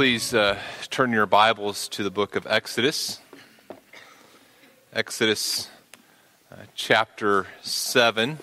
please 0.00 0.32
uh, 0.32 0.58
turn 0.88 1.12
your 1.12 1.26
Bibles 1.26 1.86
to 1.86 2.02
the 2.02 2.10
book 2.10 2.34
of 2.34 2.46
Exodus. 2.46 3.20
Exodus 4.94 5.68
uh, 6.50 6.56
chapter 6.74 7.46
7. 7.60 8.38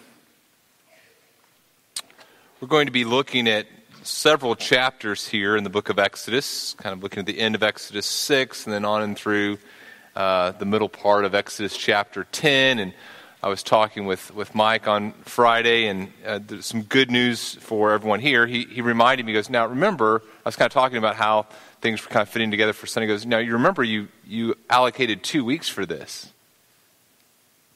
We're 2.61 2.67
going 2.67 2.85
to 2.85 2.91
be 2.91 3.05
looking 3.05 3.47
at 3.47 3.65
several 4.03 4.55
chapters 4.55 5.27
here 5.27 5.57
in 5.57 5.63
the 5.63 5.71
book 5.71 5.89
of 5.89 5.97
Exodus, 5.97 6.75
kind 6.75 6.93
of 6.93 7.01
looking 7.01 7.21
at 7.21 7.25
the 7.25 7.39
end 7.39 7.55
of 7.55 7.63
Exodus 7.63 8.05
6 8.05 8.67
and 8.67 8.73
then 8.75 8.85
on 8.85 9.01
and 9.01 9.17
through 9.17 9.57
uh, 10.15 10.51
the 10.51 10.65
middle 10.65 10.89
part 10.89 11.25
of 11.25 11.33
Exodus 11.33 11.75
chapter 11.75 12.25
10. 12.25 12.77
And 12.77 12.93
I 13.41 13.49
was 13.49 13.61
talking 13.61 14.07
with, 14.07 14.33
with 14.33 14.55
Mike 14.55 14.87
on 14.87 15.11
Friday, 15.23 15.85
and 15.87 16.11
uh, 16.25 16.39
there's 16.45 16.65
some 16.65 16.81
good 16.81 17.11
news 17.11 17.53
for 17.55 17.91
everyone 17.91 18.19
here. 18.19 18.47
He, 18.47 18.63
he 18.65 18.81
reminded 18.81 19.25
me, 19.25 19.31
he 19.31 19.37
goes, 19.37 19.49
Now 19.49 19.67
remember, 19.67 20.23
I 20.43 20.49
was 20.49 20.55
kind 20.55 20.65
of 20.65 20.73
talking 20.73 20.97
about 20.97 21.15
how 21.15 21.45
things 21.79 22.03
were 22.03 22.09
kind 22.09 22.23
of 22.23 22.29
fitting 22.29 22.49
together 22.49 22.73
for 22.73 22.87
Sunday. 22.87 23.05
He 23.05 23.13
goes, 23.13 23.27
Now 23.27 23.37
you 23.37 23.53
remember 23.53 23.83
you, 23.83 24.07
you 24.25 24.55
allocated 24.71 25.21
two 25.21 25.45
weeks 25.45 25.69
for 25.69 25.85
this. 25.85 26.31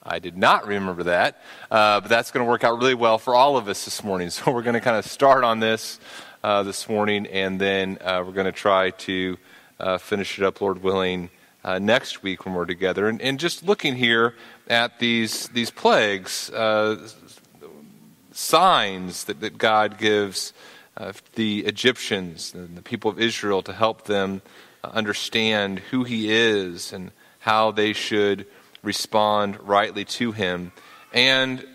I 0.02 0.18
did 0.18 0.36
not 0.36 0.66
remember 0.66 1.04
that, 1.04 1.40
uh, 1.70 2.02
but 2.02 2.10
that's 2.10 2.32
going 2.32 2.44
to 2.44 2.50
work 2.50 2.64
out 2.64 2.80
really 2.80 2.96
well 2.96 3.20
for 3.20 3.36
all 3.36 3.56
of 3.56 3.68
us 3.68 3.86
this 3.86 4.04
morning. 4.04 4.30
So 4.32 4.52
we're 4.52 4.64
going 4.64 4.74
to 4.74 4.82
kind 4.82 4.98
of 4.98 5.06
start 5.06 5.44
on 5.44 5.60
this 5.60 6.00
uh, 6.44 6.64
this 6.64 6.90
morning, 6.90 7.28
and 7.28 7.62
then 7.62 8.00
uh, 8.02 8.24
we're 8.26 8.34
going 8.34 8.46
to 8.46 8.52
try 8.52 8.90
to 8.90 9.38
uh, 9.80 10.00
finish 10.00 10.40
it 10.40 10.44
up, 10.44 10.60
Lord 10.60 10.82
willing, 10.82 11.30
uh, 11.64 11.80
next 11.80 12.24
week 12.24 12.46
when 12.46 12.56
we're 12.56 12.66
together. 12.66 13.08
And, 13.08 13.22
and, 13.22 13.40
just 13.40 13.64
looking 13.64 13.96
here 13.96 14.36
at 14.72 14.98
these 14.98 15.48
these 15.50 15.70
plagues, 15.70 16.50
uh, 16.50 17.08
signs 18.32 19.26
that, 19.26 19.42
that 19.42 19.58
God 19.58 19.98
gives 19.98 20.54
the 21.36 21.60
Egyptians 21.66 22.54
and 22.54 22.78
the 22.78 22.82
people 22.82 23.10
of 23.10 23.20
Israel 23.20 23.62
to 23.64 23.74
help 23.74 24.06
them 24.06 24.42
understand 24.84 25.80
who 25.80 26.04
He 26.04 26.32
is 26.32 26.94
and 26.94 27.12
how 27.40 27.72
they 27.72 27.92
should 27.94 28.46
respond 28.84 29.60
rightly 29.62 30.06
to 30.06 30.32
him. 30.32 30.72
And 31.14 31.66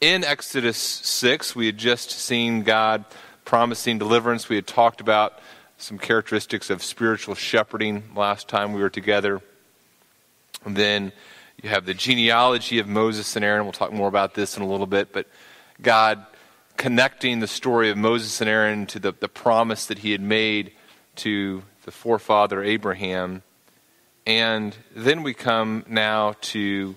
in 0.00 0.24
Exodus 0.24 0.76
6, 0.76 1.56
we 1.56 1.66
had 1.66 1.78
just 1.78 2.10
seen 2.10 2.62
God 2.62 3.04
promising 3.44 3.98
deliverance. 3.98 4.48
We 4.48 4.56
had 4.56 4.66
talked 4.66 5.00
about 5.00 5.38
some 5.78 5.98
characteristics 5.98 6.70
of 6.70 6.82
spiritual 6.82 7.34
shepherding 7.34 8.02
last 8.14 8.48
time 8.48 8.72
we 8.72 8.80
were 8.80 8.90
together. 8.90 9.40
And 10.64 10.76
then 10.76 11.12
you 11.62 11.68
have 11.68 11.86
the 11.86 11.94
genealogy 11.94 12.78
of 12.78 12.86
Moses 12.86 13.34
and 13.36 13.44
Aaron. 13.44 13.64
We'll 13.64 13.72
talk 13.72 13.92
more 13.92 14.08
about 14.08 14.34
this 14.34 14.56
in 14.56 14.62
a 14.62 14.66
little 14.66 14.86
bit. 14.86 15.12
But 15.12 15.26
God 15.80 16.24
connecting 16.76 17.40
the 17.40 17.46
story 17.46 17.90
of 17.90 17.96
Moses 17.96 18.40
and 18.40 18.50
Aaron 18.50 18.86
to 18.86 18.98
the, 18.98 19.12
the 19.12 19.28
promise 19.28 19.86
that 19.86 19.98
he 19.98 20.12
had 20.12 20.20
made 20.20 20.72
to 21.16 21.62
the 21.84 21.90
forefather 21.90 22.62
Abraham 22.62 23.42
and 24.26 24.76
then 24.94 25.22
we 25.22 25.34
come 25.34 25.84
now 25.86 26.34
to 26.40 26.96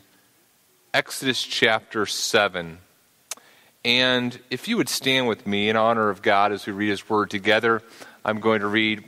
Exodus 0.95 1.43
chapter 1.43 2.07
7. 2.07 2.79
And 3.85 4.39
if 4.49 4.67
you 4.67 4.77
would 4.77 4.89
stand 4.89 5.27
with 5.27 5.45
me 5.45 5.69
in 5.69 5.75
honor 5.75 6.09
of 6.09 6.23
God 6.23 6.51
as 6.51 6.65
we 6.65 6.73
read 6.73 6.89
His 6.89 7.07
Word 7.07 7.29
together, 7.29 7.83
I'm 8.25 8.39
going 8.39 8.61
to 8.61 8.67
read 8.67 9.03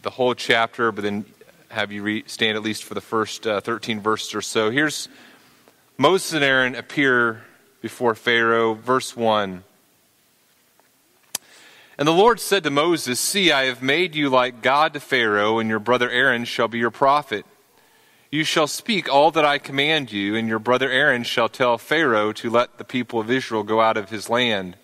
the 0.00 0.08
whole 0.08 0.34
chapter, 0.34 0.90
but 0.90 1.02
then 1.02 1.26
have 1.76 1.92
you 1.92 2.02
read, 2.02 2.30
stand 2.30 2.56
at 2.56 2.62
least 2.62 2.84
for 2.84 2.94
the 2.94 3.02
first 3.02 3.46
uh, 3.46 3.60
13 3.60 4.00
verses 4.00 4.34
or 4.34 4.40
so. 4.40 4.70
Here's 4.70 5.10
Moses 5.98 6.32
and 6.32 6.42
Aaron 6.42 6.74
appear 6.74 7.44
before 7.82 8.14
Pharaoh, 8.14 8.72
verse 8.72 9.14
1. 9.14 9.62
And 11.98 12.08
the 12.08 12.12
Lord 12.12 12.40
said 12.40 12.64
to 12.64 12.70
Moses, 12.70 13.20
See, 13.20 13.52
I 13.52 13.64
have 13.64 13.82
made 13.82 14.14
you 14.14 14.30
like 14.30 14.62
God 14.62 14.94
to 14.94 15.00
Pharaoh, 15.00 15.58
and 15.58 15.68
your 15.68 15.78
brother 15.78 16.08
Aaron 16.08 16.46
shall 16.46 16.66
be 16.66 16.78
your 16.78 16.90
prophet. 16.90 17.44
You 18.30 18.42
shall 18.42 18.66
speak 18.66 19.12
all 19.12 19.30
that 19.32 19.44
I 19.44 19.58
command 19.58 20.10
you, 20.10 20.34
and 20.34 20.48
your 20.48 20.58
brother 20.58 20.90
Aaron 20.90 21.24
shall 21.24 21.50
tell 21.50 21.76
Pharaoh 21.76 22.32
to 22.32 22.48
let 22.48 22.78
the 22.78 22.84
people 22.84 23.20
of 23.20 23.30
Israel 23.30 23.64
go 23.64 23.82
out 23.82 23.98
of 23.98 24.08
his 24.08 24.30
land. 24.30 24.78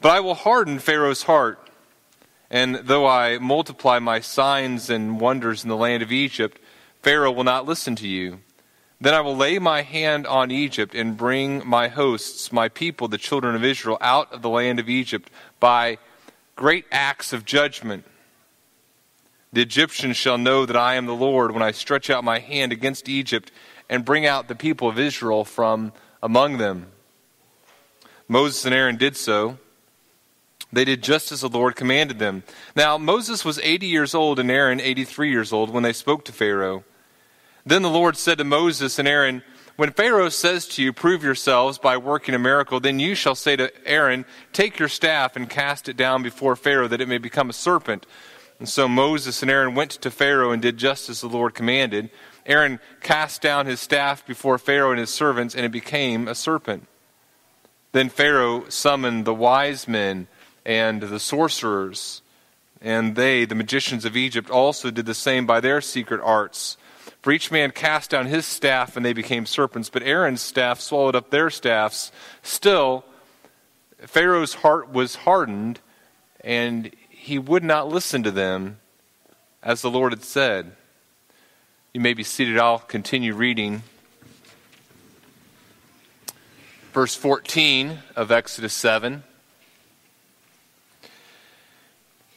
But 0.00 0.12
I 0.12 0.20
will 0.20 0.34
harden 0.34 0.78
Pharaoh's 0.78 1.24
heart, 1.24 1.65
and 2.50 2.76
though 2.76 3.06
I 3.06 3.38
multiply 3.38 3.98
my 3.98 4.20
signs 4.20 4.90
and 4.90 5.20
wonders 5.20 5.64
in 5.64 5.68
the 5.68 5.76
land 5.76 6.02
of 6.02 6.12
Egypt, 6.12 6.60
Pharaoh 7.02 7.32
will 7.32 7.44
not 7.44 7.66
listen 7.66 7.96
to 7.96 8.08
you. 8.08 8.40
Then 9.00 9.14
I 9.14 9.20
will 9.20 9.36
lay 9.36 9.58
my 9.58 9.82
hand 9.82 10.26
on 10.26 10.50
Egypt 10.50 10.94
and 10.94 11.16
bring 11.16 11.66
my 11.66 11.88
hosts, 11.88 12.50
my 12.50 12.68
people, 12.68 13.08
the 13.08 13.18
children 13.18 13.54
of 13.54 13.64
Israel, 13.64 13.98
out 14.00 14.32
of 14.32 14.42
the 14.42 14.48
land 14.48 14.80
of 14.80 14.88
Egypt 14.88 15.30
by 15.60 15.98
great 16.54 16.86
acts 16.90 17.32
of 17.32 17.44
judgment. 17.44 18.04
The 19.52 19.60
Egyptians 19.60 20.16
shall 20.16 20.38
know 20.38 20.66
that 20.66 20.76
I 20.76 20.94
am 20.94 21.06
the 21.06 21.14
Lord 21.14 21.52
when 21.52 21.62
I 21.62 21.72
stretch 21.72 22.10
out 22.10 22.24
my 22.24 22.38
hand 22.38 22.72
against 22.72 23.08
Egypt 23.08 23.52
and 23.88 24.04
bring 24.04 24.26
out 24.26 24.48
the 24.48 24.54
people 24.54 24.88
of 24.88 24.98
Israel 24.98 25.44
from 25.44 25.92
among 26.22 26.58
them. 26.58 26.86
Moses 28.28 28.64
and 28.64 28.74
Aaron 28.74 28.96
did 28.96 29.16
so. 29.16 29.58
They 30.72 30.84
did 30.84 31.02
just 31.02 31.32
as 31.32 31.40
the 31.40 31.48
Lord 31.48 31.76
commanded 31.76 32.18
them. 32.18 32.42
Now, 32.74 32.98
Moses 32.98 33.44
was 33.44 33.60
80 33.60 33.86
years 33.86 34.14
old 34.14 34.38
and 34.38 34.50
Aaron 34.50 34.80
83 34.80 35.30
years 35.30 35.52
old 35.52 35.70
when 35.70 35.82
they 35.82 35.92
spoke 35.92 36.24
to 36.24 36.32
Pharaoh. 36.32 36.84
Then 37.64 37.82
the 37.82 37.90
Lord 37.90 38.16
said 38.16 38.38
to 38.38 38.44
Moses 38.44 38.98
and 38.98 39.08
Aaron, 39.08 39.42
When 39.76 39.92
Pharaoh 39.92 40.28
says 40.28 40.66
to 40.68 40.82
you, 40.82 40.92
Prove 40.92 41.22
yourselves 41.22 41.78
by 41.78 41.96
working 41.96 42.34
a 42.34 42.38
miracle, 42.38 42.80
then 42.80 42.98
you 42.98 43.14
shall 43.14 43.34
say 43.34 43.56
to 43.56 43.72
Aaron, 43.86 44.24
Take 44.52 44.78
your 44.78 44.88
staff 44.88 45.36
and 45.36 45.48
cast 45.48 45.88
it 45.88 45.96
down 45.96 46.22
before 46.22 46.56
Pharaoh, 46.56 46.88
that 46.88 47.00
it 47.00 47.08
may 47.08 47.18
become 47.18 47.50
a 47.50 47.54
serpent 47.54 48.06
and 48.58 48.68
so 48.68 48.88
Moses 48.88 49.42
and 49.42 49.50
Aaron 49.50 49.74
went 49.74 49.90
to 49.92 50.10
Pharaoh 50.10 50.50
and 50.50 50.62
did 50.62 50.78
just 50.78 51.10
as 51.10 51.20
the 51.20 51.28
Lord 51.28 51.54
commanded. 51.54 52.10
Aaron 52.46 52.80
cast 53.02 53.42
down 53.42 53.66
his 53.66 53.80
staff 53.80 54.26
before 54.26 54.58
Pharaoh 54.58 54.92
and 54.92 55.00
his 55.00 55.10
servants, 55.10 55.54
and 55.54 55.64
it 55.64 55.72
became 55.72 56.26
a 56.26 56.34
serpent. 56.34 56.86
Then 57.92 58.08
Pharaoh 58.08 58.68
summoned 58.68 59.24
the 59.24 59.34
wise 59.34 59.86
men 59.86 60.28
and 60.66 61.00
the 61.00 61.20
sorcerers, 61.20 62.22
and 62.82 63.14
they, 63.14 63.44
the 63.44 63.54
magicians 63.54 64.04
of 64.04 64.16
Egypt, 64.16 64.50
also 64.50 64.90
did 64.90 65.06
the 65.06 65.14
same 65.14 65.46
by 65.46 65.60
their 65.60 65.80
secret 65.80 66.20
arts. 66.22 66.76
For 67.22 67.30
each 67.32 67.52
man 67.52 67.70
cast 67.70 68.10
down 68.10 68.26
his 68.26 68.44
staff, 68.44 68.96
and 68.96 69.06
they 69.06 69.12
became 69.12 69.46
serpents, 69.46 69.88
but 69.88 70.02
Aaron's 70.02 70.42
staff 70.42 70.80
swallowed 70.80 71.14
up 71.14 71.30
their 71.30 71.50
staffs. 71.50 72.10
Still, 72.42 73.04
Pharaoh's 74.00 74.54
heart 74.54 74.92
was 74.92 75.14
hardened, 75.14 75.78
and 76.42 76.90
he 77.08 77.38
would 77.38 77.64
not 77.64 77.88
listen 77.88 78.24
to 78.24 78.32
them 78.32 78.78
as 79.62 79.82
the 79.82 79.90
Lord 79.90 80.12
had 80.12 80.24
said. 80.24 80.72
You 81.94 82.00
may 82.00 82.12
be 82.12 82.24
seated. 82.24 82.58
I'll 82.58 82.80
continue 82.80 83.34
reading. 83.34 83.84
Verse 86.92 87.14
14 87.14 88.00
of 88.16 88.32
Exodus 88.32 88.74
7. 88.74 89.22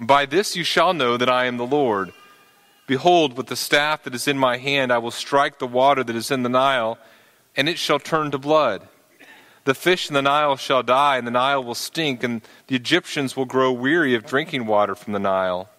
By 0.00 0.26
this 0.26 0.56
you 0.56 0.64
shall 0.64 0.92
know 0.92 1.16
that 1.16 1.30
I 1.30 1.44
am 1.46 1.56
the 1.56 1.66
Lord. 1.66 2.12
Behold, 2.86 3.36
with 3.36 3.46
the 3.46 3.56
staff 3.56 4.02
that 4.02 4.14
is 4.14 4.28
in 4.28 4.38
my 4.38 4.58
hand, 4.58 4.92
I 4.92 4.98
will 4.98 5.10
strike 5.10 5.58
the 5.58 5.66
water 5.66 6.04
that 6.04 6.16
is 6.16 6.30
in 6.30 6.42
the 6.42 6.48
Nile, 6.48 6.98
and 7.56 7.68
it 7.68 7.78
shall 7.78 7.98
turn 7.98 8.30
to 8.32 8.38
blood. 8.38 8.86
The 9.64 9.74
fish 9.74 10.08
in 10.08 10.14
the 10.14 10.20
Nile 10.20 10.56
shall 10.56 10.82
die, 10.82 11.16
and 11.16 11.26
the 11.26 11.30
Nile 11.30 11.64
will 11.64 11.74
stink, 11.74 12.22
and 12.22 12.42
the 12.66 12.76
Egyptians 12.76 13.36
will 13.36 13.46
grow 13.46 13.72
weary 13.72 14.14
of 14.14 14.26
drinking 14.26 14.66
water 14.66 14.94
from 14.94 15.14
the 15.14 15.18
Nile. 15.18 15.70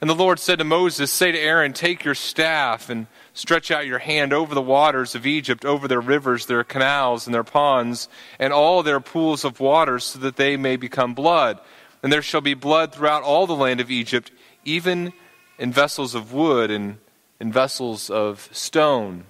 And 0.00 0.10
the 0.10 0.14
Lord 0.14 0.38
said 0.38 0.58
to 0.58 0.64
Moses, 0.64 1.10
Say 1.10 1.32
to 1.32 1.38
Aaron, 1.38 1.72
Take 1.72 2.04
your 2.04 2.14
staff 2.14 2.90
and 2.90 3.06
stretch 3.32 3.70
out 3.70 3.86
your 3.86 4.00
hand 4.00 4.34
over 4.34 4.54
the 4.54 4.60
waters 4.60 5.14
of 5.14 5.24
Egypt, 5.24 5.64
over 5.64 5.88
their 5.88 6.00
rivers, 6.00 6.44
their 6.44 6.64
canals, 6.64 7.26
and 7.26 7.34
their 7.34 7.44
ponds, 7.44 8.08
and 8.38 8.52
all 8.52 8.82
their 8.82 9.00
pools 9.00 9.46
of 9.46 9.60
water, 9.60 9.98
so 9.98 10.18
that 10.18 10.36
they 10.36 10.58
may 10.58 10.76
become 10.76 11.14
blood. 11.14 11.58
And 12.04 12.12
there 12.12 12.20
shall 12.20 12.42
be 12.42 12.52
blood 12.52 12.92
throughout 12.92 13.22
all 13.22 13.46
the 13.46 13.56
land 13.56 13.80
of 13.80 13.90
Egypt, 13.90 14.30
even 14.62 15.14
in 15.58 15.72
vessels 15.72 16.14
of 16.14 16.34
wood 16.34 16.70
and 16.70 16.98
in 17.40 17.50
vessels 17.50 18.10
of 18.10 18.50
stone. 18.52 19.24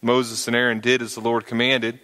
Moses 0.00 0.46
and 0.46 0.56
Aaron 0.56 0.80
did 0.80 1.02
as 1.02 1.14
the 1.14 1.20
Lord 1.20 1.44
commanded. 1.44 1.96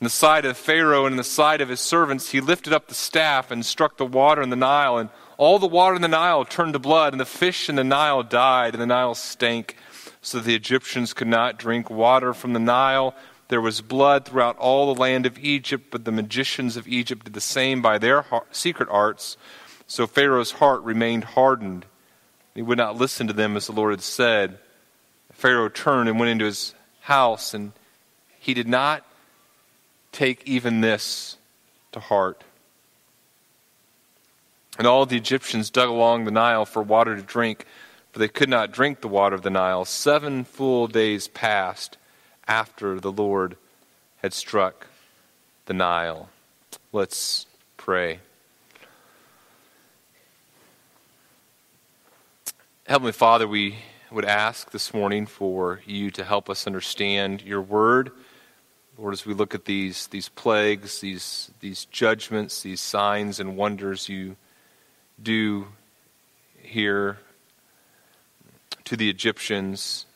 In 0.00 0.04
the 0.04 0.10
sight 0.10 0.44
of 0.44 0.56
Pharaoh 0.56 1.06
and 1.06 1.12
in 1.12 1.16
the 1.16 1.22
sight 1.22 1.60
of 1.60 1.68
his 1.68 1.78
servants, 1.78 2.30
he 2.30 2.40
lifted 2.40 2.72
up 2.72 2.88
the 2.88 2.94
staff 2.94 3.52
and 3.52 3.64
struck 3.64 3.98
the 3.98 4.04
water 4.04 4.42
in 4.42 4.50
the 4.50 4.56
Nile, 4.56 4.98
and 4.98 5.10
all 5.36 5.60
the 5.60 5.68
water 5.68 5.94
in 5.94 6.02
the 6.02 6.08
Nile 6.08 6.44
turned 6.44 6.72
to 6.72 6.80
blood, 6.80 7.12
and 7.12 7.20
the 7.20 7.24
fish 7.24 7.68
in 7.68 7.76
the 7.76 7.84
Nile 7.84 8.24
died, 8.24 8.74
and 8.74 8.82
the 8.82 8.86
Nile 8.86 9.14
stank, 9.14 9.76
so 10.22 10.38
that 10.38 10.44
the 10.44 10.56
Egyptians 10.56 11.14
could 11.14 11.28
not 11.28 11.56
drink 11.56 11.88
water 11.88 12.34
from 12.34 12.52
the 12.52 12.58
Nile. 12.58 13.14
There 13.48 13.60
was 13.60 13.80
blood 13.80 14.26
throughout 14.26 14.58
all 14.58 14.92
the 14.92 15.00
land 15.00 15.24
of 15.24 15.38
Egypt, 15.38 15.86
but 15.90 16.04
the 16.04 16.12
magicians 16.12 16.76
of 16.76 16.86
Egypt 16.86 17.24
did 17.24 17.34
the 17.34 17.40
same 17.40 17.80
by 17.80 17.98
their 17.98 18.24
secret 18.52 18.88
arts. 18.90 19.36
So 19.86 20.06
Pharaoh's 20.06 20.52
heart 20.52 20.82
remained 20.82 21.24
hardened. 21.24 21.86
He 22.54 22.60
would 22.60 22.78
not 22.78 22.96
listen 22.96 23.26
to 23.26 23.32
them 23.32 23.56
as 23.56 23.66
the 23.66 23.72
Lord 23.72 23.92
had 23.92 24.02
said. 24.02 24.58
Pharaoh 25.32 25.70
turned 25.70 26.08
and 26.08 26.18
went 26.18 26.30
into 26.30 26.44
his 26.44 26.74
house, 27.00 27.54
and 27.54 27.72
he 28.38 28.52
did 28.52 28.68
not 28.68 29.04
take 30.12 30.46
even 30.46 30.82
this 30.82 31.38
to 31.92 32.00
heart. 32.00 32.44
And 34.76 34.86
all 34.86 35.06
the 35.06 35.16
Egyptians 35.16 35.70
dug 35.70 35.88
along 35.88 36.24
the 36.24 36.30
Nile 36.30 36.66
for 36.66 36.82
water 36.82 37.16
to 37.16 37.22
drink, 37.22 37.64
for 38.12 38.18
they 38.18 38.28
could 38.28 38.48
not 38.48 38.72
drink 38.72 39.00
the 39.00 39.08
water 39.08 39.34
of 39.34 39.42
the 39.42 39.50
Nile. 39.50 39.86
Seven 39.86 40.44
full 40.44 40.86
days 40.86 41.28
passed 41.28 41.96
after 42.48 42.98
the 42.98 43.12
Lord 43.12 43.56
had 44.22 44.32
struck 44.32 44.86
the 45.66 45.74
Nile. 45.74 46.30
Let's 46.92 47.46
pray. 47.76 48.20
Heavenly 52.86 53.12
Father, 53.12 53.46
we 53.46 53.76
would 54.10 54.24
ask 54.24 54.70
this 54.70 54.94
morning 54.94 55.26
for 55.26 55.82
you 55.84 56.10
to 56.12 56.24
help 56.24 56.48
us 56.48 56.66
understand 56.66 57.42
your 57.42 57.60
word. 57.60 58.10
Lord, 58.96 59.12
as 59.12 59.26
we 59.26 59.34
look 59.34 59.54
at 59.54 59.66
these, 59.66 60.06
these 60.06 60.30
plagues, 60.30 61.00
these, 61.00 61.50
these 61.60 61.84
judgments, 61.84 62.62
these 62.62 62.80
signs 62.80 63.38
and 63.38 63.58
wonders 63.58 64.08
you 64.08 64.36
do 65.22 65.68
here 66.62 67.18
to 68.84 68.96
the 68.96 69.10
Egyptians 69.10 70.06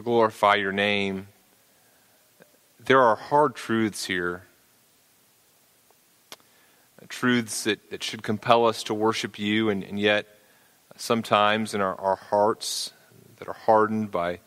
to 0.00 0.04
glorify 0.04 0.54
your 0.54 0.72
name, 0.72 1.28
there 2.78 3.02
are 3.02 3.16
hard 3.16 3.54
truths 3.54 4.06
here. 4.06 4.44
Truths 7.08 7.64
that, 7.64 7.90
that 7.90 8.02
should 8.02 8.22
compel 8.22 8.64
us 8.66 8.84
to 8.84 8.94
worship 8.94 9.38
you, 9.38 9.68
and, 9.68 9.84
and 9.84 10.00
yet 10.00 10.26
sometimes 10.96 11.74
in 11.74 11.82
our, 11.82 11.94
our 12.00 12.16
hearts 12.16 12.92
that 13.36 13.48
are 13.48 13.52
hardened 13.52 14.10
by 14.10 14.38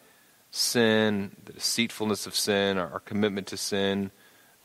sin, 0.50 1.36
the 1.46 1.54
deceitfulness 1.54 2.26
of 2.26 2.36
sin, 2.36 2.80
our, 2.80 2.94
our 2.94 3.00
commitment 3.00 3.48
to 3.48 3.58
sin, 3.58 4.10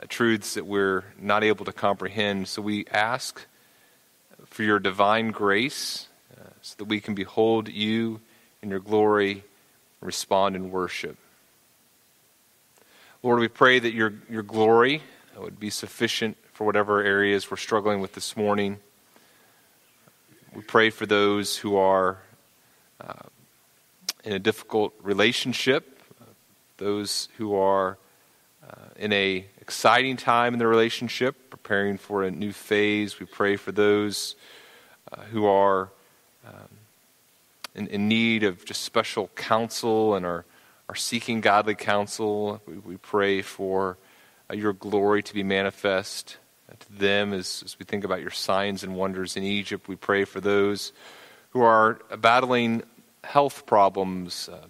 uh, 0.00 0.06
truths 0.08 0.54
that 0.54 0.64
we're 0.64 1.04
not 1.20 1.44
able 1.44 1.66
to 1.66 1.72
comprehend. 1.72 2.48
So 2.48 2.62
we 2.62 2.86
ask 2.90 3.44
for 4.46 4.62
your 4.62 4.78
divine 4.78 5.32
grace 5.32 6.08
uh, 6.38 6.44
so 6.62 6.76
that 6.78 6.84
we 6.84 7.00
can 7.00 7.14
behold 7.14 7.68
you 7.68 8.20
in 8.62 8.70
your 8.70 8.80
glory 8.80 9.44
respond 10.00 10.56
in 10.56 10.70
worship. 10.70 11.16
Lord, 13.22 13.40
we 13.40 13.48
pray 13.48 13.78
that 13.78 13.92
your, 13.92 14.14
your 14.30 14.42
glory 14.42 15.02
would 15.36 15.58
be 15.58 15.70
sufficient 15.70 16.36
for 16.52 16.64
whatever 16.64 17.02
areas 17.02 17.50
we're 17.50 17.56
struggling 17.56 18.00
with 18.00 18.14
this 18.14 18.36
morning. 18.36 18.78
We 20.54 20.62
pray 20.62 20.90
for 20.90 21.06
those 21.06 21.56
who 21.56 21.76
are 21.76 22.18
uh, 23.00 23.12
in 24.24 24.32
a 24.32 24.38
difficult 24.38 24.94
relationship, 25.02 26.00
those 26.76 27.28
who 27.36 27.54
are 27.54 27.98
uh, 28.68 28.74
in 28.96 29.12
a 29.12 29.44
exciting 29.60 30.16
time 30.16 30.54
in 30.54 30.58
their 30.58 30.68
relationship, 30.68 31.50
preparing 31.50 31.98
for 31.98 32.22
a 32.22 32.30
new 32.30 32.52
phase. 32.52 33.20
We 33.20 33.26
pray 33.26 33.56
for 33.56 33.72
those 33.72 34.34
uh, 35.12 35.22
who 35.22 35.46
are 35.46 35.90
um, 36.46 36.77
in, 37.78 37.86
in, 37.86 38.08
need 38.08 38.42
of 38.42 38.64
just 38.64 38.82
special 38.82 39.28
counsel 39.36 40.14
and 40.14 40.26
are, 40.26 40.44
are 40.88 40.94
seeking 40.94 41.40
godly 41.40 41.74
counsel. 41.74 42.60
We, 42.66 42.78
we 42.78 42.96
pray 42.96 43.40
for 43.40 43.96
uh, 44.50 44.54
your 44.54 44.72
glory 44.72 45.22
to 45.22 45.34
be 45.34 45.42
manifest 45.42 46.36
to 46.80 46.92
them 46.92 47.32
as, 47.32 47.62
as 47.64 47.78
we 47.78 47.84
think 47.84 48.04
about 48.04 48.20
your 48.20 48.30
signs 48.30 48.82
and 48.82 48.94
wonders 48.94 49.36
in 49.36 49.42
Egypt. 49.42 49.88
We 49.88 49.96
pray 49.96 50.24
for 50.24 50.40
those 50.40 50.92
who 51.50 51.62
are 51.62 52.00
battling 52.18 52.82
health 53.24 53.64
problems, 53.64 54.48
uh, 54.48 54.66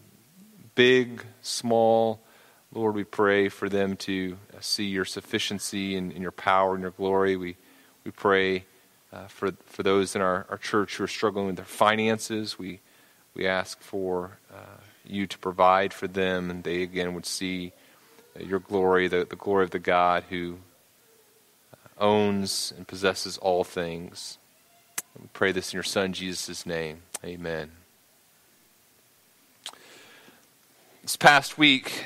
big, 0.75 1.25
small. 1.43 2.20
Lord, 2.72 2.94
we 2.94 3.05
pray 3.05 3.49
for 3.49 3.69
them 3.69 3.96
to 3.96 4.37
uh, 4.55 4.58
see 4.60 4.84
your 4.84 5.05
sufficiency 5.05 5.96
and, 5.96 6.12
and, 6.12 6.22
your 6.22 6.32
power 6.32 6.75
and 6.75 6.82
your 6.82 6.93
glory. 6.93 7.37
We, 7.37 7.56
we 8.05 8.10
pray 8.10 8.64
uh, 9.12 9.26
for, 9.26 9.52
for 9.64 9.82
those 9.82 10.14
in 10.14 10.22
our, 10.22 10.46
our 10.50 10.58
church 10.58 10.96
who 10.96 11.05
are 11.05 11.08
struggling 11.08 11.46
with 11.46 11.56
their 11.56 11.64
finances. 11.64 12.58
We, 12.58 12.81
we 13.38 13.46
ask 13.46 13.81
for 13.81 14.37
uh, 14.52 14.81
you 15.06 15.29
to 15.29 15.38
provide 15.38 15.94
for 15.94 16.08
them, 16.08 16.50
and 16.50 16.64
they 16.64 16.82
again 16.82 17.14
would 17.14 17.25
see 17.25 17.73
uh, 18.37 18.43
your 18.43 18.58
glory, 18.58 19.06
the, 19.06 19.25
the 19.25 19.37
glory 19.37 19.62
of 19.62 19.70
the 19.70 19.79
God 19.79 20.25
who 20.29 20.58
owns 21.99 22.75
and 22.76 22.87
possesses 22.87 23.38
all 23.38 23.62
things. 23.62 24.38
We 25.19 25.29
pray 25.32 25.52
this 25.52 25.73
in 25.73 25.76
your 25.76 25.85
Son, 25.85 26.12
Jesus' 26.12 26.67
name. 26.67 27.02
Amen. 27.25 27.70
This 31.02 31.17
past 31.17 31.56
week, 31.56 32.05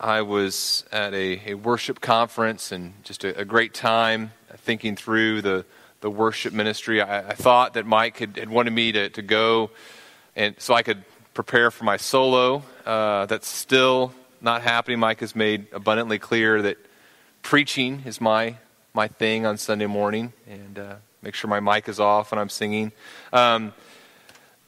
I 0.00 0.22
was 0.22 0.84
at 0.90 1.12
a, 1.12 1.50
a 1.50 1.54
worship 1.54 2.00
conference 2.00 2.72
and 2.72 2.94
just 3.04 3.22
a, 3.22 3.38
a, 3.38 3.44
great 3.44 3.74
time 3.74 4.32
thinking 4.56 4.96
through 4.96 5.42
the, 5.42 5.66
the 6.00 6.10
worship 6.10 6.54
ministry. 6.54 7.02
I, 7.02 7.28
I 7.28 7.34
thought 7.34 7.74
that 7.74 7.84
Mike 7.84 8.16
had, 8.16 8.36
had, 8.38 8.48
wanted 8.48 8.72
me 8.72 8.92
to, 8.92 9.10
to 9.10 9.22
go 9.22 9.70
and 10.40 10.54
so 10.58 10.72
I 10.72 10.82
could 10.82 11.04
prepare 11.34 11.70
for 11.70 11.84
my 11.84 11.98
solo. 11.98 12.62
Uh, 12.86 13.26
that's 13.26 13.46
still 13.46 14.14
not 14.40 14.62
happening. 14.62 14.98
Mike 14.98 15.20
has 15.20 15.36
made 15.36 15.66
abundantly 15.70 16.18
clear 16.18 16.62
that 16.62 16.78
preaching 17.42 18.02
is 18.06 18.22
my 18.22 18.56
my 18.94 19.06
thing 19.06 19.44
on 19.44 19.58
Sunday 19.58 19.86
morning 19.86 20.32
and 20.48 20.78
uh, 20.78 20.94
make 21.20 21.34
sure 21.34 21.50
my 21.50 21.60
mic 21.60 21.90
is 21.90 22.00
off 22.00 22.32
when 22.32 22.38
I'm 22.38 22.48
singing. 22.48 22.90
Um, 23.34 23.74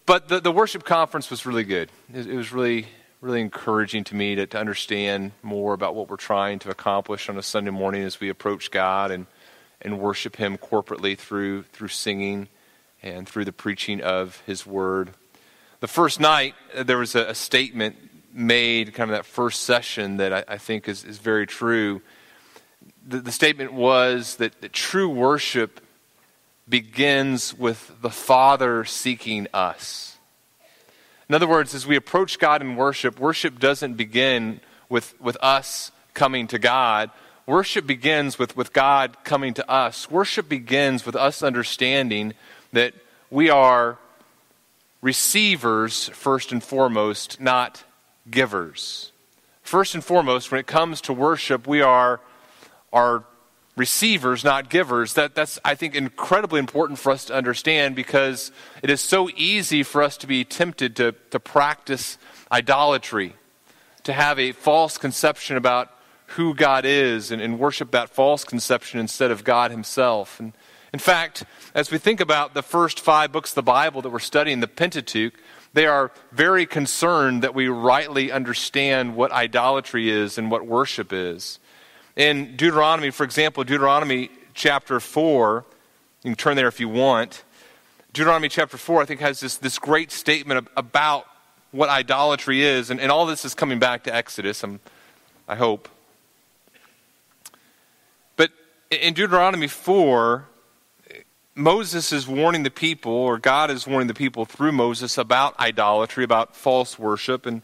but 0.04 0.28
the, 0.28 0.40
the 0.40 0.52
worship 0.52 0.84
conference 0.84 1.30
was 1.30 1.46
really 1.46 1.64
good. 1.64 1.90
It, 2.12 2.26
it 2.26 2.36
was 2.36 2.52
really, 2.52 2.86
really 3.22 3.40
encouraging 3.40 4.04
to 4.04 4.14
me 4.14 4.34
to, 4.34 4.46
to 4.46 4.58
understand 4.58 5.32
more 5.42 5.72
about 5.72 5.94
what 5.94 6.08
we're 6.10 6.16
trying 6.16 6.58
to 6.60 6.70
accomplish 6.70 7.30
on 7.30 7.38
a 7.38 7.42
Sunday 7.42 7.70
morning 7.70 8.02
as 8.02 8.20
we 8.20 8.28
approach 8.28 8.70
God 8.70 9.10
and, 9.10 9.26
and 9.80 9.98
worship 9.98 10.36
Him 10.36 10.58
corporately 10.58 11.16
through, 11.18 11.62
through 11.64 11.88
singing 11.88 12.48
and 13.02 13.26
through 13.26 13.46
the 13.46 13.52
preaching 13.52 14.02
of 14.02 14.42
His 14.46 14.66
Word. 14.66 15.14
The 15.82 15.88
first 15.88 16.18
night, 16.18 16.54
uh, 16.74 16.84
there 16.84 16.96
was 16.96 17.14
a, 17.14 17.26
a 17.26 17.34
statement 17.34 17.96
made, 18.32 18.94
kind 18.94 19.10
of 19.10 19.16
that 19.16 19.26
first 19.26 19.64
session, 19.64 20.16
that 20.16 20.32
I, 20.32 20.54
I 20.54 20.56
think 20.56 20.88
is, 20.88 21.04
is 21.04 21.18
very 21.18 21.46
true 21.46 22.00
the, 23.06 23.20
the 23.20 23.32
statement 23.32 23.72
was 23.72 24.36
that, 24.36 24.60
that 24.60 24.72
true 24.72 25.08
worship 25.08 25.80
begins 26.68 27.54
with 27.54 28.00
the 28.00 28.10
Father 28.10 28.84
seeking 28.84 29.48
us. 29.52 30.16
In 31.28 31.34
other 31.34 31.48
words, 31.48 31.74
as 31.74 31.86
we 31.86 31.96
approach 31.96 32.38
God 32.38 32.62
in 32.62 32.76
worship, 32.76 33.18
worship 33.18 33.58
doesn't 33.58 33.94
begin 33.94 34.60
with, 34.88 35.20
with 35.20 35.36
us 35.40 35.90
coming 36.14 36.46
to 36.48 36.58
God. 36.58 37.10
Worship 37.46 37.86
begins 37.86 38.38
with, 38.38 38.56
with 38.56 38.72
God 38.72 39.16
coming 39.24 39.54
to 39.54 39.68
us. 39.70 40.10
Worship 40.10 40.48
begins 40.48 41.04
with 41.04 41.16
us 41.16 41.42
understanding 41.42 42.34
that 42.72 42.94
we 43.30 43.50
are 43.50 43.98
receivers 45.02 46.08
first 46.10 46.52
and 46.52 46.62
foremost, 46.62 47.40
not 47.40 47.84
givers. 48.30 49.12
First 49.62 49.94
and 49.94 50.02
foremost, 50.02 50.50
when 50.50 50.60
it 50.60 50.66
comes 50.66 51.00
to 51.02 51.12
worship, 51.12 51.66
we 51.66 51.82
are 51.82 52.20
are 52.92 53.24
receivers, 53.76 54.44
not 54.44 54.68
givers. 54.68 55.14
That, 55.14 55.34
that's, 55.34 55.58
I 55.64 55.74
think, 55.74 55.94
incredibly 55.94 56.58
important 56.58 56.98
for 56.98 57.10
us 57.10 57.24
to 57.26 57.34
understand 57.34 57.94
because 57.94 58.52
it 58.82 58.90
is 58.90 59.00
so 59.00 59.30
easy 59.36 59.82
for 59.82 60.02
us 60.02 60.16
to 60.18 60.26
be 60.26 60.44
tempted 60.44 60.96
to, 60.96 61.12
to 61.30 61.40
practice 61.40 62.18
idolatry, 62.50 63.34
to 64.04 64.12
have 64.12 64.38
a 64.38 64.52
false 64.52 64.98
conception 64.98 65.56
about 65.56 65.90
who 66.26 66.54
God 66.54 66.84
is 66.84 67.30
and, 67.30 67.40
and 67.40 67.58
worship 67.58 67.90
that 67.92 68.10
false 68.10 68.44
conception 68.44 69.00
instead 69.00 69.30
of 69.30 69.44
God 69.44 69.70
Himself. 69.70 70.38
And 70.38 70.52
in 70.92 70.98
fact, 70.98 71.44
as 71.74 71.90
we 71.90 71.98
think 71.98 72.20
about 72.20 72.54
the 72.54 72.62
first 72.62 73.00
five 73.00 73.32
books 73.32 73.52
of 73.52 73.54
the 73.54 73.62
Bible 73.62 74.02
that 74.02 74.10
we're 74.10 74.18
studying, 74.18 74.60
the 74.60 74.68
Pentateuch, 74.68 75.32
they 75.72 75.86
are 75.86 76.12
very 76.32 76.66
concerned 76.66 77.42
that 77.42 77.54
we 77.54 77.68
rightly 77.68 78.30
understand 78.30 79.16
what 79.16 79.32
idolatry 79.32 80.10
is 80.10 80.36
and 80.36 80.50
what 80.50 80.66
worship 80.66 81.12
is. 81.12 81.58
In 82.14 82.56
Deuteronomy, 82.56 83.10
for 83.10 83.24
example, 83.24 83.64
Deuteronomy 83.64 84.30
chapter 84.52 85.00
4, 85.00 85.64
you 86.24 86.30
can 86.30 86.36
turn 86.36 86.56
there 86.56 86.68
if 86.68 86.78
you 86.78 86.90
want. 86.90 87.42
Deuteronomy 88.12 88.50
chapter 88.50 88.76
4, 88.76 89.00
I 89.00 89.04
think, 89.06 89.20
has 89.20 89.40
this, 89.40 89.56
this 89.56 89.78
great 89.78 90.12
statement 90.12 90.68
about 90.76 91.24
what 91.70 91.88
idolatry 91.88 92.62
is. 92.62 92.90
And, 92.90 93.00
and 93.00 93.10
all 93.10 93.24
this 93.24 93.46
is 93.46 93.54
coming 93.54 93.78
back 93.78 94.04
to 94.04 94.14
Exodus, 94.14 94.62
I'm, 94.62 94.80
I 95.48 95.56
hope. 95.56 95.88
But 98.36 98.50
in 98.90 99.14
Deuteronomy 99.14 99.68
4, 99.68 100.46
Moses 101.54 102.12
is 102.12 102.26
warning 102.26 102.62
the 102.62 102.70
people, 102.70 103.12
or 103.12 103.38
God 103.38 103.70
is 103.70 103.86
warning 103.86 104.08
the 104.08 104.14
people 104.14 104.46
through 104.46 104.72
Moses 104.72 105.18
about 105.18 105.58
idolatry, 105.60 106.24
about 106.24 106.56
false 106.56 106.98
worship. 106.98 107.44
And 107.44 107.60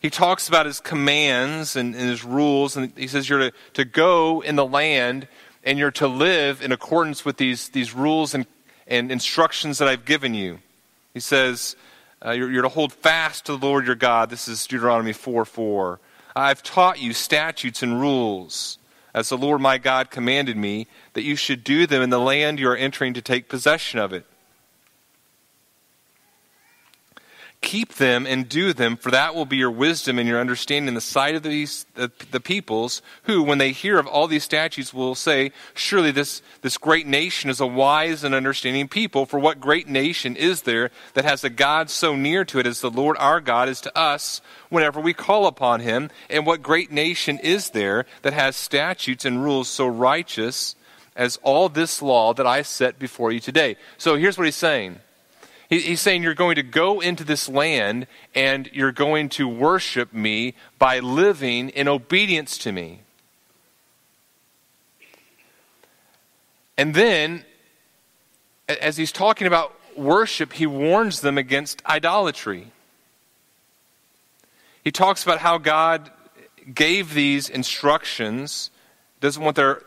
he 0.00 0.08
talks 0.08 0.48
about 0.48 0.64
his 0.64 0.80
commands 0.80 1.76
and, 1.76 1.94
and 1.94 2.08
his 2.08 2.24
rules. 2.24 2.74
And 2.74 2.92
he 2.96 3.06
says 3.06 3.28
you're 3.28 3.50
to, 3.50 3.52
to 3.74 3.84
go 3.84 4.40
in 4.40 4.56
the 4.56 4.64
land 4.64 5.28
and 5.62 5.78
you're 5.78 5.90
to 5.92 6.08
live 6.08 6.62
in 6.62 6.72
accordance 6.72 7.24
with 7.24 7.36
these, 7.36 7.68
these 7.68 7.92
rules 7.92 8.32
and, 8.34 8.46
and 8.86 9.12
instructions 9.12 9.76
that 9.78 9.88
I've 9.88 10.06
given 10.06 10.32
you. 10.32 10.60
He 11.12 11.20
says 11.20 11.76
uh, 12.24 12.30
you're, 12.30 12.50
you're 12.50 12.62
to 12.62 12.68
hold 12.70 12.94
fast 12.94 13.44
to 13.46 13.56
the 13.56 13.66
Lord 13.66 13.84
your 13.84 13.94
God. 13.94 14.30
This 14.30 14.48
is 14.48 14.66
Deuteronomy 14.66 15.12
4 15.12 15.44
4. 15.44 16.00
I've 16.34 16.62
taught 16.62 16.98
you 16.98 17.12
statutes 17.12 17.82
and 17.82 18.00
rules 18.00 18.78
as 19.16 19.30
the 19.30 19.38
Lord 19.38 19.62
my 19.62 19.78
God 19.78 20.10
commanded 20.10 20.58
me, 20.58 20.86
that 21.16 21.22
you 21.22 21.34
should 21.34 21.64
do 21.64 21.86
them 21.86 22.02
in 22.02 22.10
the 22.10 22.20
land 22.20 22.60
you 22.60 22.68
are 22.68 22.76
entering 22.76 23.14
to 23.14 23.22
take 23.22 23.48
possession 23.48 23.98
of 23.98 24.12
it. 24.12 24.26
Keep 27.62 27.94
them 27.94 28.26
and 28.26 28.46
do 28.46 28.74
them, 28.74 28.98
for 28.98 29.10
that 29.10 29.34
will 29.34 29.46
be 29.46 29.56
your 29.56 29.70
wisdom 29.70 30.18
and 30.18 30.28
your 30.28 30.38
understanding 30.38 30.88
in 30.88 30.94
the 30.94 31.00
sight 31.00 31.34
of 31.34 31.42
these, 31.42 31.86
the, 31.94 32.12
the 32.32 32.38
peoples, 32.38 33.00
who, 33.22 33.42
when 33.42 33.56
they 33.56 33.72
hear 33.72 33.98
of 33.98 34.06
all 34.06 34.28
these 34.28 34.44
statutes, 34.44 34.92
will 34.92 35.14
say, 35.14 35.52
Surely 35.72 36.10
this, 36.10 36.42
this 36.60 36.76
great 36.76 37.06
nation 37.06 37.48
is 37.48 37.62
a 37.62 37.66
wise 37.66 38.22
and 38.22 38.34
understanding 38.34 38.86
people. 38.86 39.24
For 39.24 39.38
what 39.38 39.58
great 39.58 39.88
nation 39.88 40.36
is 40.36 40.62
there 40.62 40.90
that 41.14 41.24
has 41.24 41.44
a 41.44 41.50
God 41.50 41.88
so 41.88 42.14
near 42.14 42.44
to 42.44 42.58
it 42.58 42.66
as 42.66 42.82
the 42.82 42.90
Lord 42.90 43.16
our 43.18 43.40
God 43.40 43.70
is 43.70 43.80
to 43.80 43.98
us 43.98 44.42
whenever 44.68 45.00
we 45.00 45.14
call 45.14 45.46
upon 45.46 45.80
him? 45.80 46.10
And 46.28 46.44
what 46.44 46.62
great 46.62 46.92
nation 46.92 47.38
is 47.38 47.70
there 47.70 48.04
that 48.20 48.34
has 48.34 48.54
statutes 48.54 49.24
and 49.24 49.42
rules 49.42 49.68
so 49.68 49.86
righteous 49.86 50.75
as 51.16 51.38
all 51.42 51.68
this 51.68 52.00
law 52.00 52.32
that 52.34 52.46
I 52.46 52.62
set 52.62 52.98
before 52.98 53.32
you 53.32 53.40
today? 53.40 53.76
So 53.98 54.14
here's 54.14 54.38
what 54.38 54.44
he's 54.44 54.54
saying 54.54 55.00
He's 55.68 56.00
saying 56.00 56.22
you're 56.22 56.34
going 56.34 56.54
to 56.56 56.62
go 56.62 57.00
into 57.00 57.24
this 57.24 57.48
land 57.48 58.06
and 58.34 58.70
you're 58.72 58.92
going 58.92 59.28
to 59.30 59.48
worship 59.48 60.12
me 60.12 60.54
by 60.78 61.00
living 61.00 61.70
in 61.70 61.88
obedience 61.88 62.56
to 62.58 62.70
me. 62.70 63.00
And 66.78 66.94
then, 66.94 67.44
as 68.68 68.96
he's 68.96 69.10
talking 69.10 69.48
about 69.48 69.74
worship, 69.96 70.52
he 70.52 70.66
warns 70.66 71.20
them 71.20 71.36
against 71.36 71.84
idolatry. 71.84 72.70
He 74.84 74.92
talks 74.92 75.24
about 75.24 75.38
how 75.38 75.58
God 75.58 76.12
gave 76.72 77.12
these 77.14 77.48
instructions, 77.48 78.70
doesn't 79.20 79.42
want 79.42 79.56
their, 79.56 79.82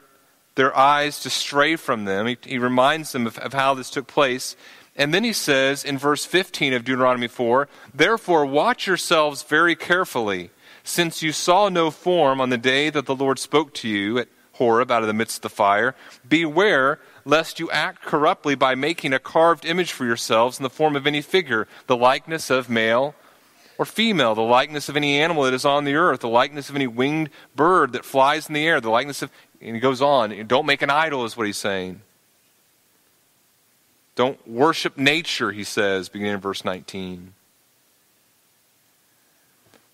their 0.55 0.75
eyes 0.75 1.19
to 1.21 1.29
stray 1.29 1.75
from 1.75 2.05
them. 2.05 2.27
He, 2.27 2.37
he 2.45 2.57
reminds 2.57 3.11
them 3.11 3.27
of, 3.27 3.37
of 3.39 3.53
how 3.53 3.73
this 3.73 3.89
took 3.89 4.07
place. 4.07 4.55
And 4.95 5.13
then 5.13 5.23
he 5.23 5.33
says 5.33 5.85
in 5.85 5.97
verse 5.97 6.25
15 6.25 6.73
of 6.73 6.83
Deuteronomy 6.83 7.27
4 7.27 7.67
Therefore, 7.93 8.45
watch 8.45 8.85
yourselves 8.87 9.43
very 9.43 9.75
carefully, 9.75 10.51
since 10.83 11.23
you 11.23 11.31
saw 11.31 11.69
no 11.69 11.91
form 11.91 12.41
on 12.41 12.49
the 12.49 12.57
day 12.57 12.89
that 12.89 13.05
the 13.05 13.15
Lord 13.15 13.39
spoke 13.39 13.73
to 13.75 13.87
you 13.87 14.17
at 14.17 14.27
Horeb 14.53 14.91
out 14.91 15.01
of 15.01 15.07
the 15.07 15.13
midst 15.13 15.37
of 15.37 15.43
the 15.43 15.49
fire. 15.49 15.95
Beware 16.27 16.99
lest 17.23 17.59
you 17.59 17.71
act 17.71 18.03
corruptly 18.03 18.55
by 18.55 18.75
making 18.75 19.13
a 19.13 19.19
carved 19.19 19.65
image 19.65 19.93
for 19.93 20.05
yourselves 20.05 20.59
in 20.59 20.63
the 20.63 20.69
form 20.69 20.95
of 20.95 21.07
any 21.07 21.21
figure, 21.21 21.67
the 21.87 21.95
likeness 21.95 22.49
of 22.49 22.69
male 22.69 23.15
or 23.77 23.85
female, 23.85 24.35
the 24.35 24.41
likeness 24.41 24.89
of 24.89 24.97
any 24.97 25.19
animal 25.21 25.43
that 25.43 25.53
is 25.53 25.63
on 25.63 25.85
the 25.85 25.95
earth, 25.95 26.19
the 26.19 26.27
likeness 26.27 26.69
of 26.69 26.75
any 26.75 26.87
winged 26.87 27.29
bird 27.55 27.93
that 27.93 28.03
flies 28.03 28.49
in 28.49 28.53
the 28.53 28.67
air, 28.67 28.81
the 28.81 28.89
likeness 28.89 29.21
of. 29.21 29.31
And 29.61 29.75
he 29.75 29.79
goes 29.79 30.01
on. 30.01 30.47
Don't 30.47 30.65
make 30.65 30.81
an 30.81 30.89
idol, 30.89 31.25
is 31.25 31.35
what 31.35 31.45
he's 31.45 31.57
saying. 31.57 32.01
Don't 34.15 34.45
worship 34.47 34.97
nature, 34.97 35.51
he 35.51 35.63
says, 35.63 36.09
beginning 36.09 36.33
in 36.33 36.39
verse 36.39 36.65
19. 36.65 37.33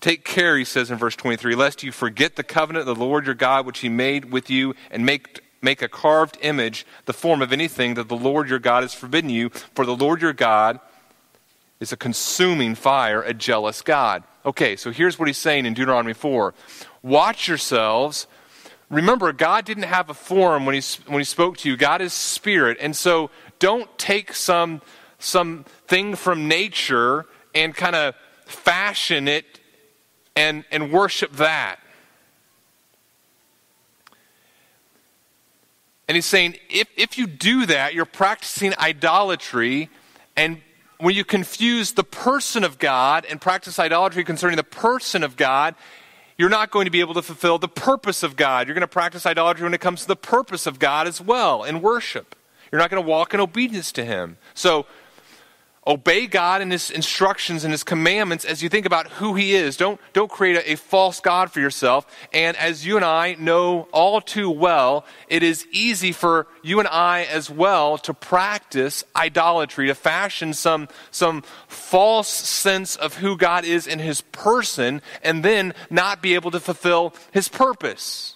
Take 0.02 0.24
care, 0.24 0.58
he 0.58 0.66
says 0.66 0.92
in 0.92 0.98
verse 0.98 1.16
23, 1.16 1.56
lest 1.56 1.84
you 1.84 1.92
forget 1.92 2.36
the 2.36 2.44
covenant 2.44 2.88
of 2.88 2.98
the 2.98 3.04
Lord 3.04 3.26
your 3.26 3.36
God, 3.36 3.66
which 3.66 3.80
he 3.80 3.90
made 3.90 4.32
with 4.32 4.50
you, 4.50 4.76
and 4.92 5.06
make, 5.06 5.42
make 5.62 5.82
a 5.82 5.88
carved 5.88 6.38
image, 6.42 6.86
the 7.06 7.14
form 7.14 7.42
of 7.42 7.52
anything 7.52 7.96
that 7.96 8.08
the 8.08 8.16
Lord 8.16 8.50
your 8.50 8.60
God 8.60 8.84
has 8.84 8.94
forbidden 8.94 9.30
you. 9.30 9.50
For 9.74 9.86
the 9.86 9.96
Lord 9.96 10.22
your 10.22 10.34
God 10.34 10.80
is 11.80 11.92
a 11.92 11.98
consuming 11.98 12.76
fire, 12.76 13.22
a 13.22 13.34
jealous 13.34 13.82
God. 13.82 14.24
Okay, 14.46 14.76
so 14.76 14.92
here's 14.92 15.18
what 15.18 15.28
he's 15.28 15.38
saying 15.38 15.66
in 15.66 15.74
Deuteronomy 15.74 16.14
4 16.14 16.54
Watch 17.02 17.48
yourselves. 17.48 18.28
Remember, 18.96 19.34
God 19.34 19.66
didn't 19.66 19.84
have 19.84 20.10
a 20.10 20.14
form 20.14 20.66
when 20.66 20.74
he, 20.74 20.82
when 21.08 21.20
he 21.20 21.26
spoke 21.26 21.58
to 21.58 21.70
you. 21.70 21.76
God 21.76 22.00
is 22.00 22.14
spirit. 22.14 22.78
And 22.80 22.96
so 22.96 23.30
don't 23.60 23.90
take 23.98 24.34
some, 24.34 24.82
some 25.20 25.66
thing 25.86 26.16
from 26.16 26.48
nature 26.48 27.26
and 27.54 27.76
kind 27.76 27.94
of 27.94 28.16
fashion 28.46 29.28
it 29.28 29.60
and, 30.34 30.64
and 30.72 30.94
worship 30.94 31.34
that. 31.34 31.80
And 36.08 36.16
he's 36.16 36.26
saying 36.26 36.56
if, 36.70 36.88
if 36.96 37.18
you 37.18 37.28
do 37.28 37.66
that, 37.66 37.96
you're 37.96 38.06
practicing 38.06 38.74
idolatry. 38.80 39.90
And 40.38 40.62
when 41.00 41.16
you 41.16 41.26
confuse 41.26 41.92
the 41.92 42.06
person 42.06 42.64
of 42.64 42.80
God 42.80 43.26
and 43.30 43.42
practice 43.42 43.78
idolatry 43.78 44.24
concerning 44.24 44.56
the 44.56 44.64
person 44.64 45.22
of 45.22 45.36
God, 45.36 45.76
you're 46.38 46.50
not 46.50 46.72
going 46.72 46.86
to 46.86 46.92
be 46.92 47.00
able 47.00 47.14
to 47.14 47.22
fulfill 47.22 47.58
the 47.58 47.68
purpose 47.68 48.24
of 48.24 48.36
God. 48.36 48.68
You're 48.68 48.76
going 48.76 48.82
to 48.82 48.88
practice 48.88 49.26
idolatry 49.26 49.64
when 49.64 49.74
it 49.74 49.82
comes 49.82 50.02
to 50.02 50.08
the 50.08 50.16
purpose 50.16 50.68
of 50.68 50.80
God 50.80 51.08
as 51.08 51.22
well 51.22 51.64
in 51.64 51.82
worship. 51.82 52.36
You're 52.72 52.82
not 52.82 52.90
going 52.90 53.02
to 53.02 53.10
walk 53.10 53.34
in 53.34 53.40
obedience 53.40 53.92
to 53.94 54.04
Him. 54.04 54.38
So, 54.54 54.86
obey 55.88 56.26
God 56.28 56.62
and 56.62 56.72
His 56.72 56.90
instructions 56.90 57.64
and 57.64 57.72
His 57.72 57.84
commandments 57.84 58.46
as 58.46 58.64
you 58.64 58.70
think 58.70 58.86
about 58.86 59.08
who 59.08 59.36
He 59.36 59.56
is. 59.56 59.78
Don't, 59.78 60.00
don't 60.14 60.32
create 60.32 60.58
a, 60.58 60.72
a, 60.72 60.76
false 60.76 61.20
God 61.20 61.52
for 61.52 61.60
yourself. 61.60 62.06
And 62.34 62.58
as 62.58 62.86
you 62.86 62.96
and 62.96 63.06
I 63.06 63.36
know 63.40 63.88
all 63.92 64.22
too 64.22 64.50
well, 64.50 65.06
it 65.28 65.44
is 65.44 65.68
easy 65.72 66.12
for 66.12 66.48
you 66.64 66.80
and 66.80 66.88
I 66.88 67.24
as 67.26 67.50
well 67.50 67.98
to 68.00 68.14
practice 68.14 69.04
idolatry, 69.16 69.88
to 69.88 69.96
fashion 69.96 70.54
some, 70.54 70.88
some 71.12 71.44
false 71.68 72.30
sense 72.30 72.96
of 72.96 73.16
who 73.18 73.38
God 73.38 73.66
is 73.66 73.88
in 73.88 74.00
His 74.00 74.22
person, 74.22 75.02
and 75.24 75.44
then 75.44 75.74
not 75.90 76.22
be 76.22 76.36
able 76.36 76.52
to 76.52 76.60
fulfill 76.60 77.14
His 77.32 77.48
purpose. 77.48 78.35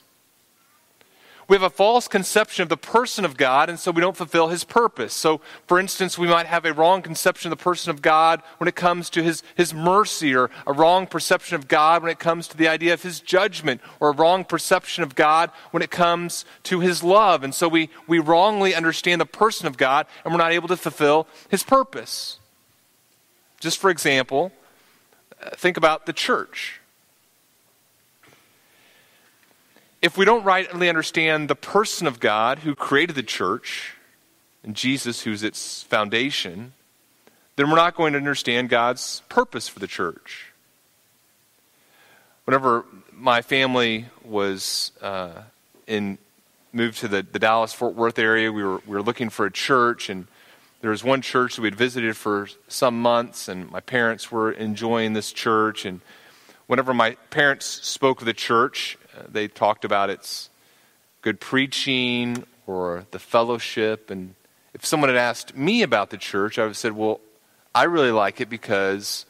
We 1.49 1.55
have 1.55 1.63
a 1.63 1.69
false 1.71 2.07
conception 2.07 2.61
of 2.61 2.69
the 2.69 2.77
person 2.77 3.25
of 3.25 3.35
God, 3.35 3.69
and 3.69 3.79
so 3.79 3.89
we 3.89 4.01
don't 4.01 4.15
fulfill 4.15 4.49
his 4.49 4.63
purpose. 4.63 5.15
So, 5.15 5.41
for 5.65 5.79
instance, 5.79 6.15
we 6.15 6.27
might 6.27 6.45
have 6.45 6.63
a 6.63 6.73
wrong 6.73 7.01
conception 7.01 7.51
of 7.51 7.57
the 7.57 7.63
person 7.63 7.89
of 7.89 8.03
God 8.03 8.43
when 8.59 8.67
it 8.67 8.75
comes 8.75 9.09
to 9.09 9.23
his, 9.23 9.41
his 9.55 9.73
mercy, 9.73 10.35
or 10.35 10.51
a 10.67 10.73
wrong 10.73 11.07
perception 11.07 11.55
of 11.55 11.67
God 11.67 12.03
when 12.03 12.11
it 12.11 12.19
comes 12.19 12.47
to 12.49 12.57
the 12.57 12.67
idea 12.67 12.93
of 12.93 13.01
his 13.01 13.19
judgment, 13.19 13.81
or 13.99 14.09
a 14.09 14.15
wrong 14.15 14.45
perception 14.45 15.03
of 15.03 15.15
God 15.15 15.49
when 15.71 15.81
it 15.81 15.89
comes 15.89 16.45
to 16.63 16.81
his 16.81 17.03
love. 17.03 17.43
And 17.43 17.55
so 17.55 17.67
we, 17.67 17.89
we 18.05 18.19
wrongly 18.19 18.75
understand 18.75 19.19
the 19.19 19.25
person 19.25 19.65
of 19.65 19.75
God, 19.75 20.05
and 20.23 20.31
we're 20.31 20.37
not 20.37 20.51
able 20.51 20.67
to 20.67 20.77
fulfill 20.77 21.27
his 21.49 21.63
purpose. 21.63 22.37
Just 23.59 23.79
for 23.79 23.89
example, 23.89 24.51
uh, 25.41 25.49
think 25.55 25.77
about 25.77 26.05
the 26.05 26.13
church. 26.13 26.79
If 30.01 30.17
we 30.17 30.25
don't 30.25 30.43
rightly 30.43 30.89
understand 30.89 31.49
the 31.49 31.55
person 31.55 32.07
of 32.07 32.19
God 32.19 32.59
who 32.59 32.75
created 32.75 33.15
the 33.15 33.23
church, 33.23 33.95
and 34.63 34.75
Jesus, 34.75 35.21
who's 35.21 35.43
its 35.43 35.83
foundation, 35.83 36.73
then 37.55 37.69
we're 37.69 37.75
not 37.75 37.95
going 37.95 38.13
to 38.13 38.17
understand 38.17 38.69
God's 38.69 39.21
purpose 39.29 39.67
for 39.67 39.79
the 39.79 39.87
church. 39.87 40.53
Whenever 42.45 42.85
my 43.11 43.41
family 43.41 44.05
was 44.23 44.91
uh, 45.01 45.41
in 45.87 46.17
moved 46.71 46.99
to 46.99 47.07
the, 47.07 47.23
the 47.23 47.39
Dallas 47.39 47.73
Fort 47.73 47.95
Worth 47.95 48.19
area, 48.19 48.51
we 48.51 48.63
were 48.63 48.77
we 48.85 48.93
were 48.93 49.01
looking 49.01 49.29
for 49.29 49.45
a 49.45 49.51
church, 49.51 50.09
and 50.09 50.27
there 50.81 50.91
was 50.91 51.03
one 51.03 51.21
church 51.21 51.55
that 51.55 51.61
we 51.61 51.67
had 51.67 51.75
visited 51.75 52.15
for 52.15 52.47
some 52.67 53.01
months, 53.01 53.47
and 53.47 53.69
my 53.71 53.79
parents 53.79 54.31
were 54.31 54.51
enjoying 54.51 55.13
this 55.13 55.31
church. 55.31 55.83
And 55.83 56.01
whenever 56.67 56.93
my 56.93 57.15
parents 57.29 57.65
spoke 57.65 58.21
of 58.21 58.25
the 58.25 58.33
church, 58.33 58.97
they 59.27 59.47
talked 59.47 59.85
about 59.85 60.09
its 60.09 60.49
good 61.21 61.39
preaching 61.39 62.45
or 62.67 63.05
the 63.11 63.19
fellowship. 63.19 64.09
And 64.09 64.35
if 64.73 64.85
someone 64.85 65.09
had 65.09 65.17
asked 65.17 65.55
me 65.55 65.81
about 65.81 66.09
the 66.09 66.17
church, 66.17 66.57
I 66.57 66.63
would 66.63 66.69
have 66.69 66.77
said, 66.77 66.93
well, 66.93 67.19
I 67.73 67.83
really 67.83 68.11
like 68.11 68.41
it 68.41 68.49
because 68.49 69.25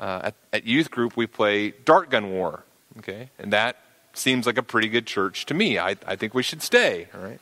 uh, 0.00 0.20
at, 0.24 0.34
at 0.52 0.64
youth 0.64 0.90
group 0.90 1.16
we 1.16 1.26
play 1.26 1.70
dart 1.70 2.10
gun 2.10 2.30
war. 2.30 2.64
Okay? 2.98 3.30
And 3.38 3.52
that 3.52 3.76
seems 4.12 4.46
like 4.46 4.58
a 4.58 4.62
pretty 4.62 4.88
good 4.88 5.06
church 5.06 5.46
to 5.46 5.54
me. 5.54 5.78
I, 5.78 5.96
I 6.06 6.16
think 6.16 6.34
we 6.34 6.42
should 6.42 6.62
stay. 6.62 7.08
All 7.14 7.20
right? 7.20 7.40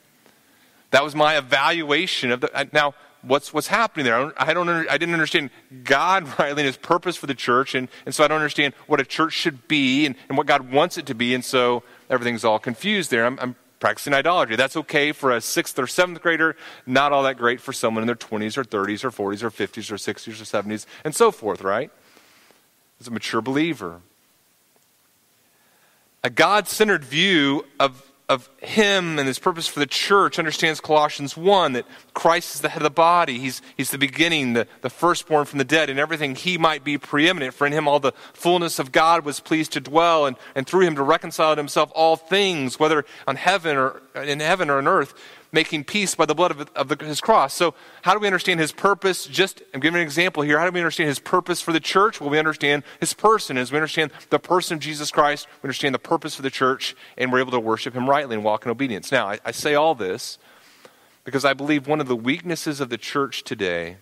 That 0.91 1.03
was 1.03 1.15
my 1.15 1.39
evaluation 1.39 2.31
of 2.31 2.41
the. 2.43 2.69
Now, 2.73 2.95
what's 3.23 3.53
what's 3.53 3.69
happening 3.69 4.05
there. 4.05 4.17
I 4.17 4.21
don't, 4.21 4.35
I, 4.37 4.55
don't 4.55 4.69
under, 4.69 4.91
I 4.91 4.99
didn't 4.99 5.15
understand 5.15 5.51
God 5.85 6.25
rightly 6.39 6.63
and 6.63 6.67
His 6.67 6.77
purpose 6.77 7.17
for 7.17 7.27
the 7.27 7.35
church, 7.35 7.75
and, 7.75 7.89
and 8.05 8.15
so 8.15 8.25
I 8.25 8.29
don't 8.29 8.39
understand 8.39 8.75
what 8.87 9.01
a 9.01 9.05
church 9.05 9.33
should 9.33 9.69
be 9.69 10.07
and, 10.07 10.15
and 10.29 10.37
what 10.37 10.47
God 10.47 10.71
wants 10.71 10.99
it 10.99 11.07
to 11.07 11.15
be, 11.15 11.35
and 11.35 11.45
so 11.45 11.83
everything's 12.11 12.45
all 12.45 12.59
confused 12.59 13.11
there. 13.11 13.25
I'm, 13.25 13.39
I'm 13.41 13.57
practicing 13.81 14.15
idolatry. 14.15 14.55
That's 14.55 14.77
okay 14.77 15.11
for 15.11 15.33
a 15.33 15.41
sixth 15.41 15.79
or 15.79 15.87
seventh 15.87 16.21
grader, 16.23 16.57
not 16.87 17.13
all 17.13 17.25
that 17.25 17.37
great 17.37 17.61
for 17.61 17.73
someone 17.73 18.03
in 18.03 18.07
their 18.07 18.17
20s 18.17 18.57
or 18.57 18.65
30s 18.65 19.03
or 19.03 19.11
40s 19.11 19.43
or 19.43 19.51
50s 19.51 19.91
or 19.91 19.97
60s 19.97 20.41
or 20.41 20.63
70s, 20.63 20.87
and 21.05 21.15
so 21.15 21.33
forth, 21.33 21.63
right? 21.63 21.91
As 23.01 23.09
a 23.09 23.11
mature 23.11 23.41
believer. 23.41 24.01
A 26.23 26.31
God 26.31 26.69
centered 26.69 27.05
view 27.05 27.67
of 27.81 28.12
of 28.29 28.49
him 28.59 29.19
and 29.19 29.27
his 29.27 29.39
purpose 29.39 29.67
for 29.67 29.81
the 29.81 29.87
church 29.87 30.39
understands 30.39 30.81
Colossians 30.81 31.37
1 31.37 31.73
that 31.75 31.85
Christ 32.15 32.55
is 32.55 32.61
the 32.61 32.69
head 32.69 32.81
of 32.81 32.85
the 32.85 32.91
body. 32.91 33.39
He's, 33.39 33.61
he's 33.77 33.91
the 33.91 33.99
beginning, 33.99 34.55
the, 34.55 34.67
the 34.81 34.91
firstborn 34.91 35.45
from 35.45 35.59
the 35.59 35.65
dead, 35.65 35.91
and 35.91 35.99
everything 35.99 36.35
he 36.35 36.57
might 36.57 36.85
be 36.85 36.97
preeminent. 36.99 37.53
For 37.53 37.67
in 37.67 37.73
him 37.73 37.87
all 37.87 38.01
the 38.01 38.13
fullness 38.33 38.79
of 38.79 38.93
God 38.93 39.25
was 39.25 39.41
pleased 39.41 39.73
to 39.73 39.81
dwell, 39.81 40.27
and, 40.27 40.37
and 40.55 40.67
through 40.67 40.87
him 40.87 40.95
to 40.97 41.03
reconcile 41.03 41.55
to 41.55 41.61
himself 41.61 41.91
all 41.95 42.17
things, 42.17 42.79
whether 42.79 43.05
on 43.27 43.37
heaven 43.37 43.77
or 43.77 44.01
in 44.15 44.41
heaven 44.41 44.71
or 44.71 44.79
on 44.79 44.89
earth 44.89 45.15
making 45.53 45.85
peace 45.85 46.15
by 46.15 46.25
the 46.25 46.35
blood 46.35 46.51
of, 46.51 46.71
of 46.75 46.89
the, 46.89 47.05
his 47.05 47.21
cross. 47.21 47.53
So, 47.53 47.75
how 48.01 48.15
do 48.15 48.19
we 48.19 48.27
understand 48.27 48.59
his 48.59 48.73
purpose? 48.73 49.27
Just, 49.27 49.63
I'm 49.75 49.81
giving 49.81 50.01
an 50.01 50.07
example 50.07 50.43
here. 50.43 50.59
How 50.59 50.65
do 50.65 50.73
we 50.73 50.81
understand 50.81 51.09
his 51.09 51.19
purpose 51.19 51.61
for 51.61 51.73
the 51.73 51.81
church? 51.81 52.21
Well, 52.21 52.31
we 52.31 52.39
understand 52.39 52.83
his 53.01 53.13
person. 53.13 53.59
As 53.59 53.71
we 53.71 53.77
understand 53.77 54.11
the 54.31 54.39
person 54.39 54.77
of 54.77 54.81
Jesus 54.81 55.11
Christ, 55.11 55.47
we 55.63 55.69
understand 55.69 55.95
the 55.95 55.99
purpose 56.01 56.35
for 56.35 56.43
the 56.43 56.51
church, 56.51 56.97
and 57.19 57.31
we're 57.31 57.41
able 57.41 57.53
to 57.53 57.61
worship 57.61 57.95
him 57.95 58.09
rightly 58.09 58.35
and 58.35 58.45
walk 58.45 58.65
in 58.65 58.71
obedience. 58.71 59.13
Now, 59.13 59.29
I, 59.29 59.39
I 59.45 59.51
say 59.51 59.75
all 59.75 59.95
this 59.95 60.39
because 61.25 61.45
I 61.45 61.53
believe 61.53 61.87
one 61.87 62.01
of 62.01 62.09
the 62.09 62.17
weaknesses 62.17 62.81
of 62.81 62.89
the 62.89 62.99
church 62.99 63.45
today 63.45 63.99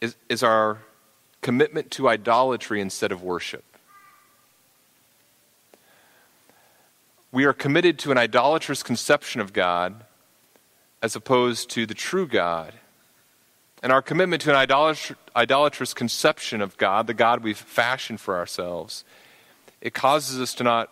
is, 0.00 0.16
is 0.28 0.42
our 0.42 0.78
commitment 1.42 1.90
to 1.92 2.08
idolatry 2.08 2.80
instead 2.80 3.12
of 3.12 3.22
worship. 3.22 3.64
We 7.32 7.46
are 7.46 7.54
committed 7.54 7.98
to 8.00 8.12
an 8.12 8.18
idolatrous 8.18 8.82
conception 8.82 9.40
of 9.40 9.54
God 9.54 10.04
as 11.02 11.16
opposed 11.16 11.70
to 11.70 11.86
the 11.86 11.94
true 11.94 12.28
God. 12.28 12.74
And 13.82 13.90
our 13.90 14.02
commitment 14.02 14.42
to 14.42 14.56
an 14.56 14.68
idolatr- 14.68 15.16
idolatrous 15.34 15.94
conception 15.94 16.60
of 16.60 16.76
God, 16.76 17.06
the 17.06 17.14
God 17.14 17.42
we've 17.42 17.56
fashioned 17.56 18.20
for 18.20 18.36
ourselves, 18.36 19.04
it 19.80 19.94
causes 19.94 20.40
us 20.40 20.54
to 20.54 20.62
not 20.62 20.90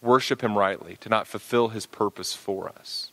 worship 0.00 0.42
Him 0.42 0.56
rightly, 0.56 0.96
to 1.00 1.08
not 1.08 1.26
fulfill 1.26 1.68
His 1.68 1.84
purpose 1.84 2.32
for 2.32 2.70
us. 2.70 3.10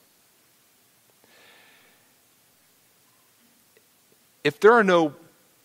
If 4.43 4.59
there 4.59 4.71
are 4.71 4.85
no 4.85 5.15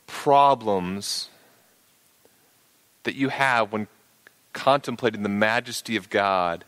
problems 0.07 1.29
that 3.05 3.15
you 3.15 3.29
have 3.29 3.73
when 3.73 3.87
contemplating 4.53 5.23
the 5.23 5.29
majesty 5.29 5.97
of 5.97 6.11
God, 6.11 6.65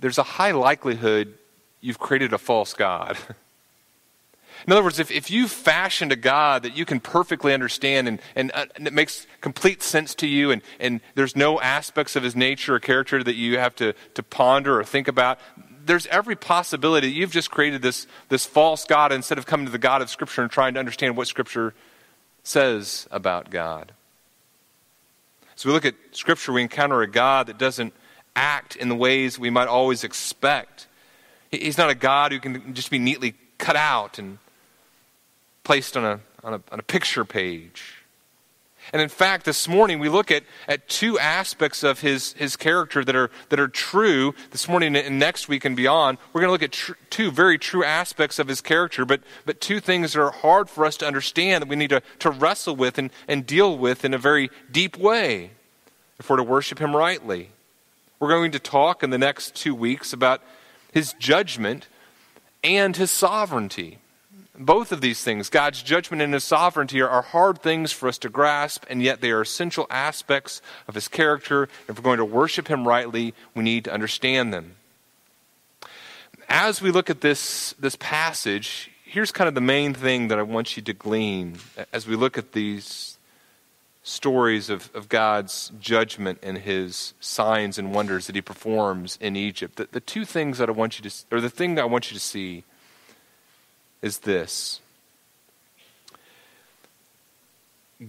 there's 0.00 0.18
a 0.18 0.22
high 0.22 0.52
likelihood 0.52 1.34
you've 1.80 1.98
created 1.98 2.32
a 2.32 2.38
false 2.38 2.74
God. 2.74 3.16
In 4.66 4.72
other 4.72 4.82
words, 4.82 4.98
if, 4.98 5.10
if 5.10 5.30
you've 5.30 5.50
fashioned 5.50 6.12
a 6.12 6.16
God 6.16 6.62
that 6.62 6.76
you 6.76 6.84
can 6.84 6.98
perfectly 6.98 7.52
understand 7.52 8.08
and, 8.08 8.20
and, 8.34 8.50
uh, 8.54 8.66
and, 8.74 8.86
it 8.86 8.92
makes 8.92 9.26
complete 9.40 9.82
sense 9.82 10.14
to 10.16 10.26
you, 10.26 10.50
and, 10.50 10.62
and 10.80 11.00
there's 11.14 11.36
no 11.36 11.60
aspects 11.60 12.16
of 12.16 12.22
his 12.22 12.34
nature 12.34 12.74
or 12.74 12.80
character 12.80 13.22
that 13.22 13.36
you 13.36 13.58
have 13.58 13.76
to, 13.76 13.92
to 14.14 14.22
ponder 14.22 14.80
or 14.80 14.84
think 14.84 15.08
about, 15.08 15.38
there's 15.84 16.06
every 16.06 16.34
possibility 16.34 17.08
that 17.08 17.14
you've 17.14 17.30
just 17.30 17.50
created 17.50 17.82
this, 17.82 18.06
this 18.28 18.44
false 18.44 18.84
God 18.84 19.12
instead 19.12 19.38
of 19.38 19.46
coming 19.46 19.66
to 19.66 19.72
the 19.72 19.78
God 19.78 20.02
of 20.02 20.10
Scripture 20.10 20.42
and 20.42 20.50
trying 20.50 20.74
to 20.74 20.80
understand 20.80 21.16
what 21.16 21.28
Scripture 21.28 21.74
says 22.42 23.06
about 23.10 23.50
God. 23.50 23.92
So 25.54 25.68
we 25.68 25.74
look 25.74 25.84
at 25.84 25.94
Scripture, 26.12 26.52
we 26.52 26.62
encounter 26.62 27.02
a 27.02 27.06
God 27.06 27.46
that 27.46 27.58
doesn't 27.58 27.92
act 28.36 28.76
in 28.76 28.88
the 28.88 28.94
ways 28.94 29.38
we 29.38 29.50
might 29.50 29.66
always 29.66 30.04
expect. 30.04 30.86
He's 31.50 31.78
not 31.78 31.90
a 31.90 31.94
God 31.94 32.32
who 32.32 32.38
can 32.38 32.74
just 32.74 32.90
be 32.90 32.98
neatly 32.98 33.34
cut 33.58 33.76
out 33.76 34.18
and 34.18 34.38
placed 35.64 35.96
on 35.96 36.04
a, 36.04 36.20
on 36.44 36.54
a, 36.54 36.60
on 36.70 36.78
a 36.78 36.82
picture 36.82 37.24
page. 37.24 37.96
And 38.92 39.02
in 39.02 39.08
fact, 39.08 39.44
this 39.44 39.66
morning 39.66 39.98
we 39.98 40.08
look 40.08 40.30
at, 40.30 40.44
at 40.68 40.88
two 40.88 41.18
aspects 41.18 41.82
of 41.82 42.00
his, 42.00 42.34
his 42.34 42.54
character 42.56 43.04
that 43.04 43.16
are, 43.16 43.30
that 43.48 43.58
are 43.58 43.68
true. 43.68 44.34
This 44.52 44.68
morning 44.68 44.94
and 44.94 45.18
next 45.18 45.48
week 45.48 45.64
and 45.64 45.74
beyond, 45.74 46.18
we're 46.32 46.40
going 46.40 46.48
to 46.48 46.52
look 46.52 46.62
at 46.62 46.72
tr- 46.72 46.92
two 47.10 47.32
very 47.32 47.58
true 47.58 47.82
aspects 47.82 48.38
of 48.38 48.46
his 48.46 48.60
character, 48.60 49.04
but, 49.04 49.22
but 49.44 49.60
two 49.60 49.80
things 49.80 50.12
that 50.12 50.22
are 50.22 50.30
hard 50.30 50.70
for 50.70 50.84
us 50.84 50.96
to 50.98 51.06
understand 51.06 51.62
that 51.62 51.68
we 51.68 51.74
need 51.74 51.90
to, 51.90 52.02
to 52.20 52.30
wrestle 52.30 52.76
with 52.76 52.96
and, 52.96 53.10
and 53.26 53.44
deal 53.44 53.76
with 53.76 54.04
in 54.04 54.14
a 54.14 54.18
very 54.18 54.50
deep 54.70 54.96
way 54.96 55.50
if 56.18 56.30
we're 56.30 56.36
to 56.36 56.44
worship 56.44 56.78
him 56.78 56.94
rightly. 56.94 57.50
We're 58.18 58.28
going 58.28 58.52
to 58.52 58.58
talk 58.58 59.02
in 59.02 59.10
the 59.10 59.18
next 59.18 59.54
two 59.54 59.74
weeks 59.74 60.14
about 60.14 60.42
his 60.90 61.12
judgment 61.18 61.86
and 62.64 62.96
his 62.96 63.10
sovereignty. 63.10 63.98
Both 64.58 64.90
of 64.90 65.02
these 65.02 65.22
things, 65.22 65.50
God's 65.50 65.82
judgment 65.82 66.22
and 66.22 66.32
his 66.32 66.42
sovereignty, 66.42 67.02
are, 67.02 67.20
hard 67.20 67.60
things 67.60 67.92
for 67.92 68.08
us 68.08 68.16
to 68.18 68.30
grasp, 68.30 68.86
and 68.88 69.02
yet 69.02 69.20
they 69.20 69.30
are 69.32 69.42
essential 69.42 69.86
aspects 69.90 70.62
of 70.88 70.94
his 70.94 71.08
character. 71.08 71.68
If 71.88 71.98
we're 71.98 72.04
going 72.04 72.16
to 72.16 72.24
worship 72.24 72.68
him 72.68 72.88
rightly, 72.88 73.34
we 73.54 73.62
need 73.62 73.84
to 73.84 73.92
understand 73.92 74.50
them. 74.50 74.76
As 76.48 76.80
we 76.80 76.90
look 76.90 77.10
at 77.10 77.20
this, 77.20 77.74
this 77.78 77.96
passage, 77.96 78.90
here's 79.04 79.30
kind 79.30 79.46
of 79.46 79.54
the 79.54 79.60
main 79.60 79.92
thing 79.92 80.28
that 80.28 80.38
I 80.38 80.42
want 80.42 80.74
you 80.78 80.82
to 80.84 80.94
glean 80.94 81.58
as 81.92 82.06
we 82.06 82.16
look 82.16 82.38
at 82.38 82.52
these 82.52 83.15
stories 84.06 84.70
of, 84.70 84.88
of 84.94 85.08
God's 85.08 85.72
judgment 85.80 86.38
and 86.40 86.58
his 86.58 87.12
signs 87.18 87.76
and 87.76 87.92
wonders 87.92 88.28
that 88.28 88.36
he 88.36 88.40
performs 88.40 89.18
in 89.20 89.34
Egypt. 89.34 89.76
The, 89.76 89.88
the 89.90 90.00
two 90.00 90.24
things 90.24 90.58
that 90.58 90.68
I 90.68 90.72
want 90.72 90.98
you 90.98 91.10
to, 91.10 91.24
or 91.32 91.40
the 91.40 91.50
thing 91.50 91.74
that 91.74 91.82
I 91.82 91.86
want 91.86 92.08
you 92.08 92.14
to 92.14 92.22
see 92.22 92.62
is 94.02 94.20
this 94.20 94.80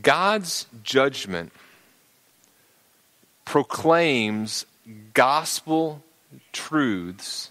God's 0.04 0.68
judgment 0.84 1.52
proclaims 3.44 4.68
gospel 5.16 6.04
truths 6.52 7.50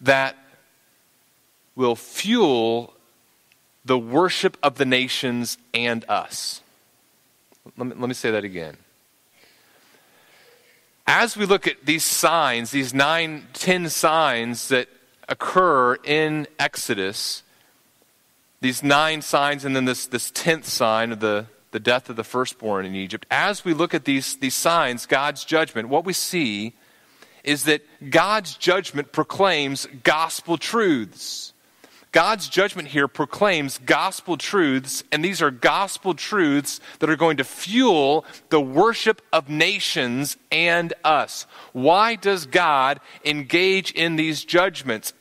that 0.00 0.36
will 1.76 1.94
fuel 1.94 2.92
the 3.84 3.98
worship 3.98 4.56
of 4.62 4.76
the 4.76 4.84
nations 4.84 5.58
and 5.74 6.04
us. 6.08 6.62
Let 7.76 7.88
me, 7.88 7.94
let 7.96 8.08
me 8.08 8.14
say 8.14 8.30
that 8.30 8.44
again. 8.44 8.76
As 11.06 11.36
we 11.36 11.46
look 11.46 11.66
at 11.66 11.84
these 11.84 12.04
signs, 12.04 12.70
these 12.70 12.94
nine, 12.94 13.46
ten 13.52 13.88
signs 13.88 14.68
that 14.68 14.88
occur 15.28 15.96
in 16.04 16.46
Exodus, 16.58 17.42
these 18.60 18.82
nine 18.82 19.22
signs, 19.22 19.64
and 19.64 19.74
then 19.74 19.84
this, 19.84 20.06
this 20.06 20.30
tenth 20.30 20.66
sign 20.66 21.10
of 21.10 21.20
the, 21.20 21.46
the 21.72 21.80
death 21.80 22.08
of 22.08 22.16
the 22.16 22.24
firstborn 22.24 22.86
in 22.86 22.94
Egypt, 22.94 23.26
as 23.30 23.64
we 23.64 23.74
look 23.74 23.94
at 23.94 24.04
these, 24.04 24.36
these 24.36 24.54
signs, 24.54 25.06
God's 25.06 25.44
judgment, 25.44 25.88
what 25.88 26.04
we 26.04 26.12
see 26.12 26.74
is 27.42 27.64
that 27.64 27.82
God's 28.10 28.54
judgment 28.54 29.10
proclaims 29.10 29.88
gospel 30.04 30.56
truths. 30.56 31.51
God's 32.12 32.50
judgment 32.50 32.88
here 32.88 33.08
proclaims 33.08 33.78
gospel 33.78 34.36
truths, 34.36 35.02
and 35.10 35.24
these 35.24 35.40
are 35.40 35.50
gospel 35.50 36.12
truths 36.12 36.78
that 36.98 37.08
are 37.08 37.16
going 37.16 37.38
to 37.38 37.44
fuel 37.44 38.26
the 38.50 38.60
worship 38.60 39.22
of 39.32 39.48
nations 39.48 40.36
and 40.50 40.92
us. 41.04 41.46
Why 41.72 42.16
does 42.16 42.44
God 42.44 43.00
engage 43.24 43.92
in 43.92 44.16
these 44.16 44.44
judgments? 44.44 45.14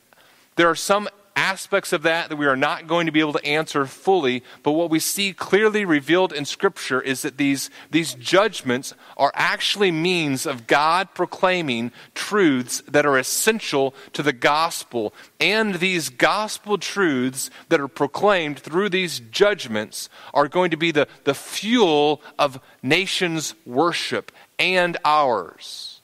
There 0.58 0.70
are 0.70 0.76
some 0.76 1.08
aspects 1.42 1.92
of 1.92 2.04
that 2.04 2.30
that 2.30 2.36
we 2.36 2.46
are 2.46 2.56
not 2.56 2.86
going 2.86 3.08
to 3.08 3.12
be 3.12 3.20
able 3.20 3.34
to 3.34 3.44
answer 3.44 3.88
fully, 3.88 4.44
but 4.62 4.74
what 4.74 4.92
we 4.92 5.00
see 5.00 5.34
clearly 5.34 5.84
revealed 5.84 6.32
in 6.32 6.46
Scripture 6.46 7.02
is 7.02 7.24
that 7.24 7.38
these, 7.38 7.72
these 7.90 8.14
judgments 8.14 8.94
are 9.18 9.32
actually 9.34 9.90
means 9.90 10.46
of 10.46 10.68
God 10.68 11.16
proclaiming 11.16 11.92
truths 12.14 12.84
that 12.88 13.08
are 13.08 13.18
essential 13.18 13.96
to 14.14 14.22
the 14.22 14.34
gospel. 14.34 15.16
And 15.40 15.76
these 15.76 16.10
gospel 16.10 16.78
truths 16.78 17.50
that 17.70 17.82
are 17.82 17.88
proclaimed 17.88 18.60
through 18.60 18.90
these 18.90 19.20
judgments 19.20 20.10
are 20.36 20.48
going 20.48 20.70
to 20.70 20.78
be 20.78 20.92
the, 20.92 21.08
the 21.24 21.34
fuel 21.34 22.22
of 22.38 22.60
nations' 22.84 23.56
worship 23.66 24.32
and 24.60 24.96
ours. 25.04 26.02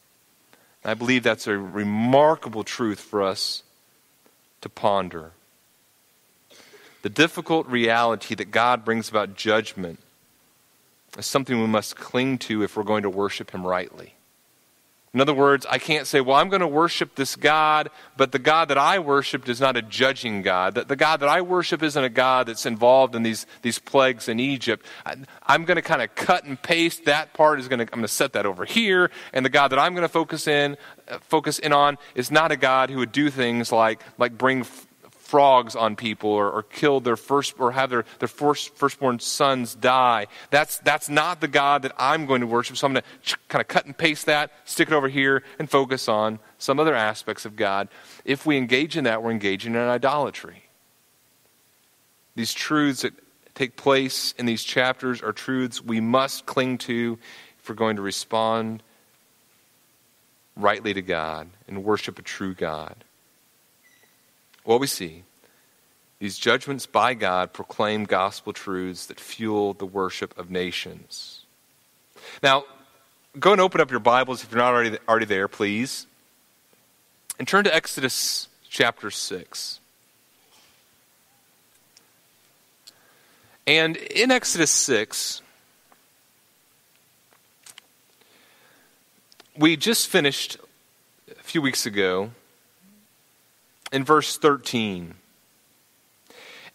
I 0.84 0.96
believe 0.96 1.22
that's 1.22 1.46
a 1.46 1.58
remarkable 1.58 2.64
truth 2.64 3.00
for 3.00 3.22
us 3.22 3.62
to 4.62 4.70
ponder. 4.70 5.32
The 7.04 7.10
difficult 7.10 7.68
reality 7.68 8.36
that 8.36 8.52
God 8.52 8.84
brings 8.84 9.10
about 9.10 9.36
judgment 9.36 10.00
is 11.18 11.26
something 11.26 11.60
we 11.60 11.68
must 11.68 11.96
cling 11.96 12.38
to 12.40 12.64
if 12.64 12.76
we're 12.76 12.84
going 12.84 13.04
to 13.04 13.10
worship 13.10 13.52
Him 13.52 13.66
rightly. 13.66 14.17
In 15.14 15.22
other 15.22 15.34
words, 15.34 15.66
I 15.70 15.78
can't 15.78 16.06
say, 16.06 16.20
well, 16.20 16.36
I'm 16.36 16.50
going 16.50 16.62
to 16.62 16.68
worship 16.68 17.16
this 17.16 17.36
God, 17.36 17.90
but 18.18 18.34
the 18.34 18.40
God 18.40 18.68
that 18.68 18.78
I 18.78 19.00
worship 19.00 19.48
is 19.48 19.62
not 19.62 19.78
a 19.78 19.82
judging 19.82 20.42
God. 20.42 20.76
The, 20.76 20.96
God 20.98 21.22
that 21.22 21.30
I 21.30 21.42
worship 21.42 21.82
isn't 21.82 22.04
a 22.04 22.10
God 22.10 22.48
that's 22.48 22.66
involved 22.66 23.16
in 23.16 23.24
these, 23.24 23.46
these 23.62 23.80
plagues 23.80 24.28
in 24.28 24.40
Egypt. 24.40 24.86
I, 25.06 25.16
am 25.48 25.64
going 25.64 25.78
to 25.78 25.82
kind 25.82 26.02
of 26.02 26.14
cut 26.14 26.44
and 26.44 26.62
paste 26.62 27.06
that 27.06 27.34
part. 27.34 27.60
Is 27.60 27.70
going 27.70 27.80
to, 27.80 27.86
I'm 27.86 28.00
going 28.00 28.02
to 28.02 28.08
set 28.10 28.34
that 28.34 28.46
over 28.46 28.66
here. 28.66 29.10
And 29.32 29.46
the 29.46 29.50
God 29.50 29.70
that 29.70 29.80
I'm 29.80 29.94
going 29.94 30.04
to 30.04 30.10
focus 30.10 30.46
in, 30.46 30.76
uh, 31.08 31.20
focus 31.22 31.58
in 31.58 31.72
on 31.72 31.98
is 32.14 32.30
not 32.30 32.52
a 32.52 32.58
God 32.58 32.90
who 32.90 32.98
would 32.98 33.14
do 33.14 33.30
things 33.30 33.72
like, 33.72 34.02
like 34.18 34.38
bring 34.38 34.66
frogs 35.28 35.76
on 35.76 35.98
people 35.98 36.30
or, 36.30 36.50
or 36.50 36.64
kill 36.64 37.02
their 37.02 37.18
first 37.18 37.54
or 37.60 37.74
have 37.74 37.90
their, 37.90 38.06
their 38.20 38.30
first, 38.30 38.74
firstborn 38.76 39.20
sons 39.20 39.76
die. 39.76 40.28
That's, 40.52 40.78
that's 40.80 41.10
not 41.10 41.42
the 41.42 41.50
God 41.50 41.82
that 41.82 41.92
I'm 41.98 42.26
going 42.26 42.40
to 42.42 42.48
worship. 42.48 42.78
So 42.78 42.88
I'm 42.88 42.94
going 42.94 43.04
to 43.26 43.38
kind 43.50 43.62
of 43.62 43.68
cut 43.68 43.86
and 43.86 43.98
paste 43.98 44.26
that, 44.28 44.52
stick 44.64 44.88
it 44.88 44.94
over 44.94 45.10
here, 45.10 45.44
and 45.60 45.70
focus 45.70 46.08
on 46.08 46.40
some 46.58 46.80
other 46.80 46.96
aspects 46.96 47.46
of 47.46 47.58
God. 47.58 47.90
If 48.24 48.46
we 48.46 48.56
engage 48.56 48.96
in 48.96 49.04
that, 49.04 49.22
we're 49.22 49.32
engaging 49.32 49.76
in 49.76 49.82
idolatry. 49.82 50.64
These 52.36 52.54
truths 52.54 53.02
that 53.02 53.14
take 53.54 53.76
place 53.76 54.34
in 54.38 54.46
these 54.46 54.64
chapters 54.64 55.22
are 55.22 55.34
truths 55.34 55.84
we 55.84 56.00
must 56.00 56.46
cling 56.46 56.78
to 56.78 57.18
if 57.60 57.68
we're 57.68 57.76
going 57.76 57.98
to 57.98 58.02
respond 58.02 58.82
rightly 60.56 60.94
to 60.94 61.02
God 61.02 61.50
and 61.68 61.84
worship 61.84 62.18
a 62.18 62.22
true 62.22 62.54
God 62.54 63.04
what 64.68 64.82
we 64.82 64.88
see 64.88 65.24
these 66.20 66.38
judgments 66.38 66.86
by 66.86 67.14
God 67.14 67.54
proclaim 67.54 68.04
gospel 68.04 68.52
truths 68.52 69.06
that 69.06 69.20
fuel 69.20 69.74
the 69.74 69.86
worship 69.86 70.38
of 70.38 70.50
nations. 70.50 71.46
Now, 72.42 72.66
go 73.40 73.52
and 73.52 73.62
open 73.62 73.80
up 73.82 73.92
your 73.92 74.00
Bibles 74.00 74.44
if 74.44 74.52
you're 74.52 74.60
not 74.60 74.74
already, 74.74 74.98
already 75.08 75.28
there, 75.28 75.48
please. 75.48 76.08
And 77.38 77.48
turn 77.48 77.64
to 77.66 77.74
Exodus 77.74 78.48
chapter 78.68 79.12
6. 79.12 79.80
And 83.68 83.96
in 83.96 84.32
Exodus 84.32 84.72
6, 84.72 85.44
we 89.56 89.78
just 89.78 90.08
finished 90.08 90.58
a 91.30 91.44
few 91.44 91.62
weeks 91.62 91.86
ago 91.86 92.32
in 93.92 94.04
verse 94.04 94.38
13. 94.38 95.16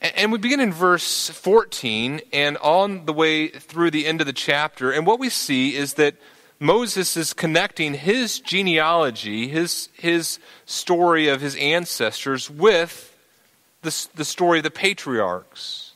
And 0.00 0.32
we 0.32 0.38
begin 0.38 0.58
in 0.58 0.72
verse 0.72 1.28
14 1.30 2.20
and 2.32 2.56
on 2.58 3.06
the 3.06 3.12
way 3.12 3.48
through 3.48 3.92
the 3.92 4.06
end 4.06 4.20
of 4.20 4.26
the 4.26 4.32
chapter. 4.32 4.90
And 4.90 5.06
what 5.06 5.20
we 5.20 5.28
see 5.28 5.76
is 5.76 5.94
that 5.94 6.16
Moses 6.58 7.16
is 7.16 7.32
connecting 7.32 7.94
his 7.94 8.40
genealogy, 8.40 9.48
his, 9.48 9.88
his 9.94 10.38
story 10.66 11.28
of 11.28 11.40
his 11.40 11.54
ancestors, 11.56 12.50
with 12.50 13.16
the, 13.82 14.08
the 14.14 14.24
story 14.24 14.58
of 14.58 14.64
the 14.64 14.70
patriarchs. 14.70 15.92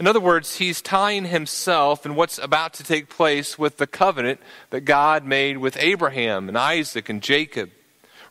In 0.00 0.06
other 0.06 0.20
words, 0.20 0.56
he's 0.56 0.80
tying 0.80 1.26
himself 1.26 2.06
and 2.06 2.16
what's 2.16 2.38
about 2.38 2.74
to 2.74 2.84
take 2.84 3.08
place 3.08 3.58
with 3.58 3.76
the 3.76 3.86
covenant 3.86 4.40
that 4.70 4.82
God 4.82 5.24
made 5.24 5.58
with 5.58 5.76
Abraham 5.78 6.48
and 6.48 6.56
Isaac 6.56 7.08
and 7.08 7.22
Jacob. 7.22 7.70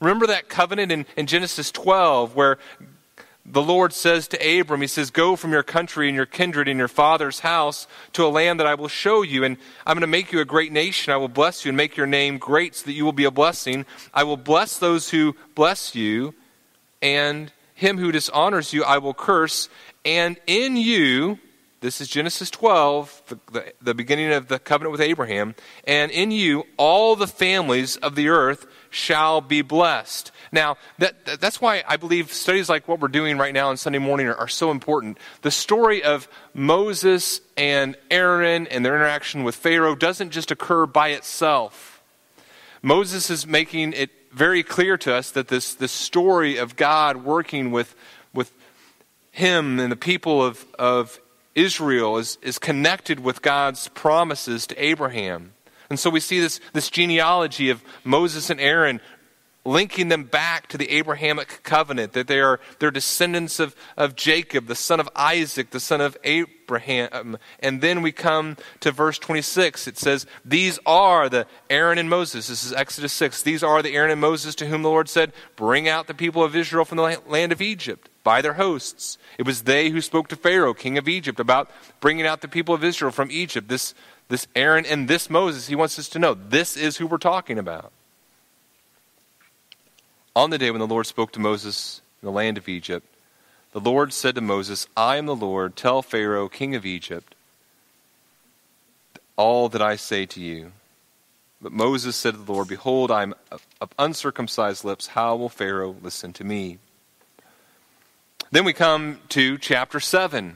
Remember 0.01 0.27
that 0.27 0.49
covenant 0.49 0.91
in, 0.91 1.05
in 1.15 1.27
Genesis 1.27 1.71
12 1.71 2.35
where 2.35 2.57
the 3.45 3.61
Lord 3.61 3.93
says 3.93 4.27
to 4.29 4.59
Abram, 4.59 4.81
He 4.81 4.87
says, 4.87 5.09
Go 5.09 5.35
from 5.35 5.51
your 5.51 5.63
country 5.63 6.07
and 6.07 6.15
your 6.15 6.25
kindred 6.25 6.67
and 6.67 6.77
your 6.77 6.87
father's 6.87 7.39
house 7.39 7.87
to 8.13 8.25
a 8.25 8.27
land 8.27 8.59
that 8.59 8.67
I 8.67 8.75
will 8.75 8.87
show 8.87 9.21
you, 9.21 9.43
and 9.43 9.57
I'm 9.85 9.95
going 9.95 10.01
to 10.01 10.07
make 10.07 10.31
you 10.31 10.39
a 10.41 10.45
great 10.45 10.71
nation. 10.71 11.13
I 11.13 11.17
will 11.17 11.27
bless 11.27 11.63
you 11.63 11.69
and 11.69 11.77
make 11.77 11.97
your 11.97 12.07
name 12.07 12.37
great 12.37 12.75
so 12.75 12.85
that 12.85 12.93
you 12.93 13.05
will 13.05 13.13
be 13.13 13.25
a 13.25 13.31
blessing. 13.31 13.85
I 14.13 14.23
will 14.23 14.37
bless 14.37 14.77
those 14.77 15.09
who 15.09 15.35
bless 15.55 15.95
you, 15.95 16.33
and 17.01 17.51
him 17.73 17.97
who 17.97 18.11
dishonors 18.11 18.73
you 18.73 18.83
I 18.83 18.99
will 18.99 19.13
curse. 19.13 19.69
And 20.05 20.37
in 20.45 20.77
you, 20.77 21.39
this 21.81 21.99
is 21.99 22.07
Genesis 22.07 22.51
12, 22.51 23.23
the, 23.27 23.39
the, 23.51 23.73
the 23.81 23.93
beginning 23.95 24.31
of 24.33 24.47
the 24.47 24.59
covenant 24.59 24.91
with 24.91 25.01
Abraham, 25.01 25.55
and 25.85 26.11
in 26.11 26.29
you 26.29 26.63
all 26.77 27.15
the 27.15 27.27
families 27.27 27.97
of 27.97 28.15
the 28.15 28.29
earth 28.29 28.67
shall 28.91 29.41
be 29.41 29.63
blessed. 29.63 30.31
Now, 30.51 30.77
that, 30.99 31.39
that's 31.39 31.59
why 31.59 31.83
I 31.87 31.97
believe 31.97 32.31
studies 32.31 32.69
like 32.69 32.87
what 32.87 32.99
we're 32.99 33.07
doing 33.07 33.37
right 33.37 33.53
now 33.53 33.69
on 33.69 33.77
Sunday 33.77 33.99
morning 33.99 34.27
are, 34.27 34.35
are 34.35 34.47
so 34.47 34.69
important. 34.69 35.17
The 35.41 35.49
story 35.49 36.03
of 36.03 36.27
Moses 36.53 37.41
and 37.57 37.95
Aaron 38.11 38.67
and 38.67 38.85
their 38.85 38.95
interaction 38.95 39.43
with 39.43 39.55
Pharaoh 39.55 39.95
doesn't 39.95 40.29
just 40.31 40.51
occur 40.51 40.85
by 40.85 41.09
itself. 41.09 42.03
Moses 42.83 43.29
is 43.29 43.47
making 43.47 43.93
it 43.93 44.11
very 44.33 44.61
clear 44.61 44.97
to 44.97 45.15
us 45.15 45.31
that 45.31 45.47
this, 45.47 45.73
this 45.73 45.91
story 45.91 46.57
of 46.57 46.75
God 46.75 47.23
working 47.23 47.71
with, 47.71 47.95
with 48.33 48.51
him 49.31 49.79
and 49.79 49.91
the 49.91 49.97
people 49.97 50.43
of, 50.43 50.65
of 50.77 51.19
Israel 51.55 52.17
is, 52.17 52.37
is 52.41 52.59
connected 52.59 53.21
with 53.21 53.41
God's 53.41 53.87
promises 53.89 54.67
to 54.67 54.83
Abraham. 54.83 55.53
And 55.91 55.99
so 55.99 56.09
we 56.09 56.21
see 56.21 56.39
this, 56.39 56.61
this 56.71 56.89
genealogy 56.89 57.69
of 57.69 57.83
Moses 58.05 58.49
and 58.49 58.61
Aaron 58.61 59.01
linking 59.65 60.07
them 60.07 60.23
back 60.23 60.67
to 60.67 60.77
the 60.77 60.89
Abrahamic 60.89 61.63
covenant, 61.63 62.13
that 62.13 62.27
they 62.27 62.39
are 62.39 62.61
they're 62.79 62.91
descendants 62.91 63.59
of, 63.59 63.75
of 63.97 64.15
Jacob, 64.15 64.67
the 64.67 64.73
son 64.75 65.01
of 65.01 65.09
Isaac, 65.17 65.71
the 65.71 65.81
son 65.81 65.99
of 65.99 66.15
Abraham. 66.23 67.37
And 67.59 67.81
then 67.81 68.01
we 68.01 68.13
come 68.13 68.55
to 68.79 68.93
verse 68.93 69.19
26. 69.19 69.85
It 69.85 69.97
says, 69.97 70.25
These 70.45 70.79
are 70.85 71.27
the 71.27 71.45
Aaron 71.69 71.97
and 71.97 72.09
Moses. 72.09 72.47
This 72.47 72.63
is 72.63 72.71
Exodus 72.71 73.11
6. 73.11 73.41
These 73.41 73.61
are 73.61 73.81
the 73.81 73.93
Aaron 73.93 74.11
and 74.11 74.21
Moses 74.21 74.55
to 74.55 74.67
whom 74.67 74.83
the 74.83 74.89
Lord 74.89 75.09
said, 75.09 75.33
Bring 75.57 75.89
out 75.89 76.07
the 76.07 76.13
people 76.13 76.41
of 76.41 76.55
Israel 76.55 76.85
from 76.85 76.99
the 76.99 77.21
land 77.27 77.51
of 77.51 77.61
Egypt 77.61 78.09
by 78.23 78.41
their 78.41 78.53
hosts. 78.53 79.17
It 79.37 79.45
was 79.45 79.63
they 79.63 79.89
who 79.89 79.99
spoke 79.99 80.29
to 80.29 80.37
Pharaoh, 80.37 80.73
king 80.73 80.97
of 80.97 81.09
Egypt, 81.09 81.37
about 81.37 81.69
bringing 81.99 82.25
out 82.25 82.39
the 82.39 82.47
people 82.47 82.73
of 82.73 82.83
Israel 82.83 83.11
from 83.11 83.29
Egypt. 83.29 83.67
This 83.67 83.93
this 84.31 84.47
Aaron 84.55 84.85
and 84.85 85.09
this 85.09 85.29
Moses, 85.29 85.67
he 85.67 85.75
wants 85.75 85.99
us 85.99 86.07
to 86.07 86.19
know 86.19 86.33
this 86.33 86.77
is 86.77 86.95
who 86.95 87.05
we're 87.05 87.17
talking 87.17 87.59
about. 87.59 87.91
On 90.33 90.49
the 90.49 90.57
day 90.57 90.71
when 90.71 90.79
the 90.79 90.87
Lord 90.87 91.05
spoke 91.05 91.33
to 91.33 91.39
Moses 91.39 92.01
in 92.21 92.27
the 92.27 92.31
land 92.31 92.57
of 92.57 92.69
Egypt, 92.69 93.05
the 93.73 93.81
Lord 93.81 94.13
said 94.13 94.35
to 94.35 94.41
Moses, 94.41 94.87
I 94.95 95.17
am 95.17 95.25
the 95.25 95.35
Lord. 95.35 95.75
Tell 95.75 96.01
Pharaoh, 96.01 96.47
king 96.47 96.75
of 96.75 96.85
Egypt, 96.85 97.35
all 99.35 99.67
that 99.67 99.81
I 99.81 99.97
say 99.97 100.25
to 100.27 100.39
you. 100.39 100.71
But 101.61 101.73
Moses 101.73 102.15
said 102.15 102.31
to 102.31 102.39
the 102.39 102.53
Lord, 102.53 102.69
Behold, 102.69 103.11
I 103.11 103.23
am 103.23 103.35
of 103.51 103.93
uncircumcised 103.99 104.85
lips. 104.85 105.07
How 105.07 105.35
will 105.35 105.49
Pharaoh 105.49 105.97
listen 106.01 106.31
to 106.33 106.45
me? 106.45 106.77
Then 108.49 108.63
we 108.63 108.71
come 108.71 109.19
to 109.29 109.57
chapter 109.57 109.99
7. 109.99 110.55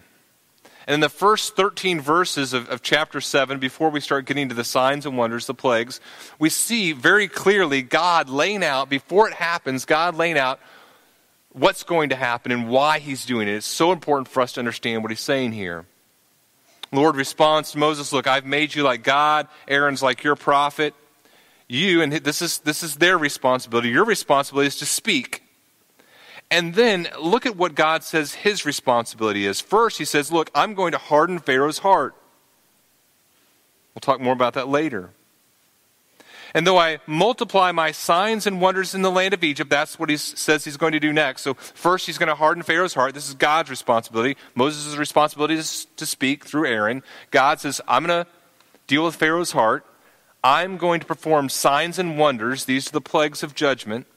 And 0.87 0.95
in 0.95 0.99
the 0.99 1.09
first 1.09 1.55
13 1.55 1.99
verses 1.99 2.53
of, 2.53 2.69
of, 2.69 2.83
chapter 2.83 3.19
7, 3.19 3.59
before 3.59 3.89
we 3.89 3.99
start 3.99 4.25
getting 4.25 4.49
to 4.49 4.55
the 4.55 4.63
signs 4.63 5.05
and 5.05 5.17
wonders, 5.17 5.47
the 5.47 5.55
plagues, 5.55 5.99
we 6.37 6.49
see 6.49 6.91
very 6.91 7.27
clearly 7.27 7.81
God 7.81 8.29
laying 8.29 8.63
out, 8.63 8.87
before 8.87 9.27
it 9.27 9.33
happens, 9.33 9.85
God 9.85 10.15
laying 10.15 10.37
out 10.37 10.59
what's 11.51 11.83
going 11.83 12.09
to 12.09 12.15
happen 12.15 12.51
and 12.51 12.69
why 12.69 12.99
he's 12.99 13.25
doing 13.25 13.47
it. 13.47 13.55
It's 13.55 13.65
so 13.65 13.91
important 13.91 14.27
for 14.27 14.41
us 14.41 14.53
to 14.53 14.59
understand 14.59 15.01
what 15.01 15.11
he's 15.11 15.21
saying 15.21 15.53
here. 15.53 15.85
Lord 16.91 17.15
responds 17.15 17.71
to 17.71 17.79
Moses, 17.79 18.13
Look, 18.13 18.27
I've 18.27 18.45
made 18.45 18.75
you 18.75 18.83
like 18.83 19.03
God, 19.03 19.47
Aaron's 19.67 20.03
like 20.03 20.23
your 20.23 20.35
prophet. 20.35 20.93
You, 21.67 22.03
and 22.03 22.13
this 22.13 22.43
is, 22.43 22.59
this 22.59 22.83
is 22.83 22.97
their 22.97 23.17
responsibility. 23.17 23.89
Your 23.89 24.05
responsibility 24.05 24.67
is 24.67 24.75
to 24.77 24.85
speak. 24.85 25.41
And 26.55 26.73
then 26.73 27.09
look 27.19 27.45
at 27.45 27.57
what 27.57 27.75
God 27.75 28.01
says 28.01 28.33
his 28.33 28.65
responsibility 28.65 29.45
is. 29.45 29.59
First, 29.59 29.97
he 29.97 30.05
says, 30.05 30.31
Look, 30.31 30.49
I'm 30.55 30.73
going 30.73 30.93
to 30.93 30.97
harden 30.97 31.39
Pharaoh's 31.39 31.79
heart. 31.79 32.15
We'll 33.93 33.99
talk 33.99 34.21
more 34.21 34.31
about 34.31 34.53
that 34.53 34.69
later. 34.69 35.09
And 36.53 36.65
though 36.65 36.77
I 36.77 36.99
multiply 37.07 37.73
my 37.73 37.91
signs 37.91 38.47
and 38.47 38.61
wonders 38.61 38.95
in 38.95 39.01
the 39.01 39.11
land 39.11 39.33
of 39.33 39.43
Egypt, 39.43 39.69
that's 39.69 39.99
what 39.99 40.09
he 40.09 40.15
says 40.15 40.63
he's 40.63 40.77
going 40.77 40.93
to 40.93 40.99
do 41.01 41.11
next. 41.11 41.41
So, 41.41 41.55
first, 41.55 42.05
he's 42.05 42.17
going 42.17 42.29
to 42.29 42.35
harden 42.35 42.63
Pharaoh's 42.63 42.93
heart. 42.93 43.13
This 43.13 43.27
is 43.27 43.33
God's 43.33 43.69
responsibility. 43.69 44.37
Moses' 44.55 44.95
responsibility 44.95 45.55
is 45.55 45.87
to 45.97 46.05
speak 46.05 46.45
through 46.45 46.67
Aaron. 46.67 47.03
God 47.31 47.59
says, 47.59 47.81
I'm 47.85 48.05
going 48.05 48.23
to 48.23 48.31
deal 48.87 49.03
with 49.03 49.15
Pharaoh's 49.15 49.51
heart. 49.51 49.85
I'm 50.41 50.77
going 50.77 51.01
to 51.01 51.05
perform 51.05 51.49
signs 51.49 51.99
and 51.99 52.17
wonders. 52.17 52.63
These 52.63 52.87
are 52.87 52.93
the 52.93 53.01
plagues 53.01 53.43
of 53.43 53.55
judgment. 53.55 54.07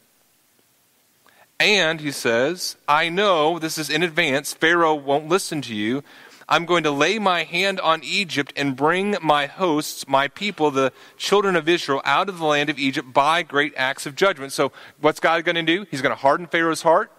And, 1.60 2.00
he 2.00 2.12
says, 2.12 2.76
I 2.86 3.08
know, 3.08 3.58
this 3.58 3.78
is 3.78 3.90
in 3.90 4.04
advance, 4.04 4.54
Pharaoh 4.54 4.94
won't 4.94 5.28
listen 5.28 5.60
to 5.62 5.74
you. 5.74 6.04
I'm 6.48 6.64
going 6.64 6.84
to 6.84 6.90
lay 6.90 7.18
my 7.18 7.42
hand 7.42 7.78
on 7.80 8.02
Egypt 8.02 8.52
and 8.56 8.76
bring 8.76 9.16
my 9.20 9.46
hosts, 9.46 10.08
my 10.08 10.28
people, 10.28 10.70
the 10.70 10.92
children 11.16 11.56
of 11.56 11.68
Israel, 11.68 12.00
out 12.04 12.28
of 12.28 12.38
the 12.38 12.46
land 12.46 12.70
of 12.70 12.78
Egypt 12.78 13.12
by 13.12 13.42
great 13.42 13.74
acts 13.76 14.06
of 14.06 14.14
judgment. 14.14 14.52
So, 14.52 14.72
what's 15.00 15.20
God 15.20 15.44
going 15.44 15.56
to 15.56 15.62
do? 15.62 15.84
He's 15.90 16.00
going 16.00 16.14
to 16.14 16.20
harden 16.20 16.46
Pharaoh's 16.46 16.82
heart. 16.82 17.12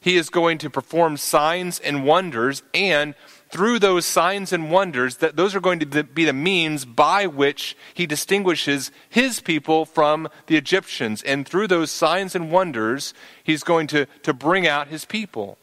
He 0.00 0.16
is 0.16 0.30
going 0.30 0.58
to 0.58 0.70
perform 0.70 1.18
signs 1.18 1.78
and 1.78 2.04
wonders. 2.04 2.62
And 2.74 3.14
through 3.50 3.80
those 3.80 4.06
signs 4.06 4.52
and 4.52 4.70
wonders, 4.70 5.16
that 5.16 5.36
those 5.36 5.54
are 5.54 5.60
going 5.60 5.80
to 5.80 6.04
be 6.04 6.24
the 6.24 6.32
means 6.32 6.84
by 6.84 7.26
which 7.26 7.76
he 7.92 8.06
distinguishes 8.06 8.92
his 9.08 9.40
people 9.40 9.84
from 9.84 10.28
the 10.46 10.56
Egyptians. 10.56 11.22
And 11.22 11.46
through 11.46 11.66
those 11.66 11.90
signs 11.90 12.36
and 12.36 12.50
wonders, 12.50 13.12
he's 13.42 13.64
going 13.64 13.88
to, 13.88 14.06
to 14.22 14.32
bring 14.32 14.66
out 14.66 14.88
his 14.88 15.04
people. 15.04 15.58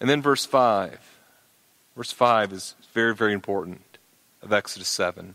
And 0.00 0.08
then 0.08 0.22
verse 0.22 0.44
5. 0.44 0.98
Verse 1.96 2.12
5 2.12 2.52
is 2.52 2.74
very, 2.92 3.14
very 3.14 3.32
important 3.32 3.82
of 4.40 4.52
Exodus 4.52 4.88
7. 4.88 5.34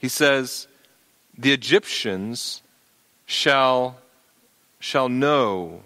He 0.00 0.08
says, 0.08 0.66
The 1.38 1.52
Egyptians 1.52 2.60
shall, 3.24 3.98
shall 4.80 5.08
know 5.08 5.82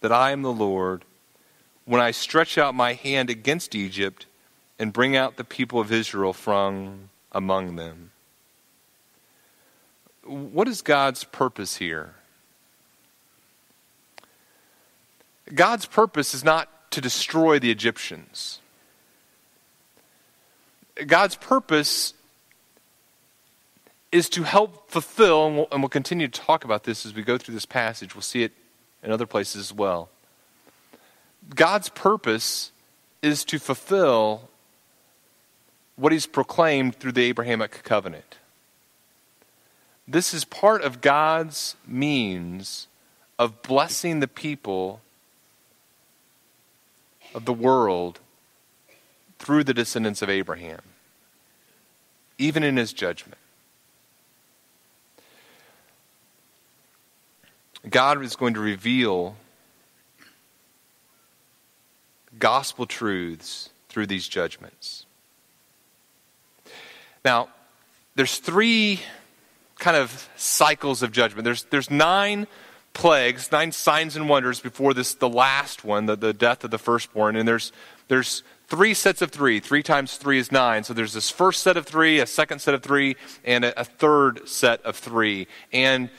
that 0.00 0.10
I 0.10 0.30
am 0.30 0.40
the 0.40 0.52
Lord 0.52 1.04
when 1.84 2.00
I 2.00 2.10
stretch 2.10 2.58
out 2.58 2.74
my 2.74 2.94
hand 2.94 3.30
against 3.30 3.74
Egypt 3.74 4.26
and 4.78 4.92
bring 4.92 5.16
out 5.16 5.36
the 5.36 5.44
people 5.44 5.80
of 5.80 5.92
Israel 5.92 6.32
from 6.32 7.10
among 7.32 7.76
them. 7.76 8.10
What 10.24 10.68
is 10.68 10.82
God's 10.82 11.24
purpose 11.24 11.76
here? 11.76 12.14
God's 15.54 15.86
purpose 15.86 16.34
is 16.34 16.44
not 16.44 16.90
to 16.92 17.00
destroy 17.00 17.58
the 17.58 17.70
Egyptians. 17.70 18.60
God's 21.06 21.36
purpose 21.36 22.14
is 24.12 24.28
to 24.30 24.42
help 24.42 24.90
fulfill, 24.90 25.46
and 25.46 25.56
we'll, 25.56 25.68
and 25.70 25.82
we'll, 25.82 25.88
continue 25.88 26.26
to 26.26 26.40
talk 26.40 26.64
about 26.64 26.84
this 26.84 27.06
as 27.06 27.14
we 27.14 27.22
go 27.22 27.38
through 27.38 27.54
this 27.54 27.66
passage. 27.66 28.14
We'll 28.14 28.22
see 28.22 28.42
it 28.42 28.52
in 29.02 29.12
other 29.12 29.26
places 29.26 29.60
as 29.60 29.72
well. 29.72 30.10
God's 31.54 31.88
purpose 31.88 32.72
is 33.22 33.44
to 33.46 33.58
fulfill 33.58 34.48
what 35.96 36.12
He's 36.12 36.26
proclaimed 36.26 36.96
through 36.96 37.12
the 37.12 37.24
Abrahamic 37.24 37.82
covenant. 37.82 38.38
This 40.06 40.34
is 40.34 40.44
part 40.44 40.82
of 40.82 41.00
God's 41.00 41.76
means 41.86 42.88
of 43.38 43.62
blessing 43.62 44.20
the 44.20 44.28
people 44.28 45.00
of 47.34 47.44
the 47.44 47.52
world 47.52 48.20
through 49.38 49.64
the 49.64 49.74
descendants 49.74 50.20
of 50.20 50.28
Abraham, 50.28 50.80
even 52.38 52.62
in 52.62 52.76
his 52.76 52.92
judgment. 52.92 53.38
God 57.88 58.22
is 58.22 58.36
going 58.36 58.54
to 58.54 58.60
reveal 58.60 59.36
gospel 62.40 62.86
truths 62.86 63.70
through 63.88 64.06
these 64.06 64.26
judgments. 64.26 65.06
Now, 67.24 67.48
there's 68.16 68.38
three 68.38 69.00
kind 69.78 69.96
of 69.96 70.28
cycles 70.36 71.02
of 71.02 71.12
judgment. 71.12 71.44
There's, 71.44 71.64
there's 71.64 71.90
nine 71.90 72.46
plagues, 72.92 73.52
nine 73.52 73.72
signs 73.72 74.16
and 74.16 74.28
wonders 74.28 74.60
before 74.60 74.94
this, 74.94 75.14
the 75.14 75.28
last 75.28 75.84
one, 75.84 76.06
the, 76.06 76.16
the 76.16 76.32
death 76.32 76.64
of 76.64 76.70
the 76.70 76.78
firstborn. 76.78 77.36
And 77.36 77.46
there's, 77.46 77.72
there's 78.08 78.42
three 78.68 78.94
sets 78.94 79.22
of 79.22 79.30
three. 79.30 79.60
Three 79.60 79.82
times 79.82 80.16
three 80.16 80.38
is 80.38 80.50
nine. 80.50 80.84
So 80.84 80.92
there's 80.92 81.12
this 81.12 81.30
first 81.30 81.62
set 81.62 81.76
of 81.76 81.86
three, 81.86 82.20
a 82.20 82.26
second 82.26 82.60
set 82.60 82.74
of 82.74 82.82
three, 82.82 83.16
and 83.44 83.64
a, 83.64 83.80
a 83.80 83.84
third 83.84 84.48
set 84.48 84.82
of 84.82 84.96
three. 84.96 85.46
And 85.72 86.10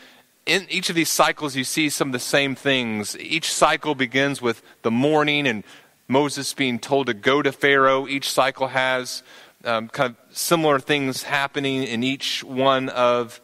in 0.46 0.66
each 0.70 0.90
of 0.90 0.96
these 0.96 1.10
cycles, 1.10 1.56
you 1.56 1.64
see 1.64 1.90
some 1.90 2.10
of 2.10 2.14
the 2.14 2.20
same 2.20 2.56
things. 2.56 3.18
Each 3.18 3.52
cycle 3.52 3.96
begins 3.96 4.42
with 4.42 4.62
the 4.82 4.92
morning 4.92 5.48
and 5.48 5.64
Moses 6.12 6.54
being 6.54 6.78
told 6.78 7.08
to 7.08 7.14
go 7.14 7.42
to 7.42 7.52
Pharaoh. 7.54 8.06
Each 8.06 8.30
cycle 8.30 8.68
has 8.68 9.24
um, 9.64 9.88
kind 9.88 10.14
of 10.14 10.36
similar 10.38 10.78
things 10.78 11.24
happening 11.24 11.84
in 11.84 12.04
each 12.04 12.44
one 12.44 12.90
of 12.90 13.40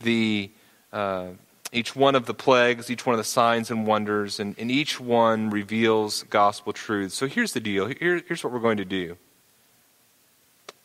the 0.00 0.50
uh, 0.92 1.26
each 1.70 1.94
one 1.94 2.14
of 2.14 2.24
the 2.24 2.32
plagues, 2.32 2.90
each 2.90 3.04
one 3.04 3.12
of 3.12 3.18
the 3.18 3.24
signs 3.24 3.70
and 3.70 3.86
wonders, 3.86 4.40
and, 4.40 4.54
and 4.58 4.70
each 4.70 4.98
one 4.98 5.50
reveals 5.50 6.22
gospel 6.30 6.72
truths. 6.72 7.14
So 7.14 7.26
here's 7.26 7.52
the 7.52 7.60
deal. 7.60 7.86
Here, 7.86 8.22
here's 8.26 8.42
what 8.42 8.54
we're 8.54 8.58
going 8.58 8.78
to 8.78 8.86
do. 8.86 9.18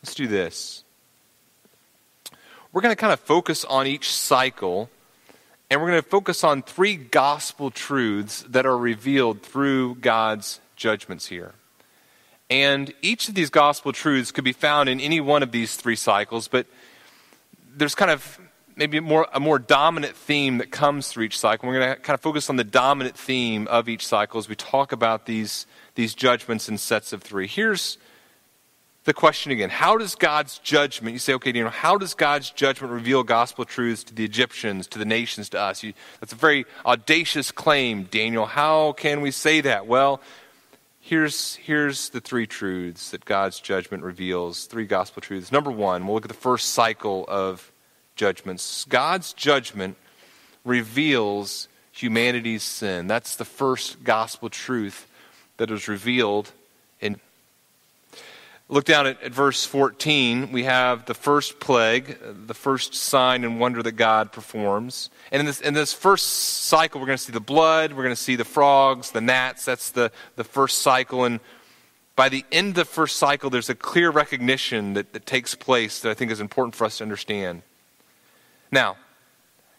Let's 0.02 0.14
do 0.14 0.26
this. 0.26 0.84
We're 2.70 2.82
going 2.82 2.92
to 2.92 3.00
kind 3.00 3.14
of 3.14 3.20
focus 3.20 3.64
on 3.64 3.86
each 3.86 4.12
cycle 4.12 4.90
and 5.70 5.80
we're 5.80 5.90
going 5.90 6.02
to 6.02 6.08
focus 6.08 6.44
on 6.44 6.62
three 6.62 6.96
gospel 6.96 7.70
truths 7.70 8.44
that 8.48 8.66
are 8.66 8.76
revealed 8.76 9.42
through 9.42 9.96
God's 9.96 10.60
judgments 10.76 11.26
here. 11.26 11.54
And 12.50 12.92
each 13.00 13.28
of 13.28 13.34
these 13.34 13.50
gospel 13.50 13.92
truths 13.92 14.30
could 14.30 14.44
be 14.44 14.52
found 14.52 14.88
in 14.88 15.00
any 15.00 15.20
one 15.20 15.42
of 15.42 15.50
these 15.50 15.76
three 15.76 15.96
cycles, 15.96 16.48
but 16.48 16.66
there's 17.76 17.94
kind 17.94 18.10
of 18.10 18.38
maybe 18.76 19.00
more, 19.00 19.26
a 19.32 19.40
more 19.40 19.58
dominant 19.58 20.16
theme 20.16 20.58
that 20.58 20.70
comes 20.70 21.08
through 21.08 21.24
each 21.24 21.38
cycle. 21.38 21.68
We're 21.68 21.78
going 21.80 21.94
to 21.94 22.00
kind 22.00 22.14
of 22.14 22.20
focus 22.20 22.50
on 22.50 22.56
the 22.56 22.64
dominant 22.64 23.16
theme 23.16 23.66
of 23.68 23.88
each 23.88 24.06
cycle 24.06 24.38
as 24.38 24.48
we 24.48 24.56
talk 24.56 24.92
about 24.92 25.26
these, 25.26 25.66
these 25.94 26.14
judgments 26.14 26.68
in 26.68 26.78
sets 26.78 27.12
of 27.12 27.22
three. 27.22 27.46
Here's 27.46 27.98
the 29.04 29.14
question 29.14 29.52
again 29.52 29.70
how 29.70 29.96
does 29.96 30.14
God's 30.14 30.58
judgment, 30.58 31.12
you 31.12 31.18
say, 31.18 31.34
okay, 31.34 31.52
you 31.54 31.62
know, 31.62 31.70
how 31.70 31.96
does 31.98 32.14
God's 32.14 32.50
judgment 32.50 32.92
reveal 32.92 33.22
gospel 33.22 33.64
truths 33.64 34.02
to 34.04 34.14
the 34.14 34.24
Egyptians, 34.24 34.86
to 34.88 34.98
the 34.98 35.04
nations, 35.04 35.50
to 35.50 35.60
us? 35.60 35.82
You, 35.82 35.92
that's 36.20 36.32
a 36.32 36.36
very 36.36 36.64
audacious 36.84 37.50
claim, 37.50 38.04
Daniel. 38.04 38.46
How 38.46 38.92
can 38.92 39.20
we 39.20 39.30
say 39.30 39.60
that? 39.60 39.86
Well, 39.86 40.20
here's, 41.04 41.56
here's 41.56 42.08
the 42.08 42.20
three 42.20 42.46
truths 42.46 43.10
that 43.10 43.24
God's 43.26 43.60
judgment 43.60 44.02
reveals, 44.02 44.64
three 44.64 44.86
gospel 44.86 45.20
truths. 45.20 45.52
Number 45.52 45.70
one, 45.70 46.06
we'll 46.06 46.14
look 46.14 46.24
at 46.24 46.30
the 46.30 46.34
first 46.34 46.70
cycle 46.70 47.26
of 47.28 47.70
judgments. 48.16 48.86
God's 48.88 49.34
judgment 49.34 49.96
reveals 50.64 51.68
humanity's 51.92 52.62
sin. 52.62 53.06
That's 53.06 53.36
the 53.36 53.44
first 53.44 54.02
gospel 54.02 54.48
truth 54.48 55.06
that 55.58 55.70
is 55.70 55.88
revealed 55.88 56.52
in 57.00 57.20
Look 58.74 58.86
down 58.86 59.06
at, 59.06 59.22
at, 59.22 59.30
verse 59.30 59.64
14. 59.64 60.50
We 60.50 60.64
have 60.64 61.06
the 61.06 61.14
first 61.14 61.60
plague, 61.60 62.18
uh, 62.20 62.32
the 62.46 62.54
first 62.54 62.92
sign 62.92 63.44
and 63.44 63.60
wonder 63.60 63.84
that 63.84 63.92
God 63.92 64.32
performs. 64.32 65.10
And 65.30 65.38
in 65.38 65.46
this, 65.46 65.60
in 65.60 65.74
this 65.74 65.92
first 65.92 66.26
cycle, 66.26 67.00
we're 67.00 67.06
going 67.06 67.16
to 67.16 67.22
see 67.22 67.30
the 67.30 67.38
blood, 67.38 67.92
we're 67.92 68.02
going 68.02 68.16
to 68.16 68.20
see 68.20 68.34
the 68.34 68.44
frogs, 68.44 69.12
the 69.12 69.20
gnats. 69.20 69.64
That's 69.64 69.92
the, 69.92 70.10
the 70.34 70.42
first 70.42 70.78
cycle. 70.78 71.22
And 71.22 71.38
by 72.16 72.28
the 72.28 72.44
end 72.50 72.70
of 72.70 72.74
the 72.74 72.84
first 72.84 73.14
cycle, 73.14 73.48
there's 73.48 73.70
a 73.70 73.76
clear 73.76 74.10
recognition 74.10 74.94
that, 74.94 75.12
that 75.12 75.24
takes 75.24 75.54
place 75.54 76.00
that 76.00 76.10
I 76.10 76.14
think 76.14 76.32
is 76.32 76.40
important 76.40 76.74
for 76.74 76.84
us 76.84 76.98
to 76.98 77.04
understand. 77.04 77.62
Now, 78.72 78.96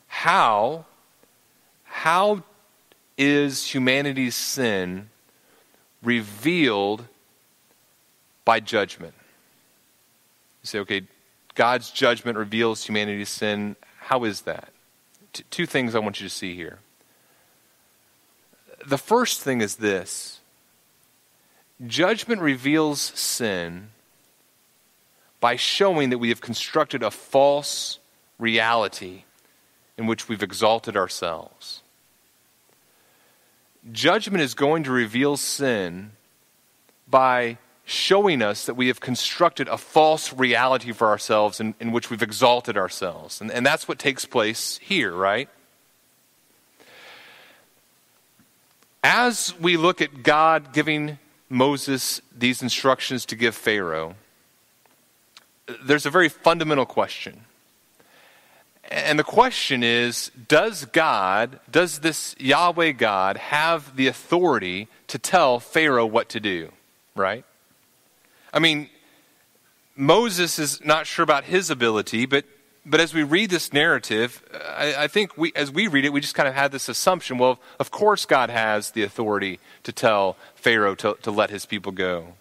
how, 0.08 0.86
how 1.84 2.44
is 3.18 3.76
humanity's 3.76 4.36
sin 4.36 5.10
revealed 6.02 7.04
by 8.46 8.60
judgment. 8.60 9.14
You 10.62 10.68
say, 10.68 10.80
okay, 10.80 11.02
God's 11.56 11.90
judgment 11.90 12.38
reveals 12.38 12.86
humanity's 12.86 13.30
sin. 13.30 13.76
How 14.00 14.24
is 14.24 14.42
that? 14.42 14.70
T- 15.34 15.44
two 15.50 15.66
things 15.66 15.96
I 15.96 16.00
want 16.00 16.22
you 16.22 16.28
to 16.28 16.34
see 16.34 16.56
here. 16.56 16.80
The 18.86 18.98
first 18.98 19.42
thing 19.42 19.62
is 19.62 19.78
this 19.78 20.40
judgment 21.88 22.42
reveals 22.42 23.02
sin 23.02 23.90
by 25.40 25.56
showing 25.56 26.10
that 26.12 26.18
we 26.18 26.30
have 26.30 26.42
constructed 26.42 27.04
a 27.04 27.12
false 27.12 28.00
reality 28.38 29.24
in 29.98 30.06
which 30.06 30.28
we've 30.28 30.44
exalted 30.44 30.96
ourselves. 30.96 31.82
Judgment 33.92 34.42
is 34.42 34.54
going 34.54 34.84
to 34.84 34.92
reveal 34.92 35.38
sin 35.38 36.12
by 37.08 37.58
showing 37.86 38.42
us 38.42 38.66
that 38.66 38.74
we 38.74 38.88
have 38.88 39.00
constructed 39.00 39.68
a 39.68 39.78
false 39.78 40.34
reality 40.34 40.92
for 40.92 41.08
ourselves 41.08 41.60
in, 41.60 41.76
in 41.80 41.92
which 41.92 42.10
we've 42.10 42.24
exalted 42.24 42.76
ourselves. 42.76 43.40
And, 43.40 43.52
and 43.52 43.66
that's 43.66 43.88
what 43.88 44.00
takes 44.00 44.26
place 44.26 44.80
here, 44.82 45.14
right? 45.14 45.48
As 49.04 49.54
we 49.60 49.78
look 49.78 50.02
at 50.02 50.24
God 50.24 50.74
giving 50.74 51.20
Moses 51.48 52.22
these 52.36 52.64
instructions 52.64 53.24
to 53.28 53.36
give 53.36 53.54
Pharaoh, 53.54 54.16
there's 55.84 56.08
a 56.08 56.10
very 56.10 56.30
fundamental 56.30 56.88
question. 56.88 57.42
And 58.90 59.18
the 59.20 59.24
question 59.24 59.84
is 59.84 60.32
Does 60.48 60.86
God, 60.86 61.60
does 61.70 62.00
this 62.00 62.36
Yahweh 62.40 62.94
God, 62.94 63.38
have 63.38 63.96
the 63.96 64.08
authority 64.08 64.88
to 65.08 65.20
tell 65.20 65.60
Pharaoh 65.60 66.06
what 66.08 66.30
to 66.30 66.40
do? 66.40 66.72
Right? 67.16 67.46
I 68.56 68.60
mean, 68.60 68.90
Moses 69.96 70.58
is 70.58 70.84
not 70.84 71.06
sure 71.06 71.24
about 71.24 71.44
his 71.44 71.70
ability, 71.70 72.26
but 72.26 72.46
but 72.86 73.02
as 73.02 73.14
we 73.14 73.24
read 73.24 73.50
this 73.50 73.74
narrative, 73.74 74.44
I, 74.54 74.96
I, 74.96 75.08
think 75.08 75.36
we, 75.38 75.52
as 75.56 75.72
we 75.72 75.88
read 75.88 76.06
it, 76.06 76.14
we 76.14 76.22
just 76.22 76.36
kind 76.36 76.48
of 76.48 76.54
had 76.54 76.72
this 76.72 76.88
assumption 76.88 77.40
well, 77.40 77.60
of 77.80 77.90
course, 77.90 78.26
God 78.26 78.52
has 78.52 78.92
the 78.92 79.02
authority 79.02 79.60
to 79.84 79.92
tell 79.92 80.38
Pharaoh 80.54 80.94
to, 80.96 81.18
to 81.24 81.32
let 81.32 81.50
his 81.50 81.66
people 81.66 81.92
go. 81.92 82.36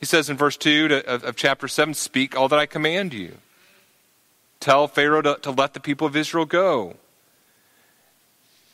He 0.00 0.06
says 0.06 0.30
in 0.30 0.38
verse 0.38 0.56
2 0.56 0.88
to, 0.88 1.06
of, 1.06 1.24
of, 1.24 1.36
chapter 1.36 1.68
7 1.68 1.92
Speak 1.92 2.34
all 2.34 2.48
that 2.48 2.58
I 2.58 2.64
command 2.64 3.12
you. 3.12 3.36
Tell 4.60 4.88
Pharaoh 4.88 5.20
to, 5.20 5.38
to 5.42 5.50
let 5.50 5.74
the 5.74 5.80
people 5.80 6.06
of 6.06 6.16
Israel 6.16 6.46
go. 6.46 6.96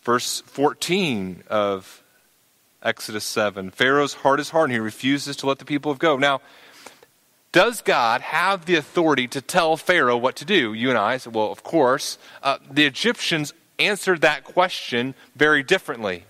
Verse 0.05 0.41
14 0.43 1.43
of 1.49 2.00
Exodus 2.83 3.25
7 3.25 3.71
Pharaoh's 3.71 4.15
heart 4.15 4.41
is 4.41 4.51
hardened. 4.51 4.75
He 4.75 4.81
refuses 4.81 5.37
to 5.37 5.47
let 5.47 5.59
the 5.59 5.65
people 5.65 5.95
go. 5.95 6.17
Now, 6.17 6.41
does 7.53 7.83
God 7.83 8.21
have 8.21 8.65
the 8.65 8.77
authority 8.77 9.27
to 9.29 9.41
tell 9.41 9.77
Pharaoh 9.77 10.17
what 10.17 10.37
to 10.37 10.45
do? 10.45 10.73
You 10.73 10.89
and 10.89 10.99
I 10.99 11.17
said, 11.17 11.35
well, 11.35 11.51
of 11.51 11.63
course. 11.63 12.17
Uh, 12.43 12.59
the 12.71 12.87
Egyptians 12.87 13.53
answered 13.79 14.21
that 14.21 14.45
question 14.45 15.15
very 15.35 15.63
differently. 15.63 16.25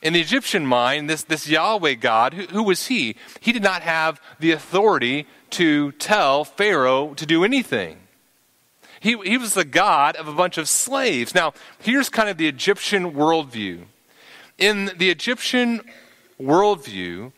In 0.00 0.12
the 0.12 0.20
Egyptian 0.20 0.64
mind, 0.64 1.10
this, 1.10 1.24
this 1.24 1.48
Yahweh 1.48 1.94
God, 1.94 2.34
who, 2.34 2.42
who 2.44 2.62
was 2.62 2.86
he? 2.86 3.16
He 3.40 3.52
did 3.52 3.62
not 3.62 3.82
have 3.82 4.20
the 4.38 4.52
authority 4.52 5.26
to 5.50 5.92
tell 5.92 6.44
Pharaoh 6.44 7.14
to 7.14 7.26
do 7.26 7.42
anything. 7.42 7.98
He, 9.00 9.16
he 9.24 9.36
was 9.36 9.54
the 9.54 9.64
God 9.64 10.16
of 10.16 10.28
a 10.28 10.32
bunch 10.32 10.56
of 10.56 10.68
slaves. 10.68 11.34
Now, 11.34 11.52
here's 11.78 12.08
kind 12.08 12.28
of 12.28 12.36
the 12.36 12.48
Egyptian 12.48 13.12
worldview. 13.12 13.86
In 14.58 14.92
the 14.96 15.10
Egyptian 15.10 15.80
worldview, 16.40 17.32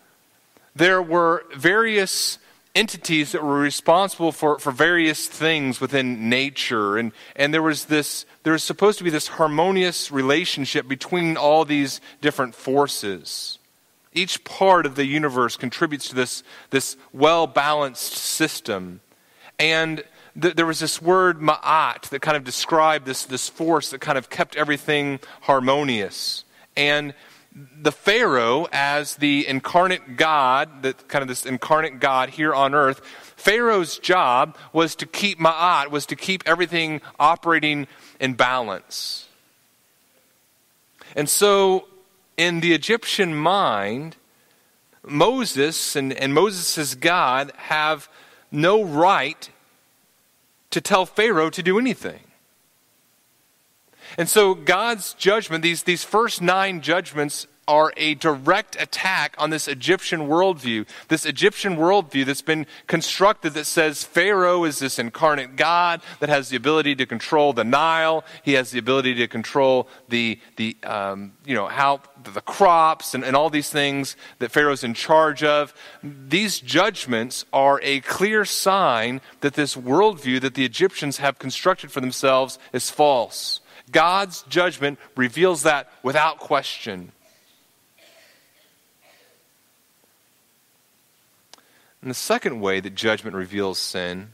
there 0.74 1.00
were 1.00 1.44
various 1.54 2.38
entities 2.74 3.32
that 3.32 3.42
were 3.42 3.58
responsible 3.58 4.30
for, 4.30 4.58
for 4.58 4.70
various 4.70 5.26
things 5.26 5.80
within 5.80 6.28
nature. 6.28 6.98
And, 6.98 7.12
and 7.34 7.52
there 7.52 7.62
was 7.62 7.86
this, 7.86 8.26
there 8.42 8.52
was 8.52 8.62
supposed 8.62 8.98
to 8.98 9.04
be 9.04 9.10
this 9.10 9.28
harmonious 9.28 10.12
relationship 10.12 10.86
between 10.86 11.38
all 11.38 11.64
these 11.64 12.02
different 12.20 12.54
forces. 12.54 13.58
Each 14.12 14.44
part 14.44 14.84
of 14.84 14.94
the 14.94 15.06
universe 15.06 15.56
contributes 15.56 16.10
to 16.10 16.14
this, 16.14 16.42
this 16.70 16.96
well 17.14 17.46
balanced 17.46 18.12
system. 18.12 19.00
And 19.58 20.04
th- 20.40 20.54
there 20.54 20.66
was 20.66 20.80
this 20.80 21.00
word 21.00 21.40
ma'at 21.40 22.10
that 22.10 22.20
kind 22.20 22.36
of 22.36 22.44
described 22.44 23.06
this, 23.06 23.24
this 23.24 23.48
force 23.48 23.90
that 23.90 24.02
kind 24.02 24.18
of 24.18 24.28
kept 24.28 24.54
everything 24.54 25.20
harmonious. 25.42 26.44
And 26.76 27.14
the 27.80 27.92
Pharaoh 27.92 28.68
as 28.70 29.16
the 29.16 29.46
incarnate 29.46 30.16
God, 30.16 30.82
that 30.82 31.08
kind 31.08 31.22
of 31.22 31.28
this 31.28 31.46
incarnate 31.46 32.00
God 32.00 32.30
here 32.30 32.54
on 32.54 32.74
earth, 32.74 33.00
Pharaoh's 33.36 33.98
job 33.98 34.56
was 34.72 34.94
to 34.96 35.06
keep 35.06 35.38
Ma'at, 35.38 35.90
was 35.90 36.06
to 36.06 36.16
keep 36.16 36.42
everything 36.46 37.00
operating 37.18 37.86
in 38.20 38.34
balance. 38.34 39.28
And 41.14 41.28
so, 41.28 41.88
in 42.36 42.60
the 42.60 42.74
Egyptian 42.74 43.34
mind, 43.34 44.16
Moses 45.02 45.96
and, 45.96 46.12
and 46.12 46.34
Moses' 46.34 46.94
God 46.94 47.52
have 47.56 48.08
no 48.50 48.84
right 48.84 49.48
to 50.70 50.80
tell 50.80 51.06
Pharaoh 51.06 51.48
to 51.50 51.62
do 51.62 51.78
anything. 51.78 52.20
And 54.18 54.28
so 54.28 54.54
God's 54.54 55.14
judgment, 55.14 55.62
these, 55.62 55.82
these 55.82 56.04
first 56.04 56.40
nine 56.42 56.80
judgments, 56.80 57.46
are 57.68 57.92
a 57.96 58.14
direct 58.14 58.80
attack 58.80 59.34
on 59.38 59.50
this 59.50 59.66
Egyptian 59.66 60.28
worldview. 60.28 60.86
This 61.08 61.26
Egyptian 61.26 61.76
worldview 61.76 62.24
that's 62.24 62.42
been 62.42 62.66
constructed 62.86 63.54
that 63.54 63.64
says 63.64 64.04
Pharaoh 64.04 64.64
is 64.64 64.78
this 64.78 64.98
incarnate 64.98 65.56
God 65.56 66.00
that 66.20 66.28
has 66.28 66.48
the 66.48 66.56
ability 66.56 66.94
to 66.96 67.06
control 67.06 67.52
the 67.52 67.64
Nile. 67.64 68.24
He 68.44 68.52
has 68.52 68.70
the 68.70 68.78
ability 68.78 69.14
to 69.16 69.26
control 69.26 69.88
the, 70.08 70.38
the 70.56 70.76
um, 70.84 71.32
you 71.44 71.54
know, 71.54 71.66
how 71.66 72.02
the 72.22 72.40
crops 72.40 73.14
and, 73.14 73.24
and 73.24 73.34
all 73.34 73.50
these 73.50 73.70
things 73.70 74.16
that 74.38 74.52
Pharaoh's 74.52 74.84
in 74.84 74.94
charge 74.94 75.42
of. 75.42 75.74
These 76.02 76.60
judgments 76.60 77.44
are 77.52 77.80
a 77.82 78.00
clear 78.00 78.44
sign 78.44 79.20
that 79.40 79.54
this 79.54 79.76
worldview 79.76 80.40
that 80.40 80.54
the 80.54 80.64
Egyptians 80.64 81.18
have 81.18 81.38
constructed 81.38 81.90
for 81.90 82.00
themselves 82.00 82.58
is 82.72 82.90
false. 82.90 83.60
God's 83.90 84.42
judgment 84.42 84.98
reveals 85.14 85.62
that 85.62 85.90
without 86.02 86.38
question. 86.38 87.12
And 92.02 92.10
the 92.10 92.14
second 92.14 92.60
way 92.60 92.80
that 92.80 92.94
judgment 92.94 93.36
reveals 93.36 93.78
sin, 93.78 94.28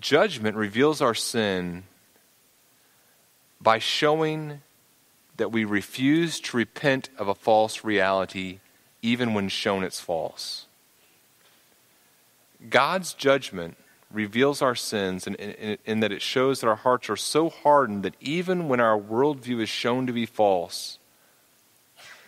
judgment 0.00 0.56
reveals 0.56 1.00
our 1.00 1.14
sin 1.14 1.84
by 3.60 3.78
showing 3.78 4.60
that 5.36 5.52
we 5.52 5.64
refuse 5.64 6.40
to 6.40 6.56
repent 6.56 7.08
of 7.16 7.28
a 7.28 7.34
false 7.34 7.84
reality 7.84 8.58
even 9.02 9.34
when 9.34 9.48
shown 9.48 9.84
it's 9.84 10.00
false. 10.00 10.66
God's 12.68 13.14
judgment 13.14 13.76
reveals 14.12 14.62
our 14.62 14.74
sins 14.74 15.26
in, 15.26 15.34
in, 15.34 15.78
in, 15.84 16.00
that 16.00 16.12
it 16.12 16.22
shows 16.22 16.60
that 16.60 16.68
our 16.68 16.76
hearts 16.76 17.10
are 17.10 17.16
so 17.16 17.50
hardened 17.50 18.02
that 18.02 18.14
even 18.20 18.68
when 18.68 18.80
our 18.80 18.98
worldview 18.98 19.60
is 19.60 19.68
shown 19.68 20.06
to 20.06 20.12
be 20.12 20.24
false, 20.24 20.98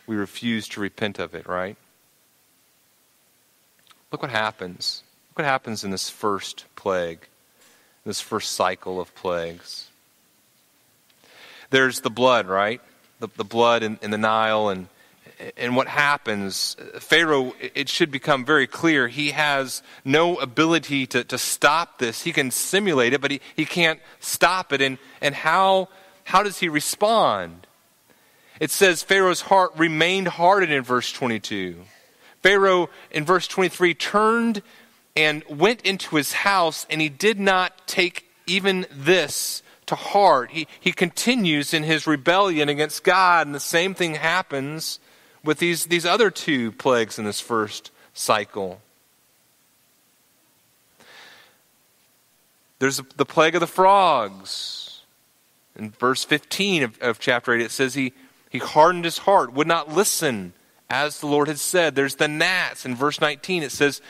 we 0.07 0.17
refuse 0.17 0.69
to 0.69 0.81
repent 0.81 1.19
of 1.19 1.35
it, 1.35 1.49
right? 1.49 1.77
Look 4.13 4.23
what 4.23 4.31
happens. 4.31 5.03
Look 5.31 5.39
what 5.39 5.47
happens 5.47 5.85
in 5.85 5.91
this 5.91 6.11
first 6.11 6.67
plague, 6.77 7.27
this 8.05 8.21
first 8.21 8.53
cycle 8.53 9.01
of 9.01 9.15
plagues. 9.15 9.89
There's 11.71 12.01
the 12.01 12.11
blood, 12.11 12.47
right? 12.47 12.81
The, 13.21 13.29
the 13.37 13.45
blood 13.45 13.83
in, 13.83 13.99
in 14.03 14.11
the 14.11 14.19
Nile 14.19 14.69
and 14.69 14.89
and 15.57 15.77
what 15.77 15.89
happens, 15.89 16.77
Pharaoh, 16.99 17.55
it 17.61 17.89
should 17.89 18.11
become 18.11 18.45
very 18.45 18.67
clear, 18.67 19.09
he 19.09 19.31
has 19.31 19.83
no 20.05 20.37
ability 20.37 21.07
to, 21.09 21.25
to 21.25 21.39
stop 21.39 21.99
this. 21.99 22.23
He 22.23 22.33
can 22.33 22.51
simulate 22.51 23.13
it, 23.13 23.21
but 23.21 23.31
he, 23.31 23.41
he 23.57 23.65
can't 23.65 24.01
stop 24.21 24.73
it. 24.73 24.81
And, 24.81 24.99
and 25.21 25.35
how, 25.35 25.89
how 26.25 26.43
does 26.43 26.59
he 26.59 26.69
respond? 26.69 27.67
It 28.59 28.71
says 28.71 29.03
Pharaoh's 29.03 29.41
heart 29.41 29.73
remained 29.77 30.29
hardened 30.29 30.73
in 30.73 30.83
verse 30.83 31.13
22. 31.13 31.77
Pharaoh, 32.43 32.91
in 33.11 33.25
verse 33.25 33.47
23, 33.47 33.95
turned 33.95 34.63
and 35.17 35.43
went 35.49 35.83
into 35.83 36.17
his 36.17 36.33
house, 36.33 36.87
and 36.91 37.01
he 37.01 37.09
did 37.09 37.41
not 37.41 37.87
take 37.87 38.27
even 38.47 38.87
this 38.91 39.63
to 39.87 39.95
heart. 39.95 40.51
He, 40.51 40.67
he 40.79 40.93
continues 40.93 41.75
in 41.75 41.83
his 41.83 42.07
rebellion 42.07 42.69
against 42.69 43.03
God, 43.03 43.47
and 43.47 43.55
the 43.55 43.61
same 43.61 43.95
thing 43.95 44.15
happens 44.15 45.01
with 45.45 45.59
these, 45.59 45.87
these 45.87 46.07
other 46.07 46.31
two 46.31 46.73
plagues 46.73 47.19
in 47.19 47.25
this 47.25 47.41
first 47.41 47.91
cycle. 48.15 48.81
There's 52.79 53.01
the 53.17 53.27
plague 53.27 53.55
of 53.55 53.61
the 53.61 53.67
frogs. 53.67 55.03
In 55.77 55.91
verse 55.91 56.25
15 56.25 56.83
of, 56.83 57.03
of 57.03 57.21
chapter 57.21 57.55
8, 57.55 57.61
it 57.61 57.71
says 57.71 57.95
he, 57.95 58.13
he 58.49 58.59
hardened 58.59 59.05
his 59.05 59.19
heart, 59.19 59.53
would 59.53 59.67
not 59.67 59.93
listen 59.93 60.53
as 60.89 61.21
the 61.21 61.27
Lord 61.27 61.49
had 61.49 61.59
said. 61.59 61.95
There's 61.95 62.17
the 62.17 62.29
gnats. 62.29 62.85
In 62.85 62.97
verse 62.97 63.21
19, 63.21 63.63
it 63.63 63.71
says, 63.71 64.03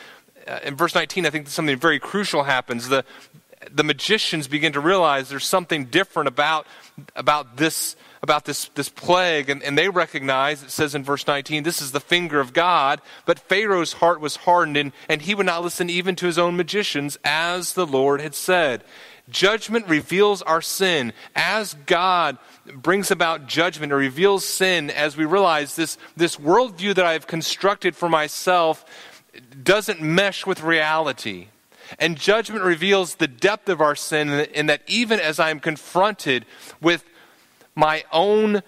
uh, 0.47 0.59
in 0.63 0.75
verse 0.75 0.95
19, 0.95 1.25
I 1.25 1.29
think 1.29 1.47
something 1.47 1.77
very 1.77 1.99
crucial 1.99 2.43
happens. 2.43 2.89
The, 2.89 3.05
the 3.69 3.83
magicians 3.83 4.47
begin 4.47 4.73
to 4.73 4.79
realize 4.79 5.29
there's 5.29 5.45
something 5.45 5.85
different 5.85 6.27
about, 6.27 6.65
about 7.15 7.57
this 7.57 7.95
about 8.23 8.45
this, 8.45 8.69
this 8.75 8.89
plague, 8.89 9.49
and, 9.49 9.63
and 9.63 9.77
they 9.77 9.89
recognize, 9.89 10.61
it 10.61 10.69
says 10.69 10.93
in 10.93 11.03
verse 11.03 11.25
19, 11.25 11.63
this 11.63 11.81
is 11.81 11.91
the 11.91 11.99
finger 11.99 12.39
of 12.39 12.53
God. 12.53 13.01
But 13.25 13.39
Pharaoh's 13.39 13.93
heart 13.93 14.21
was 14.21 14.37
hardened, 14.37 14.77
and, 14.77 14.91
and 15.09 15.23
he 15.23 15.33
would 15.33 15.45
not 15.45 15.63
listen 15.63 15.89
even 15.89 16.15
to 16.17 16.27
his 16.27 16.37
own 16.37 16.55
magicians, 16.55 17.17
as 17.25 17.73
the 17.73 17.85
Lord 17.85 18.21
had 18.21 18.35
said. 18.35 18.83
Judgment 19.29 19.87
reveals 19.87 20.41
our 20.43 20.61
sin. 20.61 21.13
As 21.35 21.73
God 21.85 22.37
brings 22.65 23.09
about 23.09 23.47
judgment 23.47 23.91
or 23.91 23.97
reveals 23.97 24.45
sin, 24.45 24.91
as 24.91 25.17
we 25.17 25.25
realize 25.25 25.75
this, 25.75 25.97
this 26.15 26.35
worldview 26.35 26.93
that 26.95 27.05
I've 27.05 27.27
constructed 27.27 27.95
for 27.95 28.09
myself 28.09 28.85
doesn't 29.63 30.01
mesh 30.01 30.45
with 30.45 30.61
reality. 30.61 31.47
And 31.97 32.17
judgment 32.17 32.63
reveals 32.63 33.15
the 33.15 33.27
depth 33.27 33.67
of 33.67 33.81
our 33.81 33.95
sin, 33.95 34.29
in 34.29 34.67
that 34.67 34.81
even 34.87 35.19
as 35.19 35.39
I 35.39 35.49
am 35.49 35.59
confronted 35.59 36.45
with 36.81 37.03
my 37.81 38.03
own 38.11 38.61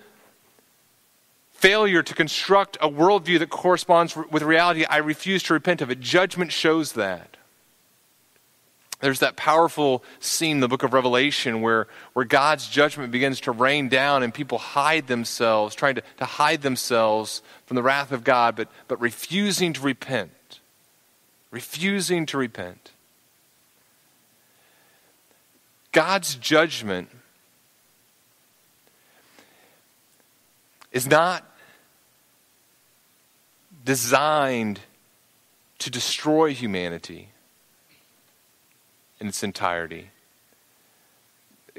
failure 1.52 2.02
to 2.02 2.15
construct 2.15 2.77
a 2.81 2.90
worldview 2.90 3.37
that 3.37 3.52
corresponds 3.52 4.15
with 4.15 4.42
reality, 4.42 4.85
I 4.85 4.98
refuse 4.98 5.44
to 5.44 5.54
repent 5.54 5.83
of 5.83 5.92
it. 5.92 6.00
Judgment 6.00 6.52
shows 6.52 6.94
that. 6.94 7.37
There's 9.02 9.19
that 9.19 9.35
powerful 9.35 10.04
scene 10.19 10.58
in 10.58 10.60
the 10.62 10.67
book 10.67 10.81
of 10.81 10.94
Revelation 10.94 11.62
where, 11.62 11.87
where 12.13 12.25
God's 12.25 12.67
judgment 12.67 13.12
begins 13.12 13.40
to 13.42 13.52
rain 13.52 13.87
down 13.87 14.23
and 14.23 14.33
people 14.33 14.58
hide 14.58 15.06
themselves, 15.06 15.75
trying 15.75 15.96
to, 15.96 16.04
to 16.17 16.25
hide 16.25 16.63
themselves 16.63 17.44
from 17.67 17.75
the 17.75 17.83
wrath 17.83 18.12
of 18.12 18.23
God, 18.23 18.56
but, 18.56 18.67
but 18.87 19.00
refusing 19.00 19.73
to 19.73 19.81
repent. 19.81 20.60
Refusing 21.52 22.25
to 22.25 22.37
repent. 22.37 22.94
God's 25.92 26.33
judgment 26.33 27.10
is 30.94 31.08
not 31.08 31.44
designed 33.83 34.79
to 35.79 35.89
destroy 35.89 36.54
humanity 36.54 37.29
in 39.19 39.27
its 39.27 39.44
entirety. 39.44 40.12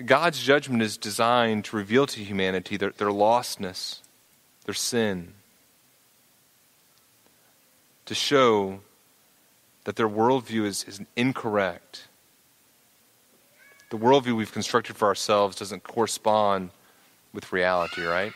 God's 0.05 0.43
judgment 0.43 0.83
is 0.83 0.97
designed 0.97 1.65
to 1.67 1.77
reveal 1.77 2.07
to 2.09 2.21
humanity 2.21 2.77
their, 2.77 2.91
their 2.91 3.09
lostness, 3.09 4.01
their 4.65 4.75
sin, 4.75 5.33
to 8.05 8.15
show 8.15 8.81
that 9.85 9.97
their 9.97 10.09
worldview 10.09 10.65
is, 10.65 10.85
is 10.85 11.01
incorrect. 11.15 12.09
The 13.91 13.97
worldview 13.97 14.37
we've 14.37 14.53
constructed 14.53 14.97
for 14.97 15.07
ourselves 15.07 15.57
doesn't 15.57 15.85
correspond 15.85 16.71
with 17.33 17.53
reality, 17.53 18.03
right? 18.03 18.33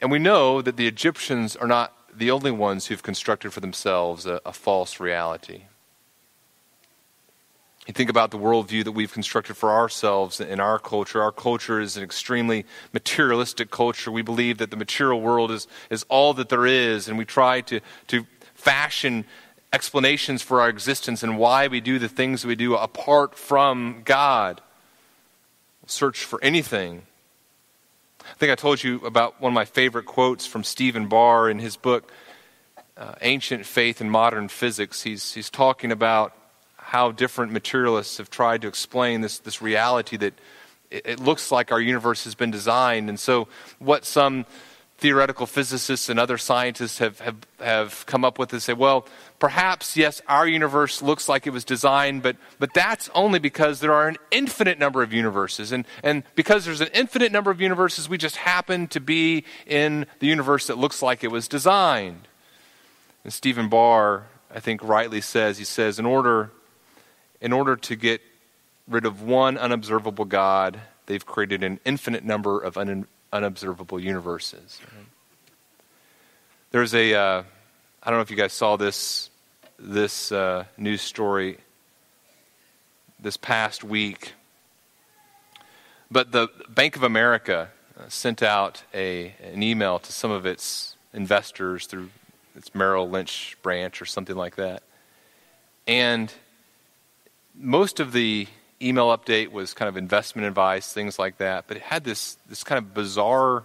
And 0.00 0.10
we 0.10 0.18
know 0.18 0.60
that 0.62 0.76
the 0.76 0.86
Egyptians 0.86 1.56
are 1.56 1.66
not 1.66 1.92
the 2.14 2.30
only 2.30 2.50
ones 2.50 2.86
who've 2.86 3.02
constructed 3.02 3.52
for 3.52 3.60
themselves 3.60 4.26
a, 4.26 4.40
a 4.44 4.52
false 4.52 5.00
reality. 5.00 5.62
You 7.86 7.94
think 7.94 8.10
about 8.10 8.32
the 8.32 8.38
worldview 8.38 8.82
that 8.84 8.92
we've 8.92 9.12
constructed 9.12 9.56
for 9.56 9.70
ourselves 9.70 10.40
in 10.40 10.58
our 10.58 10.78
culture. 10.78 11.22
Our 11.22 11.30
culture 11.30 11.80
is 11.80 11.96
an 11.96 12.02
extremely 12.02 12.66
materialistic 12.92 13.70
culture. 13.70 14.10
We 14.10 14.22
believe 14.22 14.58
that 14.58 14.72
the 14.72 14.76
material 14.76 15.20
world 15.20 15.52
is, 15.52 15.68
is 15.88 16.04
all 16.08 16.34
that 16.34 16.48
there 16.48 16.66
is, 16.66 17.06
and 17.08 17.16
we 17.16 17.24
try 17.24 17.60
to, 17.62 17.80
to 18.08 18.26
fashion 18.54 19.24
explanations 19.72 20.42
for 20.42 20.60
our 20.60 20.68
existence 20.68 21.22
and 21.22 21.38
why 21.38 21.68
we 21.68 21.80
do 21.80 22.00
the 22.00 22.08
things 22.08 22.44
we 22.44 22.56
do 22.56 22.74
apart 22.74 23.36
from 23.36 24.02
God. 24.04 24.60
Search 25.86 26.24
for 26.24 26.42
anything. 26.42 27.02
I 28.36 28.38
think 28.38 28.52
I 28.52 28.54
told 28.54 28.84
you 28.84 28.96
about 28.96 29.40
one 29.40 29.52
of 29.52 29.54
my 29.54 29.64
favorite 29.64 30.04
quotes 30.04 30.44
from 30.44 30.62
Stephen 30.62 31.06
Barr 31.08 31.48
in 31.48 31.58
his 31.58 31.78
book, 31.78 32.12
uh, 32.98 33.14
Ancient 33.22 33.64
Faith 33.64 34.02
and 34.02 34.10
Modern 34.10 34.48
Physics. 34.48 35.00
He's, 35.02 35.32
he's 35.32 35.48
talking 35.48 35.90
about 35.90 36.36
how 36.76 37.12
different 37.12 37.52
materialists 37.52 38.18
have 38.18 38.28
tried 38.28 38.60
to 38.60 38.68
explain 38.68 39.22
this, 39.22 39.38
this 39.38 39.62
reality 39.62 40.18
that 40.18 40.34
it, 40.90 41.06
it 41.06 41.18
looks 41.18 41.50
like 41.50 41.72
our 41.72 41.80
universe 41.80 42.24
has 42.24 42.34
been 42.34 42.50
designed. 42.50 43.08
And 43.08 43.18
so, 43.18 43.48
what 43.78 44.04
some 44.04 44.44
theoretical 44.98 45.46
physicists 45.46 46.08
and 46.08 46.18
other 46.18 46.38
scientists 46.38 46.98
have, 46.98 47.20
have, 47.20 47.36
have 47.60 48.06
come 48.06 48.24
up 48.24 48.38
with 48.38 48.52
and 48.52 48.62
say, 48.62 48.72
well, 48.72 49.06
perhaps, 49.38 49.96
yes, 49.96 50.22
our 50.26 50.48
universe 50.48 51.02
looks 51.02 51.28
like 51.28 51.46
it 51.46 51.50
was 51.50 51.64
designed, 51.64 52.22
but, 52.22 52.36
but 52.58 52.72
that's 52.72 53.10
only 53.14 53.38
because 53.38 53.80
there 53.80 53.92
are 53.92 54.08
an 54.08 54.16
infinite 54.30 54.78
number 54.78 55.02
of 55.02 55.12
universes. 55.12 55.70
And, 55.70 55.86
and 56.02 56.22
because 56.34 56.64
there's 56.64 56.80
an 56.80 56.88
infinite 56.94 57.30
number 57.30 57.50
of 57.50 57.60
universes, 57.60 58.08
we 58.08 58.16
just 58.16 58.36
happen 58.36 58.88
to 58.88 59.00
be 59.00 59.44
in 59.66 60.06
the 60.20 60.26
universe 60.26 60.66
that 60.68 60.78
looks 60.78 61.02
like 61.02 61.22
it 61.22 61.30
was 61.30 61.46
designed. 61.46 62.26
And 63.22 63.32
Stephen 63.32 63.68
Barr, 63.68 64.28
I 64.54 64.60
think, 64.60 64.82
rightly 64.82 65.20
says, 65.20 65.58
he 65.58 65.64
says, 65.64 65.98
in 65.98 66.06
order 66.06 66.52
in 67.40 67.52
order 67.52 67.76
to 67.76 67.96
get 67.96 68.20
rid 68.88 69.04
of 69.04 69.22
one 69.22 69.58
unobservable 69.58 70.24
God, 70.24 70.80
they've 71.06 71.24
created 71.24 71.62
an 71.62 71.80
infinite 71.84 72.24
number 72.24 72.58
of 72.58 72.76
un- 72.76 73.06
unobservable 73.36 74.00
universes. 74.00 74.80
There's 76.70 76.94
a, 76.94 77.14
uh, 77.14 77.42
I 78.02 78.10
don't 78.10 78.18
know 78.18 78.22
if 78.22 78.30
you 78.30 78.36
guys 78.36 78.52
saw 78.52 78.76
this, 78.76 79.30
this 79.78 80.32
uh, 80.32 80.64
news 80.76 81.02
story 81.02 81.58
this 83.20 83.36
past 83.36 83.84
week, 83.84 84.32
but 86.10 86.32
the 86.32 86.48
Bank 86.68 86.96
of 86.96 87.02
America 87.02 87.68
uh, 87.98 88.08
sent 88.08 88.42
out 88.42 88.82
a, 88.94 89.34
an 89.42 89.62
email 89.62 89.98
to 89.98 90.12
some 90.12 90.30
of 90.30 90.46
its 90.46 90.96
investors 91.12 91.86
through 91.86 92.08
its 92.54 92.74
Merrill 92.74 93.08
Lynch 93.08 93.56
branch 93.62 94.00
or 94.00 94.06
something 94.06 94.36
like 94.36 94.56
that. 94.56 94.82
And 95.86 96.32
most 97.54 98.00
of 98.00 98.12
the 98.12 98.48
email 98.80 99.16
update 99.16 99.50
was 99.50 99.74
kind 99.74 99.88
of 99.88 99.96
investment 99.96 100.46
advice, 100.46 100.92
things 100.92 101.18
like 101.18 101.38
that, 101.38 101.64
but 101.66 101.76
it 101.76 101.82
had 101.82 102.04
this, 102.04 102.36
this 102.48 102.64
kind 102.64 102.78
of 102.78 102.94
bizarre 102.94 103.64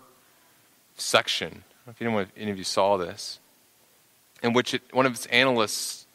section. 0.96 1.64
I 1.88 1.92
don't 2.04 2.14
know 2.14 2.20
if 2.20 2.32
any 2.38 2.52
of 2.52 2.58
you 2.58 2.64
saw 2.64 2.98
this, 2.98 3.40
in 4.42 4.54
which 4.54 4.74
it, 4.74 4.82
one 4.92 5.06
of 5.06 5.14
its 5.14 5.26
analysts 5.28 6.06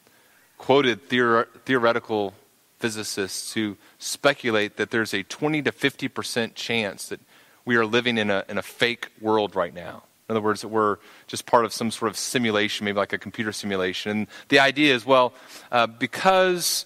quoted 0.58 1.08
theor- 1.08 1.46
theoretical 1.64 2.34
physicists 2.78 3.52
who 3.52 3.76
speculate 3.98 4.76
that 4.76 4.90
there's 4.90 5.14
a 5.14 5.22
20 5.22 5.62
to 5.62 5.72
50 5.72 6.08
percent 6.08 6.54
chance 6.54 7.08
that 7.08 7.20
we 7.64 7.76
are 7.76 7.84
living 7.86 8.16
in 8.18 8.30
a, 8.30 8.44
in 8.48 8.58
a 8.58 8.62
fake 8.62 9.08
world 9.20 9.56
right 9.56 9.74
now. 9.74 10.02
In 10.28 10.32
other 10.32 10.40
words, 10.42 10.62
that 10.62 10.68
we're 10.68 10.98
just 11.28 11.46
part 11.46 11.64
of 11.64 11.72
some 11.72 11.90
sort 11.90 12.10
of 12.10 12.16
simulation, 12.16 12.84
maybe 12.84 12.96
like 12.96 13.12
a 13.12 13.18
computer 13.18 13.52
simulation. 13.52 14.10
And 14.10 14.26
the 14.48 14.58
idea 14.58 14.94
is, 14.94 15.06
well, 15.06 15.32
uh, 15.70 15.86
because 15.86 16.84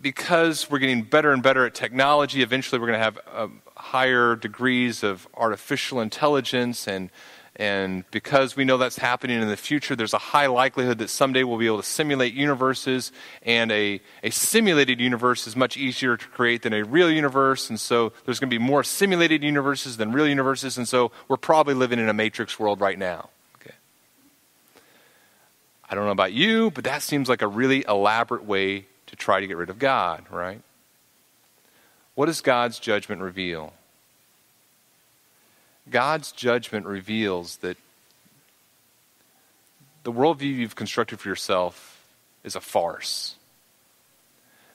because 0.00 0.70
we're 0.70 0.78
getting 0.78 1.02
better 1.02 1.32
and 1.32 1.42
better 1.42 1.66
at 1.66 1.74
technology, 1.74 2.42
eventually 2.42 2.80
we're 2.80 2.88
going 2.88 2.98
to 2.98 3.04
have 3.04 3.18
uh, 3.32 3.48
higher 3.76 4.36
degrees 4.36 5.02
of 5.02 5.26
artificial 5.34 6.00
intelligence. 6.00 6.86
And, 6.86 7.10
and 7.56 8.04
because 8.10 8.56
we 8.56 8.64
know 8.64 8.78
that's 8.78 8.98
happening 8.98 9.40
in 9.40 9.48
the 9.48 9.56
future, 9.56 9.96
there's 9.96 10.14
a 10.14 10.18
high 10.18 10.46
likelihood 10.46 10.98
that 10.98 11.10
someday 11.10 11.44
we'll 11.44 11.58
be 11.58 11.66
able 11.66 11.78
to 11.78 11.82
simulate 11.82 12.34
universes. 12.34 13.12
And 13.42 13.70
a, 13.72 14.00
a 14.22 14.30
simulated 14.30 15.00
universe 15.00 15.46
is 15.46 15.56
much 15.56 15.76
easier 15.76 16.16
to 16.16 16.26
create 16.28 16.62
than 16.62 16.72
a 16.72 16.84
real 16.84 17.10
universe. 17.10 17.68
And 17.68 17.78
so 17.78 18.12
there's 18.24 18.40
going 18.40 18.50
to 18.50 18.58
be 18.58 18.62
more 18.62 18.84
simulated 18.84 19.42
universes 19.42 19.96
than 19.96 20.12
real 20.12 20.28
universes. 20.28 20.78
And 20.78 20.88
so 20.88 21.12
we're 21.28 21.36
probably 21.36 21.74
living 21.74 21.98
in 21.98 22.08
a 22.08 22.14
matrix 22.14 22.58
world 22.58 22.80
right 22.80 22.98
now. 22.98 23.30
Okay. 23.60 23.74
I 25.88 25.94
don't 25.94 26.04
know 26.04 26.12
about 26.12 26.32
you, 26.32 26.70
but 26.70 26.84
that 26.84 27.02
seems 27.02 27.28
like 27.28 27.42
a 27.42 27.48
really 27.48 27.84
elaborate 27.88 28.44
way 28.44 28.86
to 29.10 29.16
try 29.16 29.40
to 29.40 29.46
get 29.46 29.56
rid 29.56 29.70
of 29.70 29.78
God, 29.78 30.24
right? 30.30 30.62
What 32.14 32.26
does 32.26 32.40
God's 32.40 32.78
judgment 32.78 33.22
reveal? 33.22 33.72
God's 35.88 36.32
judgment 36.32 36.86
reveals 36.86 37.56
that 37.58 37.76
the 40.04 40.12
worldview 40.12 40.54
you've 40.54 40.76
constructed 40.76 41.20
for 41.20 41.28
yourself 41.28 42.06
is 42.44 42.56
a 42.56 42.60
farce. 42.60 43.34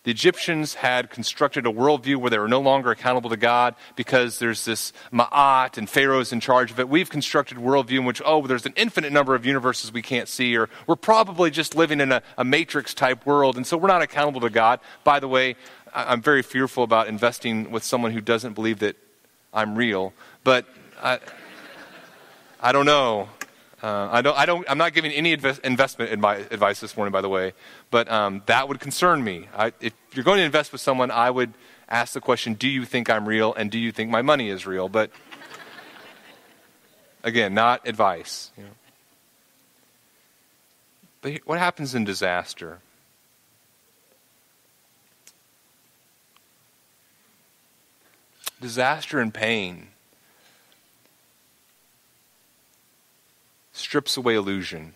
The 0.05 0.11
Egyptians 0.11 0.75
had 0.75 1.09
constructed 1.09 1.65
a 1.65 1.71
worldview 1.71 2.17
where 2.17 2.29
they 2.29 2.37
were 2.37 2.47
no 2.47 2.61
longer 2.61 2.91
accountable 2.91 3.31
to 3.31 3.37
God 3.37 3.73
because 3.95 4.37
there's 4.37 4.63
this 4.63 4.93
Ma'at 5.11 5.79
and 5.79 5.89
Pharaoh's 5.89 6.31
in 6.31 6.39
charge 6.39 6.69
of 6.69 6.79
it. 6.79 6.87
We've 6.87 7.09
constructed 7.09 7.57
a 7.57 7.61
worldview 7.61 7.97
in 7.97 8.05
which, 8.05 8.21
oh, 8.23 8.45
there's 8.45 8.67
an 8.67 8.73
infinite 8.75 9.11
number 9.11 9.33
of 9.33 9.47
universes 9.47 9.91
we 9.91 10.03
can't 10.03 10.29
see, 10.29 10.55
or 10.55 10.69
we're 10.85 10.95
probably 10.95 11.49
just 11.49 11.73
living 11.73 11.99
in 12.01 12.11
a, 12.11 12.21
a 12.37 12.43
matrix 12.43 12.93
type 12.93 13.25
world, 13.25 13.57
and 13.57 13.65
so 13.65 13.77
we're 13.77 13.87
not 13.87 14.03
accountable 14.03 14.41
to 14.41 14.51
God. 14.51 14.79
By 15.03 15.19
the 15.19 15.27
way, 15.27 15.55
I'm 15.91 16.21
very 16.21 16.43
fearful 16.43 16.83
about 16.83 17.07
investing 17.07 17.71
with 17.71 17.83
someone 17.83 18.11
who 18.11 18.21
doesn't 18.21 18.53
believe 18.53 18.79
that 18.79 18.97
I'm 19.51 19.75
real, 19.75 20.13
but 20.43 20.67
I, 21.01 21.17
I 22.61 22.71
don't 22.71 22.85
know. 22.85 23.29
Uh, 23.85 24.09
I 24.11 24.23
don't, 24.23 24.35
I 24.35 24.47
don't, 24.47 24.67
I'm 24.67 24.79
not 24.79 24.93
giving 24.93 25.11
any 25.11 25.33
invest, 25.33 25.61
investment 25.63 26.11
advice 26.11 26.79
this 26.79 26.97
morning, 26.97 27.11
by 27.11 27.21
the 27.21 27.29
way, 27.29 27.53
but 27.91 28.11
um, 28.11 28.41
that 28.47 28.67
would 28.67 28.79
concern 28.79 29.23
me. 29.23 29.47
I, 29.55 29.73
if 29.79 29.93
you're 30.15 30.23
going 30.23 30.39
to 30.39 30.43
invest 30.43 30.71
with 30.71 30.81
someone, 30.81 31.11
I 31.11 31.29
would 31.29 31.53
ask 31.87 32.13
the 32.13 32.19
question 32.19 32.55
Do 32.55 32.67
you 32.67 32.83
think 32.83 33.11
I'm 33.11 33.27
real 33.27 33.53
and 33.53 33.69
do 33.69 33.77
you 33.77 33.91
think 33.91 34.09
my 34.09 34.23
money 34.23 34.49
is 34.49 34.65
real? 34.65 34.89
But 34.89 35.11
again, 37.23 37.53
not 37.53 37.87
advice. 37.87 38.51
You 38.57 38.63
know. 38.63 38.69
But 41.21 41.33
what 41.45 41.59
happens 41.59 41.93
in 41.93 42.05
disaster? 42.05 42.79
Disaster 48.59 49.19
and 49.19 49.31
pain 49.31 49.89
strips 53.75 54.15
away 54.15 54.35
illusion. 54.35 54.93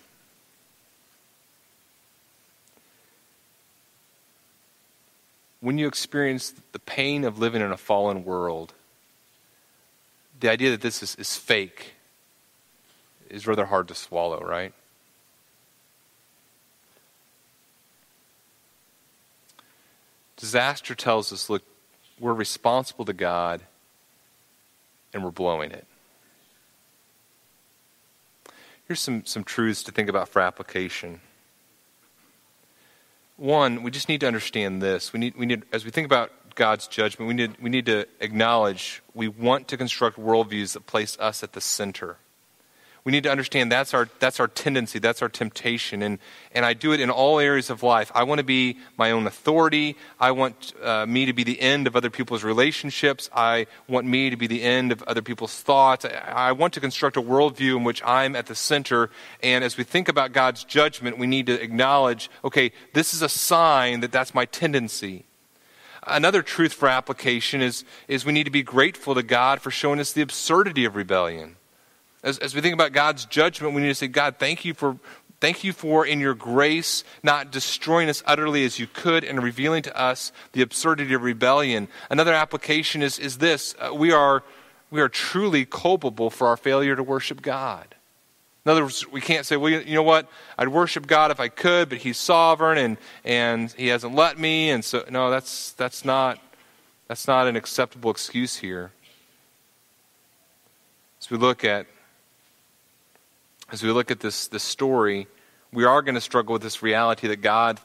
When 5.59 5.77
you 5.77 5.87
experience 5.87 6.53
the 6.71 6.79
pain 6.79 7.25
of 7.25 7.37
living 7.37 7.61
in 7.61 7.71
a 7.71 7.77
fallen 7.77 8.23
world, 8.23 8.73
the 10.39 10.49
idea 10.49 10.71
that 10.71 10.81
this 10.81 11.03
is, 11.03 11.15
is 11.15 11.35
fake 11.35 11.95
is 13.29 13.45
rather 13.45 13.65
hard 13.65 13.89
to 13.89 13.95
swallow, 13.95 14.39
right? 14.39 14.73
Disaster 20.37 20.95
tells 20.95 21.33
us 21.33 21.49
look, 21.49 21.63
we're 22.17 22.33
responsible 22.33 23.03
to 23.03 23.13
God 23.13 23.61
and 25.13 25.21
we're 25.21 25.31
blowing 25.31 25.71
it. 25.71 25.85
Here's 28.89 28.99
some, 28.99 29.23
some 29.23 29.43
truths 29.43 29.83
to 29.83 29.91
think 29.91 30.09
about 30.09 30.29
for 30.29 30.41
application. 30.41 31.21
one, 33.37 33.83
we 33.83 33.91
just 33.91 34.09
need 34.09 34.19
to 34.21 34.27
understand 34.27 34.81
this. 34.81 35.13
We 35.13 35.19
need, 35.19 35.35
we 35.37 35.45
need, 35.45 35.61
as 35.71 35.85
we 35.85 35.91
think 35.91 36.05
about 36.05 36.31
God's 36.55 36.87
judgment, 36.87 37.27
we 37.27 37.35
need, 37.35 37.55
we 37.61 37.69
need 37.69 37.85
to 37.85 38.07
acknowledge 38.19 39.03
we 39.13 39.27
want 39.27 39.67
to 39.67 39.77
construct 39.77 40.17
worldviews 40.17 40.73
that 40.73 40.87
place 40.87 41.15
us 41.19 41.43
at 41.43 41.53
the 41.53 41.61
center 41.61 42.17
we 43.03 43.11
need 43.11 43.23
to 43.23 43.31
understand 43.31 43.71
that's 43.71 43.93
our, 43.93 44.09
that's 44.19 44.39
our 44.39 44.47
tendency, 44.47 44.99
that's 44.99 45.21
our 45.21 45.29
temptation. 45.29 46.01
And, 46.01 46.19
and 46.51 46.65
I 46.65 46.73
do 46.73 46.91
it 46.91 46.99
in 46.99 47.09
all 47.09 47.39
areas 47.39 47.69
of 47.69 47.81
life. 47.81 48.11
I 48.13 48.23
want 48.23 48.39
to 48.39 48.43
be 48.43 48.77
my 48.97 49.11
own 49.11 49.25
authority. 49.25 49.95
I 50.19 50.31
want 50.31 50.73
uh, 50.83 51.05
me 51.05 51.25
to 51.25 51.33
be 51.33 51.43
the 51.43 51.59
end 51.61 51.87
of 51.87 51.95
other 51.95 52.09
people's 52.09 52.43
relationships. 52.43 53.29
I 53.33 53.67
want 53.87 54.05
me 54.05 54.29
to 54.29 54.35
be 54.35 54.47
the 54.47 54.61
end 54.63 54.91
of 54.91 55.01
other 55.03 55.21
people's 55.21 55.61
thoughts. 55.61 56.05
I, 56.05 56.49
I 56.49 56.51
want 56.51 56.73
to 56.73 56.79
construct 56.79 57.17
a 57.17 57.21
worldview 57.21 57.77
in 57.77 57.83
which 57.83 58.03
I'm 58.03 58.35
at 58.35 58.47
the 58.47 58.55
center. 58.55 59.09
And 59.41 59.63
as 59.63 59.77
we 59.77 59.83
think 59.83 60.09
about 60.09 60.33
God's 60.33 60.63
judgment, 60.63 61.17
we 61.17 61.27
need 61.27 61.45
to 61.47 61.61
acknowledge 61.61 62.29
okay, 62.43 62.71
this 62.93 63.13
is 63.13 63.21
a 63.21 63.29
sign 63.29 64.01
that 64.01 64.11
that's 64.11 64.33
my 64.33 64.45
tendency. 64.45 65.25
Another 66.03 66.41
truth 66.41 66.73
for 66.73 66.87
application 66.87 67.61
is, 67.61 67.83
is 68.07 68.25
we 68.25 68.31
need 68.31 68.45
to 68.45 68.51
be 68.51 68.63
grateful 68.63 69.15
to 69.15 69.23
God 69.23 69.61
for 69.61 69.69
showing 69.69 69.99
us 69.99 70.13
the 70.13 70.21
absurdity 70.21 70.85
of 70.85 70.95
rebellion. 70.95 71.57
As, 72.23 72.37
as 72.39 72.53
we 72.53 72.61
think 72.61 72.73
about 72.73 72.91
God's 72.91 73.25
judgment, 73.25 73.73
we 73.73 73.81
need 73.81 73.87
to 73.87 73.95
say, 73.95 74.07
God, 74.07 74.35
thank 74.37 74.65
you 74.65 74.73
for 74.73 74.97
Thank 75.39 75.63
you 75.63 75.71
for, 75.71 76.05
in 76.05 76.19
your 76.19 76.33
grace, 76.33 77.05
not 77.23 77.49
destroying 77.49 78.09
us 78.09 78.21
utterly 78.25 78.65
as 78.65 78.77
you 78.77 78.87
could 78.87 79.23
and 79.23 79.41
revealing 79.41 79.81
to 79.83 79.97
us 79.97 80.33
the 80.51 80.61
absurdity 80.61 81.13
of 81.13 81.23
rebellion. 81.23 81.87
Another 82.09 82.33
application 82.33 83.01
is, 83.01 83.17
is 83.17 83.37
this 83.37 83.73
uh, 83.79 83.93
we, 83.93 84.11
are, 84.11 84.43
we 84.91 84.99
are 84.99 85.07
truly 85.07 85.65
culpable 85.65 86.29
for 86.29 86.47
our 86.47 86.57
failure 86.57 86.95
to 86.95 87.03
worship 87.03 87.41
God. 87.41 87.95
In 88.65 88.71
other 88.71 88.83
words, 88.83 89.09
we 89.09 89.21
can't 89.21 89.45
say, 89.45 89.55
well, 89.55 89.71
you 89.71 89.93
know 89.93 90.03
what? 90.03 90.27
I'd 90.57 90.67
worship 90.67 91.07
God 91.07 91.31
if 91.31 91.39
I 91.39 91.47
could, 91.47 91.87
but 91.87 91.99
He's 91.99 92.17
sovereign 92.17 92.77
and, 92.77 92.97
and 93.23 93.71
He 93.71 93.87
hasn't 93.87 94.13
let 94.13 94.37
me. 94.37 94.69
And 94.71 94.83
so, 94.83 95.05
no, 95.09 95.29
that's, 95.29 95.71
that's, 95.71 96.03
not, 96.03 96.37
that's 97.07 97.29
not 97.29 97.47
an 97.47 97.55
acceptable 97.55 98.11
excuse 98.11 98.57
here. 98.57 98.91
As 101.21 101.29
we 101.29 101.37
look 101.37 101.63
at 101.63 101.87
as 103.71 103.83
we 103.83 103.91
look 103.91 104.11
at 104.11 104.19
this, 104.19 104.47
this 104.47 104.63
story, 104.63 105.27
we 105.71 105.85
are 105.85 106.01
going 106.01 106.15
to 106.15 106.21
struggle 106.21 106.53
with 106.53 106.61
this 106.61 106.81
reality 106.81 107.27
that 107.27 107.41
God 107.41 107.79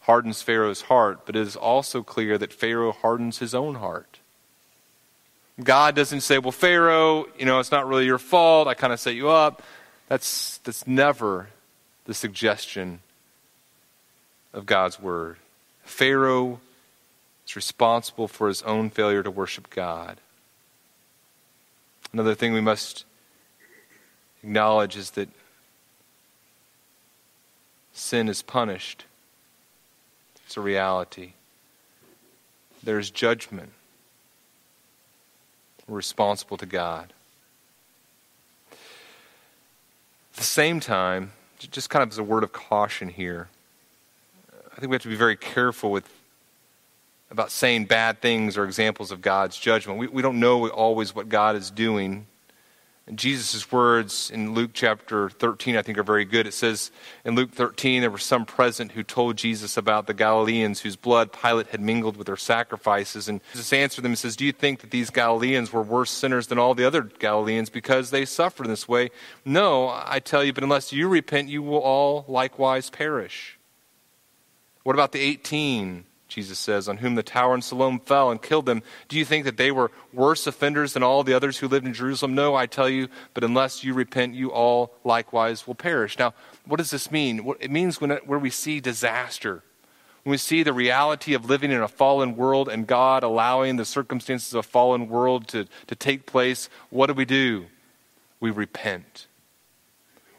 hardens 0.00 0.42
Pharaoh's 0.42 0.82
heart, 0.82 1.24
but 1.24 1.36
it 1.36 1.42
is 1.42 1.56
also 1.56 2.02
clear 2.02 2.36
that 2.38 2.52
Pharaoh 2.52 2.92
hardens 2.92 3.38
his 3.38 3.54
own 3.54 3.76
heart. 3.76 4.18
God 5.62 5.94
doesn't 5.94 6.22
say, 6.22 6.38
Well, 6.38 6.52
Pharaoh, 6.52 7.26
you 7.38 7.44
know, 7.44 7.60
it's 7.60 7.70
not 7.70 7.86
really 7.86 8.06
your 8.06 8.18
fault. 8.18 8.68
I 8.68 8.74
kind 8.74 8.92
of 8.92 9.00
set 9.00 9.14
you 9.14 9.28
up. 9.28 9.62
That's, 10.08 10.58
that's 10.58 10.86
never 10.86 11.48
the 12.04 12.14
suggestion 12.14 13.00
of 14.52 14.66
God's 14.66 15.00
word. 15.00 15.36
Pharaoh 15.84 16.60
is 17.46 17.56
responsible 17.56 18.28
for 18.28 18.48
his 18.48 18.62
own 18.62 18.90
failure 18.90 19.22
to 19.22 19.30
worship 19.30 19.70
God. 19.70 20.18
Another 22.12 22.34
thing 22.34 22.52
we 22.52 22.60
must 22.60 23.04
acknowledges 24.42 25.10
that 25.12 25.28
sin 27.92 28.28
is 28.28 28.42
punished. 28.42 29.04
It's 30.46 30.56
a 30.56 30.60
reality. 30.60 31.32
There's 32.82 33.10
judgment. 33.10 33.70
We're 35.86 35.96
responsible 35.96 36.56
to 36.56 36.66
God. 36.66 37.12
At 38.72 38.78
the 40.36 40.44
same 40.44 40.80
time, 40.80 41.32
just 41.58 41.90
kind 41.90 42.02
of 42.02 42.10
as 42.10 42.18
a 42.18 42.24
word 42.24 42.42
of 42.42 42.52
caution 42.52 43.08
here, 43.08 43.48
I 44.74 44.80
think 44.80 44.90
we 44.90 44.94
have 44.94 45.02
to 45.02 45.08
be 45.08 45.16
very 45.16 45.36
careful 45.36 45.90
with 45.90 46.08
about 47.30 47.50
saying 47.50 47.86
bad 47.86 48.20
things 48.20 48.58
or 48.58 48.64
examples 48.64 49.10
of 49.10 49.22
God's 49.22 49.58
judgment. 49.58 49.98
We, 49.98 50.06
we 50.06 50.22
don't 50.22 50.38
know 50.38 50.68
always 50.68 51.14
what 51.14 51.28
God 51.28 51.56
is 51.56 51.70
doing 51.70 52.26
Jesus' 53.12 53.70
words 53.72 54.30
in 54.30 54.54
Luke 54.54 54.70
chapter 54.72 55.28
13, 55.28 55.76
I 55.76 55.82
think, 55.82 55.98
are 55.98 56.04
very 56.04 56.24
good. 56.24 56.46
It 56.46 56.54
says 56.54 56.92
in 57.24 57.34
Luke 57.34 57.50
13, 57.50 58.00
there 58.00 58.10
were 58.10 58.16
some 58.16 58.44
present 58.44 58.92
who 58.92 59.02
told 59.02 59.36
Jesus 59.36 59.76
about 59.76 60.06
the 60.06 60.14
Galileans 60.14 60.80
whose 60.80 60.94
blood 60.94 61.32
Pilate 61.32 61.66
had 61.68 61.80
mingled 61.80 62.16
with 62.16 62.28
their 62.28 62.36
sacrifices. 62.36 63.28
And 63.28 63.40
Jesus 63.52 63.72
answered 63.72 64.02
them 64.02 64.12
and 64.12 64.18
says, 64.18 64.36
Do 64.36 64.44
you 64.44 64.52
think 64.52 64.80
that 64.80 64.92
these 64.92 65.10
Galileans 65.10 65.72
were 65.72 65.82
worse 65.82 66.12
sinners 66.12 66.46
than 66.46 66.58
all 66.58 66.74
the 66.74 66.84
other 66.84 67.02
Galileans 67.02 67.70
because 67.70 68.10
they 68.10 68.24
suffered 68.24 68.66
in 68.66 68.70
this 68.70 68.86
way? 68.86 69.10
No, 69.44 69.88
I 69.88 70.20
tell 70.20 70.44
you, 70.44 70.52
but 70.52 70.62
unless 70.62 70.92
you 70.92 71.08
repent, 71.08 71.48
you 71.48 71.62
will 71.62 71.80
all 71.80 72.24
likewise 72.28 72.88
perish. 72.88 73.58
What 74.84 74.94
about 74.94 75.10
the 75.10 75.20
18? 75.20 76.04
Jesus 76.32 76.58
says, 76.58 76.88
on 76.88 76.98
whom 76.98 77.14
the 77.14 77.22
tower 77.22 77.54
in 77.54 77.62
Siloam 77.62 78.00
fell 78.00 78.30
and 78.30 78.40
killed 78.40 78.66
them. 78.66 78.82
Do 79.08 79.18
you 79.18 79.24
think 79.24 79.44
that 79.44 79.56
they 79.56 79.70
were 79.70 79.90
worse 80.12 80.46
offenders 80.46 80.94
than 80.94 81.02
all 81.02 81.22
the 81.22 81.34
others 81.34 81.58
who 81.58 81.68
lived 81.68 81.86
in 81.86 81.92
Jerusalem? 81.94 82.34
No, 82.34 82.54
I 82.54 82.66
tell 82.66 82.88
you, 82.88 83.08
but 83.34 83.44
unless 83.44 83.84
you 83.84 83.94
repent, 83.94 84.34
you 84.34 84.50
all 84.50 84.94
likewise 85.04 85.66
will 85.66 85.74
perish. 85.74 86.18
Now, 86.18 86.34
what 86.64 86.78
does 86.78 86.90
this 86.90 87.10
mean? 87.10 87.54
It 87.60 87.70
means 87.70 88.00
when 88.00 88.10
where 88.26 88.38
we 88.38 88.50
see 88.50 88.80
disaster, 88.80 89.62
when 90.22 90.30
we 90.30 90.38
see 90.38 90.62
the 90.62 90.72
reality 90.72 91.34
of 91.34 91.50
living 91.50 91.72
in 91.72 91.82
a 91.82 91.88
fallen 91.88 92.36
world 92.36 92.68
and 92.68 92.86
God 92.86 93.22
allowing 93.22 93.76
the 93.76 93.84
circumstances 93.84 94.54
of 94.54 94.60
a 94.60 94.68
fallen 94.68 95.08
world 95.08 95.48
to, 95.48 95.66
to 95.88 95.94
take 95.94 96.26
place, 96.26 96.68
what 96.90 97.08
do 97.08 97.14
we 97.14 97.24
do? 97.24 97.66
We 98.40 98.50
repent. 98.50 99.26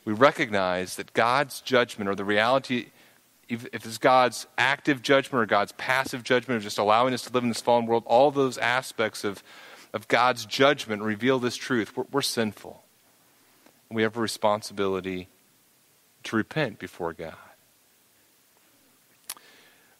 We 0.06 0.14
recognize 0.14 0.96
that 0.96 1.14
God's 1.14 1.62
judgment 1.62 2.10
or 2.10 2.16
the 2.16 2.26
reality 2.26 2.88
if, 3.54 3.66
it's 3.74 3.97
God's 3.97 4.47
active 4.58 5.01
judgment 5.01 5.43
or 5.43 5.45
God's 5.45 5.72
passive 5.74 6.24
judgment 6.24 6.62
or 6.62 6.64
just 6.64 6.78
allowing 6.78 7.14
us 7.14 7.24
to 7.24 7.34
live 7.34 7.43
in 7.43 7.49
this 7.49 7.62
fallen 7.62 7.86
world, 7.86 8.04
all 8.06 8.32
those 8.32 8.58
aspects 8.58 9.24
of, 9.24 9.43
of 9.93 10.08
God's 10.08 10.45
judgment 10.45 11.01
reveal 11.01 11.39
this 11.39 11.56
truth. 11.56 11.95
We're, 11.95 12.06
we're 12.12 12.22
sinful. 12.22 12.84
We 13.89 14.04
have 14.04 14.18
a 14.18 14.20
responsibility 14.20 15.28
to 16.24 16.36
repent 16.36 16.80
before 16.80 17.14
God. 17.14 17.36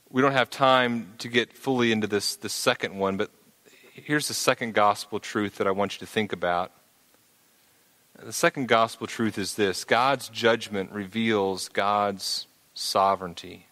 We 0.10 0.22
don't 0.22 0.34
have 0.34 0.50
time 0.50 1.14
to 1.20 1.28
get 1.28 1.54
fully 1.54 1.92
into 1.92 2.08
this, 2.08 2.36
this 2.36 2.54
second 2.54 2.98
one, 2.98 3.18
but 3.18 3.32
here's 3.94 4.28
the 4.28 4.34
second 4.34 4.74
gospel 4.74 5.20
truth 5.20 5.56
that 5.56 5.68
I 5.68 5.72
want 5.72 5.94
you 5.94 6.00
to 6.00 6.12
think 6.12 6.34
about. 6.34 6.72
The 8.22 8.34
second 8.34 8.68
gospel 8.68 9.08
truth 9.08 9.38
is 9.38 9.56
this 9.56 9.84
God's 9.84 10.30
judgment 10.30 10.92
reveals 10.92 11.68
God's 11.70 12.48
sovereignty. 12.74 13.68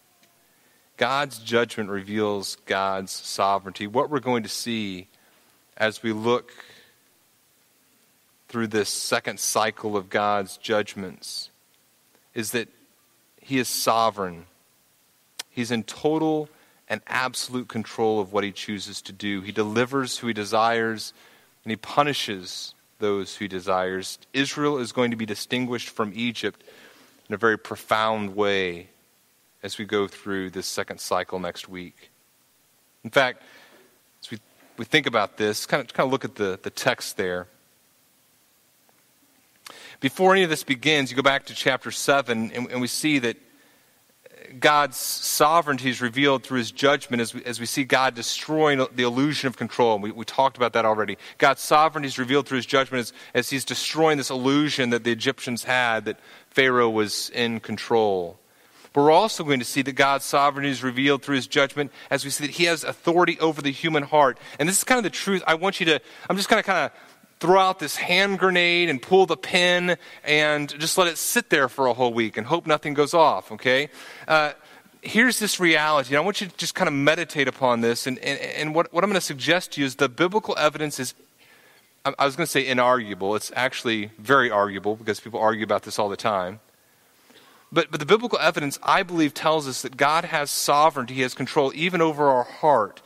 God's 0.98 1.40
judgment 1.40 1.90
reveals 1.90 2.58
God's 2.66 3.12
sovereignty. 3.12 3.88
What 3.88 4.10
we're 4.10 4.20
going 4.20 4.44
to 4.44 4.50
see 4.50 5.08
as 5.76 6.04
we 6.04 6.14
look 6.14 6.52
through 8.48 8.68
this 8.68 8.90
second 8.90 9.40
cycle 9.40 9.98
of 9.98 10.10
God's 10.10 10.58
judgments 10.58 11.50
is 12.36 12.52
that 12.52 12.68
He 13.40 13.58
is 13.58 13.68
sovereign. 13.68 14.46
He's 15.50 15.72
in 15.72 15.84
total 15.84 16.50
and 16.88 17.02
absolute 17.08 17.68
control 17.68 18.20
of 18.20 18.34
what 18.34 18.44
He 18.44 18.52
chooses 18.52 19.02
to 19.04 19.12
do. 19.12 19.42
He 19.42 19.52
delivers 19.52 20.18
who 20.18 20.28
He 20.28 20.34
desires, 20.34 21.14
and 21.64 21.72
He 21.72 21.78
punishes 21.78 22.76
those 23.00 23.36
who 23.36 23.46
He 23.46 23.50
desires. 23.50 24.20
Israel 24.34 24.78
is 24.78 24.92
going 24.92 25.12
to 25.12 25.18
be 25.18 25.26
distinguished 25.26 25.90
from 25.90 26.12
Egypt 26.14 26.62
in 27.32 27.36
a 27.36 27.38
very 27.38 27.58
profound 27.58 28.36
way 28.36 28.90
as 29.64 29.78
we 29.78 29.86
go 29.86 30.06
through 30.06 30.50
this 30.50 30.68
second 30.68 31.00
cycle 31.00 31.40
next 31.40 31.70
week. 31.70 32.12
In 33.06 33.10
fact, 33.10 33.42
as 34.22 34.30
we, 34.30 34.38
we 34.76 34.84
think 34.84 35.08
about 35.08 35.38
this, 35.38 35.66
kind 35.66 35.80
of, 35.80 35.94
kind 35.94 36.06
of 36.08 36.12
look 36.12 36.26
at 36.26 36.36
the, 36.36 36.60
the 36.62 36.70
text 36.70 37.16
there. 37.16 37.48
Before 40.02 40.34
any 40.34 40.44
of 40.44 40.50
this 40.50 40.66
begins, 40.66 41.10
you 41.10 41.16
go 41.16 41.24
back 41.24 41.46
to 41.46 41.56
chapter 41.56 41.90
7, 41.90 42.52
and, 42.54 42.70
and 42.70 42.82
we 42.82 42.88
see 42.88 43.18
that 43.20 43.38
God's 44.60 44.98
sovereignty 44.98 45.90
is 45.90 46.02
revealed 46.02 46.44
through 46.44 46.60
his 46.60 46.72
judgment 46.72 47.22
as 47.22 47.34
we, 47.34 47.44
as 47.46 47.60
we 47.60 47.66
see 47.66 47.84
God 47.84 48.16
destroying 48.16 48.86
the 48.96 49.04
illusion 49.04 49.48
of 49.48 49.58
control. 49.58 50.00
We, 50.00 50.12
we 50.12 50.26
talked 50.26 50.58
about 50.58 50.74
that 50.74 50.86
already. 50.86 51.18
God's 51.38 51.62
sovereignty 51.62 52.08
is 52.08 52.20
revealed 52.20 52.48
through 52.48 52.58
his 52.58 52.66
judgment 52.66 53.02
as, 53.02 53.14
as 53.34 53.50
he's 53.50 53.66
destroying 53.66 54.18
this 54.18 54.30
illusion 54.30 54.90
that 54.92 55.04
the 55.04 55.12
Egyptians 55.12 55.64
had 55.64 56.06
that 56.06 56.20
Pharaoh 56.50 56.90
was 56.90 57.30
in 57.32 57.60
control. 57.60 58.38
But 58.94 59.04
we're 59.04 59.12
also 59.12 59.44
going 59.44 59.60
to 59.60 59.66
see 59.66 59.82
that 59.84 59.94
God's 59.94 60.26
sovereignty 60.26 60.70
is 60.70 60.84
revealed 60.84 61.24
through 61.24 61.38
his 61.38 61.48
judgment 61.48 61.92
as 62.10 62.26
we 62.26 62.32
see 62.32 62.46
that 62.46 62.54
he 62.54 62.66
has 62.66 62.84
authority 62.84 63.40
over 63.40 63.62
the 63.62 63.72
human 63.72 64.04
heart. 64.04 64.38
And 64.60 64.68
this 64.68 64.78
is 64.78 64.84
kind 64.84 64.98
of 64.98 65.04
the 65.04 65.10
truth. 65.10 65.42
I 65.48 65.56
want 65.56 65.80
you 65.80 65.86
to, 65.88 66.02
I'm 66.30 66.36
just 66.36 66.50
going 66.50 66.62
to 66.62 66.66
kind 66.66 66.86
of 66.86 66.92
throw 67.42 67.60
out 67.60 67.80
this 67.80 67.96
hand 67.96 68.38
grenade 68.38 68.88
and 68.88 69.02
pull 69.02 69.26
the 69.26 69.36
pin 69.36 69.98
and 70.24 70.80
just 70.80 70.96
let 70.96 71.08
it 71.08 71.18
sit 71.18 71.50
there 71.50 71.68
for 71.68 71.88
a 71.88 71.94
whole 71.94 72.14
week 72.14 72.38
and 72.38 72.46
hope 72.46 72.68
nothing 72.68 72.94
goes 72.94 73.16
off, 73.16 73.52
okay? 73.52 73.90
Uh, 74.28 74.52
here's 75.02 75.40
this 75.40 75.60
reality. 75.60 76.16
I 76.16 76.20
want 76.20 76.40
you 76.40 76.48
to 76.48 76.56
just 76.56 76.76
kind 76.76 76.88
of 76.88 76.94
meditate 76.94 77.48
upon 77.48 77.82
this. 77.82 78.06
And, 78.06 78.20
and, 78.20 78.40
and 78.40 78.76
what, 78.76 78.94
what 78.94 79.04
I'm 79.04 79.10
going 79.10 79.20
to 79.20 79.26
suggest 79.26 79.72
to 79.72 79.82
you 79.82 79.88
is 79.88 79.96
the 79.96 80.08
biblical 80.08 80.56
evidence 80.56 81.00
is, 81.00 81.16
I 82.06 82.26
was 82.26 82.36
going 82.36 82.46
to 82.46 82.52
say 82.52 82.64
inarguable. 82.64 83.36
It's 83.36 83.52
actually 83.56 84.12
very 84.20 84.52
arguable 84.52 84.96
because 84.96 85.20
people 85.20 85.40
argue 85.40 85.64
about 85.64 85.82
this 85.82 85.98
all 85.98 86.10
the 86.10 86.18
time. 86.18 86.60
But, 87.72 87.90
but 87.90 88.00
the 88.00 88.06
biblical 88.06 88.38
evidence, 88.38 88.78
I 88.84 89.02
believe, 89.02 89.34
tells 89.34 89.68
us 89.68 89.82
that 89.82 89.98
God 89.98 90.26
has 90.26 90.52
sovereignty, 90.52 91.16
He 91.16 91.22
has 91.22 91.34
control 91.34 91.72
even 91.74 92.02
over 92.02 92.28
our 92.28 92.44
heart. 92.44 93.02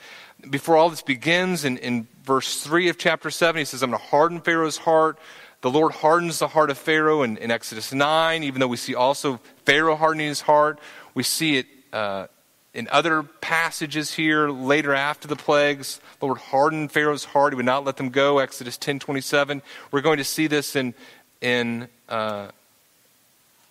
Before 0.50 0.76
all 0.76 0.90
this 0.90 1.02
begins, 1.02 1.64
in, 1.64 1.78
in 1.78 2.08
verse 2.26 2.62
3 2.62 2.90
of 2.90 2.98
chapter 2.98 3.30
7, 3.30 3.60
He 3.60 3.66
says, 3.66 3.82
I'm 3.82 3.92
going 3.92 4.02
to 4.02 4.08
harden 4.08 4.42
Pharaoh's 4.42 4.78
heart. 4.78 5.18
The 5.62 5.72
Lord 5.72 5.94
hardens 5.94 6.40
the 6.40 6.50
heart 6.50 6.70
of 6.70 6.78
Pharaoh 6.78 7.24
in, 7.24 7.38
in 7.38 7.52
Exodus 7.52 7.94
9, 7.94 8.44
even 8.44 8.60
though 8.60 8.68
we 8.68 8.78
see 8.78 8.96
also 8.96 9.40
Pharaoh 9.66 9.96
hardening 9.96 10.28
his 10.28 10.42
heart. 10.42 10.80
We 11.14 11.24
see 11.24 11.58
it 11.58 11.68
uh, 11.94 12.28
in 12.74 12.88
other 12.92 13.24
passages 13.24 14.14
here 14.14 14.50
later 14.50 14.94
after 14.94 15.28
the 15.28 15.36
plagues. 15.36 16.00
The 16.20 16.26
Lord 16.26 16.40
hardened 16.40 16.92
Pharaoh's 16.92 17.26
heart. 17.26 17.54
He 17.54 17.56
would 17.56 17.66
not 17.66 17.86
let 17.86 17.98
them 17.98 18.10
go, 18.10 18.40
Exodus 18.40 18.78
10 18.78 19.00
27. 19.00 19.62
We're 19.92 20.02
going 20.02 20.18
to 20.18 20.24
see 20.24 20.48
this 20.48 20.76
in, 20.76 20.94
in 21.42 21.88
uh, 22.10 22.50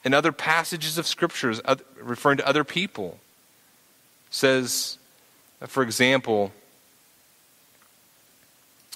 in 0.04 0.12
other 0.12 0.32
passages 0.32 0.98
of 0.98 1.06
scriptures 1.06 1.60
referring 2.00 2.36
to 2.36 2.46
other 2.46 2.62
people 2.62 3.18
says 4.30 4.98
for 5.66 5.82
example 5.82 6.52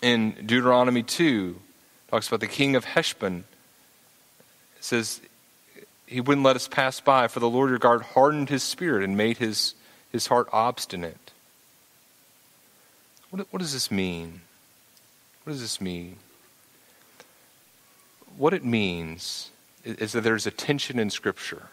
in 0.03 0.33
deuteronomy 0.47 1.03
2 1.03 1.57
talks 2.11 2.29
about 2.29 2.41
the 2.41 2.47
king 2.47 2.77
of 2.77 2.85
heshbon. 2.85 3.45
It 4.77 4.85
says 4.85 5.21
he 6.07 6.21
wouldn't 6.21 6.45
let 6.45 6.57
us 6.57 6.69
pass 6.69 7.01
by 7.01 7.29
for 7.29 7.41
the 7.41 7.49
lord 7.49 7.71
your 7.71 7.79
god 7.79 8.03
hardened 8.03 8.49
his 8.49 8.63
spirit 8.63 9.03
and 9.03 9.17
made 9.17 9.39
his, 9.39 9.75
his 10.11 10.29
heart 10.29 10.49
obstinate. 10.53 11.33
What, 13.31 13.47
what 13.51 13.61
does 13.61 13.73
this 13.73 13.91
mean? 13.91 14.41
What 15.45 15.53
does 15.53 15.61
this 15.61 15.81
mean? 15.81 16.17
What 18.37 18.55
it 18.55 18.65
means 18.65 19.51
is 19.85 20.13
that 20.13 20.23
there's 20.23 20.47
a 20.47 20.51
tension 20.51 20.99
in 20.99 21.11
Scripture. 21.11 21.69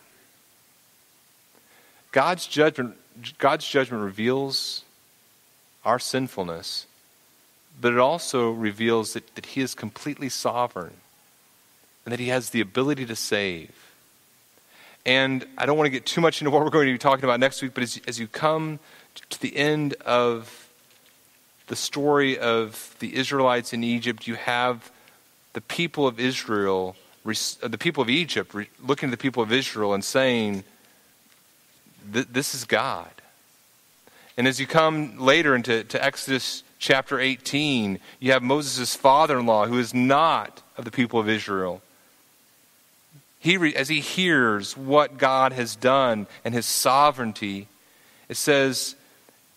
God's 2.11 2.47
judgment, 2.47 2.95
God's 3.37 3.67
judgment 3.67 4.03
reveals 4.03 4.83
our 5.83 5.99
sinfulness, 5.99 6.87
but 7.79 7.93
it 7.93 7.99
also 7.99 8.51
reveals 8.51 9.13
that, 9.13 9.35
that 9.35 9.47
He 9.47 9.61
is 9.61 9.73
completely 9.73 10.29
sovereign 10.29 10.93
and 12.05 12.11
that 12.11 12.19
He 12.19 12.27
has 12.29 12.51
the 12.51 12.61
ability 12.61 13.05
to 13.05 13.15
save. 13.15 13.71
And 15.05 15.45
I 15.57 15.65
don't 15.65 15.77
want 15.77 15.85
to 15.87 15.91
get 15.91 16.05
too 16.05 16.21
much 16.21 16.41
into 16.41 16.51
what 16.51 16.63
we're 16.63 16.69
going 16.69 16.87
to 16.87 16.93
be 16.93 16.97
talking 16.97 17.23
about 17.23 17.39
next 17.39 17.61
week, 17.61 17.73
but 17.73 17.83
as, 17.83 17.99
as 18.07 18.19
you 18.19 18.27
come 18.27 18.79
to 19.29 19.41
the 19.41 19.55
end 19.55 19.93
of 20.05 20.67
the 21.67 21.75
story 21.75 22.37
of 22.37 22.95
the 22.99 23.15
Israelites 23.15 23.73
in 23.73 23.83
Egypt, 23.83 24.27
you 24.27 24.35
have 24.35 24.91
the 25.53 25.61
people 25.61 26.07
of 26.07 26.19
Israel 26.19 26.95
uh, 27.25 27.67
the 27.67 27.77
people 27.77 28.03
of 28.03 28.09
Egypt 28.09 28.55
looking 28.83 29.09
at 29.09 29.11
the 29.11 29.17
people 29.17 29.41
of 29.41 29.51
Israel 29.51 29.95
and 29.95 30.03
saying, 30.03 30.63
This 32.07 32.53
is 32.53 32.65
God. 32.65 33.09
And 34.37 34.47
as 34.47 34.59
you 34.59 34.67
come 34.67 35.17
later 35.17 35.55
into 35.55 35.83
to 35.85 36.03
Exodus 36.03 36.63
chapter 36.85 37.19
18, 37.19 37.99
you 38.19 38.31
have 38.31 38.43
Moses' 38.43 38.95
father 38.95 39.39
in 39.39 39.47
law, 39.47 39.65
who 39.65 39.79
is 39.79 39.91
not 39.91 40.61
of 40.77 40.85
the 40.85 40.91
people 40.91 41.19
of 41.19 41.27
Israel. 41.27 41.81
He, 43.39 43.55
as 43.75 43.89
he 43.89 44.01
hears 44.01 44.77
what 44.77 45.17
God 45.17 45.51
has 45.53 45.75
done 45.75 46.27
and 46.43 46.53
his 46.53 46.67
sovereignty, 46.67 47.67
it 48.29 48.37
says 48.37 48.95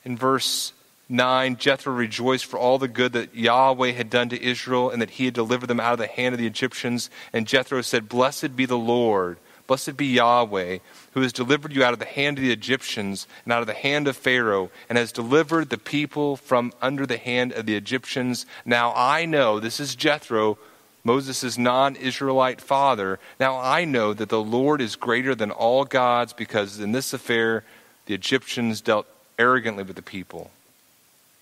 in 0.07 0.17
verse 0.17 0.73
9 1.11 1.57
Jethro 1.57 1.93
rejoiced 1.93 2.47
for 2.47 2.59
all 2.59 2.79
the 2.79 2.89
good 2.89 3.13
that 3.13 3.35
Yahweh 3.35 3.93
had 3.93 4.09
done 4.09 4.31
to 4.31 4.43
Israel 4.43 4.89
and 4.89 5.03
that 5.03 5.11
he 5.11 5.27
had 5.27 5.35
delivered 5.35 5.67
them 5.67 5.81
out 5.81 5.93
of 5.93 5.99
the 5.99 6.07
hand 6.07 6.35
of 6.35 6.39
the 6.39 6.47
Egyptians. 6.47 7.11
And 7.35 7.47
Jethro 7.47 7.83
said, 7.83 8.09
Blessed 8.09 8.57
be 8.57 8.65
the 8.65 8.79
Lord, 8.79 9.37
blessed 9.67 9.99
be 9.99 10.07
Yahweh, 10.07 10.79
who 11.19 11.23
has 11.23 11.33
delivered 11.33 11.73
you 11.73 11.83
out 11.83 11.93
of 11.93 11.99
the 11.99 12.05
hand 12.05 12.39
of 12.39 12.45
the 12.45 12.53
Egyptians 12.53 13.27
and 13.43 13.53
out 13.53 13.61
of 13.61 13.67
the 13.67 13.75
hand 13.75 14.07
of 14.07 14.17
Pharaoh, 14.17 14.71
and 14.89 14.97
has 14.97 15.11
delivered 15.11 15.69
the 15.69 15.77
people 15.77 16.37
from 16.37 16.73
under 16.81 17.07
the 17.07 17.17
hand 17.17 17.51
of 17.53 17.67
the 17.67 17.75
Egyptians. 17.75 18.47
Now 18.65 18.93
I 18.95 19.25
know, 19.25 19.59
this 19.59 19.81
is 19.81 19.97
Jethro, 19.97 20.59
Moses' 21.03 21.59
non 21.59 21.97
Israelite 21.97 22.61
father. 22.61 23.19
Now 23.41 23.59
I 23.59 23.85
know 23.85 24.15
that 24.15 24.29
the 24.29 24.41
Lord 24.41 24.81
is 24.81 24.95
greater 24.95 25.35
than 25.35 25.51
all 25.51 25.85
gods 25.85 26.33
because 26.33 26.79
in 26.79 26.93
this 26.93 27.13
affair 27.13 27.65
the 28.07 28.15
Egyptians 28.15 28.81
dealt 28.81 29.09
arrogantly 29.41 29.83
with 29.83 29.97
the 29.97 30.03
people. 30.03 30.53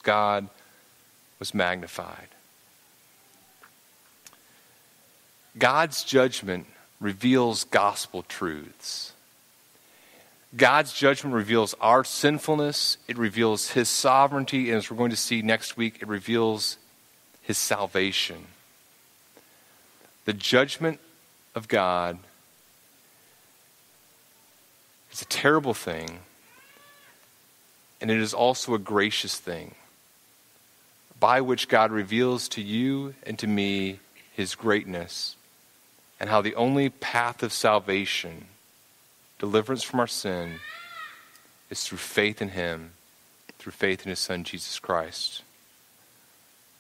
God 0.03 0.49
was 1.39 1.53
magnified. 1.53 2.29
God's 5.59 6.03
judgment 6.03 6.65
reveals 6.99 7.65
gospel 7.65 8.23
truths. 8.23 9.13
God's 10.55 10.93
judgment 10.93 11.35
reveals 11.35 11.75
our 11.81 12.05
sinfulness, 12.05 12.99
it 13.09 13.19
reveals 13.19 13.71
His 13.71 13.89
sovereignty, 13.89 14.71
and 14.71 14.79
as 14.79 14.91
we're 14.91 14.97
going 14.97 15.11
to 15.11 15.17
see 15.17 15.43
next 15.43 15.77
week, 15.77 15.99
it 16.01 16.09
reveals 16.09 16.79
His 17.43 17.59
salvation. 17.59 18.47
The 20.25 20.33
judgment 20.33 21.01
of 21.55 21.69
God 21.69 22.19
is 25.13 25.23
a 25.23 25.27
terrible 25.27 25.75
thing, 25.75 26.21
and 28.01 28.11
it 28.11 28.19
is 28.19 28.35
also 28.35 28.75
a 28.75 28.79
gracious 28.79 29.39
thing 29.39 29.75
by 31.19 31.41
which 31.41 31.69
God 31.69 31.91
reveals 31.91 32.49
to 32.51 32.63
you 32.63 33.15
and 33.23 33.39
to 33.39 33.47
me 33.47 34.01
his 34.33 34.55
greatness 34.55 35.37
and 36.21 36.29
how 36.29 36.43
the 36.43 36.55
only 36.55 36.91
path 36.91 37.43
of 37.43 37.53
salvation, 37.53 38.47
deliverance 39.39 39.83
from 39.83 40.01
our 40.01 40.07
sin, 40.07 40.61
is 41.71 41.85
through 41.85 41.99
faith 41.99 42.41
in 42.41 42.51
him, 42.51 42.93
through 43.59 43.73
faith 43.73 44.05
in 44.05 44.11
his 44.11 44.19
son 44.19 44.45
Jesus 44.45 44.79
Christ. 44.79 45.43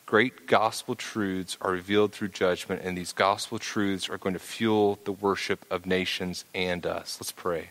Great 0.06 0.46
gospel 0.46 0.94
truths 0.94 1.56
are 1.60 1.72
revealed 1.72 2.12
through 2.12 2.28
judgment, 2.28 2.82
and 2.84 2.96
these 2.96 3.12
gospel 3.12 3.58
truths 3.58 4.08
are 4.08 4.18
going 4.18 4.34
to 4.34 4.38
fuel 4.38 5.00
the 5.04 5.10
worship 5.10 5.64
of 5.68 5.84
nations 5.84 6.44
and 6.54 6.86
us. 6.86 7.18
Let's 7.20 7.32
pray. 7.32 7.70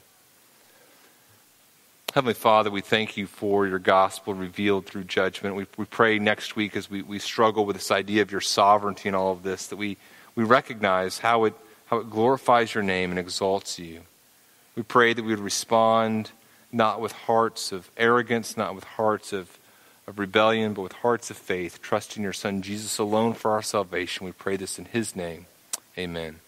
Heavenly 2.13 2.33
Father, 2.33 2.69
we 2.71 2.81
thank 2.81 3.17
you 3.17 3.27
for 3.27 3.67
your 3.67 3.79
gospel 3.79 4.33
revealed 4.33 4.85
through 4.85 5.05
judgment. 5.05 5.55
We, 5.55 5.65
we 5.77 5.85
pray 5.85 6.19
next 6.19 6.55
week 6.55 6.75
as 6.75 6.89
we, 6.89 7.01
we 7.01 7.19
struggle 7.19 7.65
with 7.65 7.75
this 7.75 7.91
idea 7.91 8.21
of 8.21 8.31
your 8.31 8.41
sovereignty 8.41 9.09
and 9.09 9.15
all 9.15 9.31
of 9.31 9.43
this, 9.43 9.67
that 9.67 9.75
we, 9.77 9.97
we 10.35 10.43
recognize 10.43 11.19
how 11.19 11.45
it, 11.45 11.53
how 11.87 11.97
it 11.99 12.09
glorifies 12.09 12.73
your 12.73 12.83
name 12.83 13.11
and 13.11 13.19
exalts 13.19 13.79
you. 13.79 14.01
We 14.75 14.83
pray 14.83 15.13
that 15.13 15.23
we 15.23 15.31
would 15.31 15.39
respond 15.39 16.31
not 16.71 16.99
with 16.99 17.13
hearts 17.13 17.71
of 17.71 17.89
arrogance, 17.95 18.57
not 18.57 18.75
with 18.75 18.83
hearts 18.83 19.31
of, 19.31 19.57
of 20.07 20.19
rebellion, 20.19 20.73
but 20.73 20.81
with 20.81 20.91
hearts 20.93 21.31
of 21.31 21.37
faith, 21.37 21.81
trusting 21.81 22.21
your 22.21 22.33
Son 22.33 22.61
Jesus 22.61 22.97
alone 22.97 23.33
for 23.33 23.51
our 23.51 23.61
salvation. 23.61 24.25
We 24.25 24.33
pray 24.33 24.57
this 24.57 24.77
in 24.77 24.85
his 24.85 25.15
name. 25.15 25.45
Amen. 25.97 26.41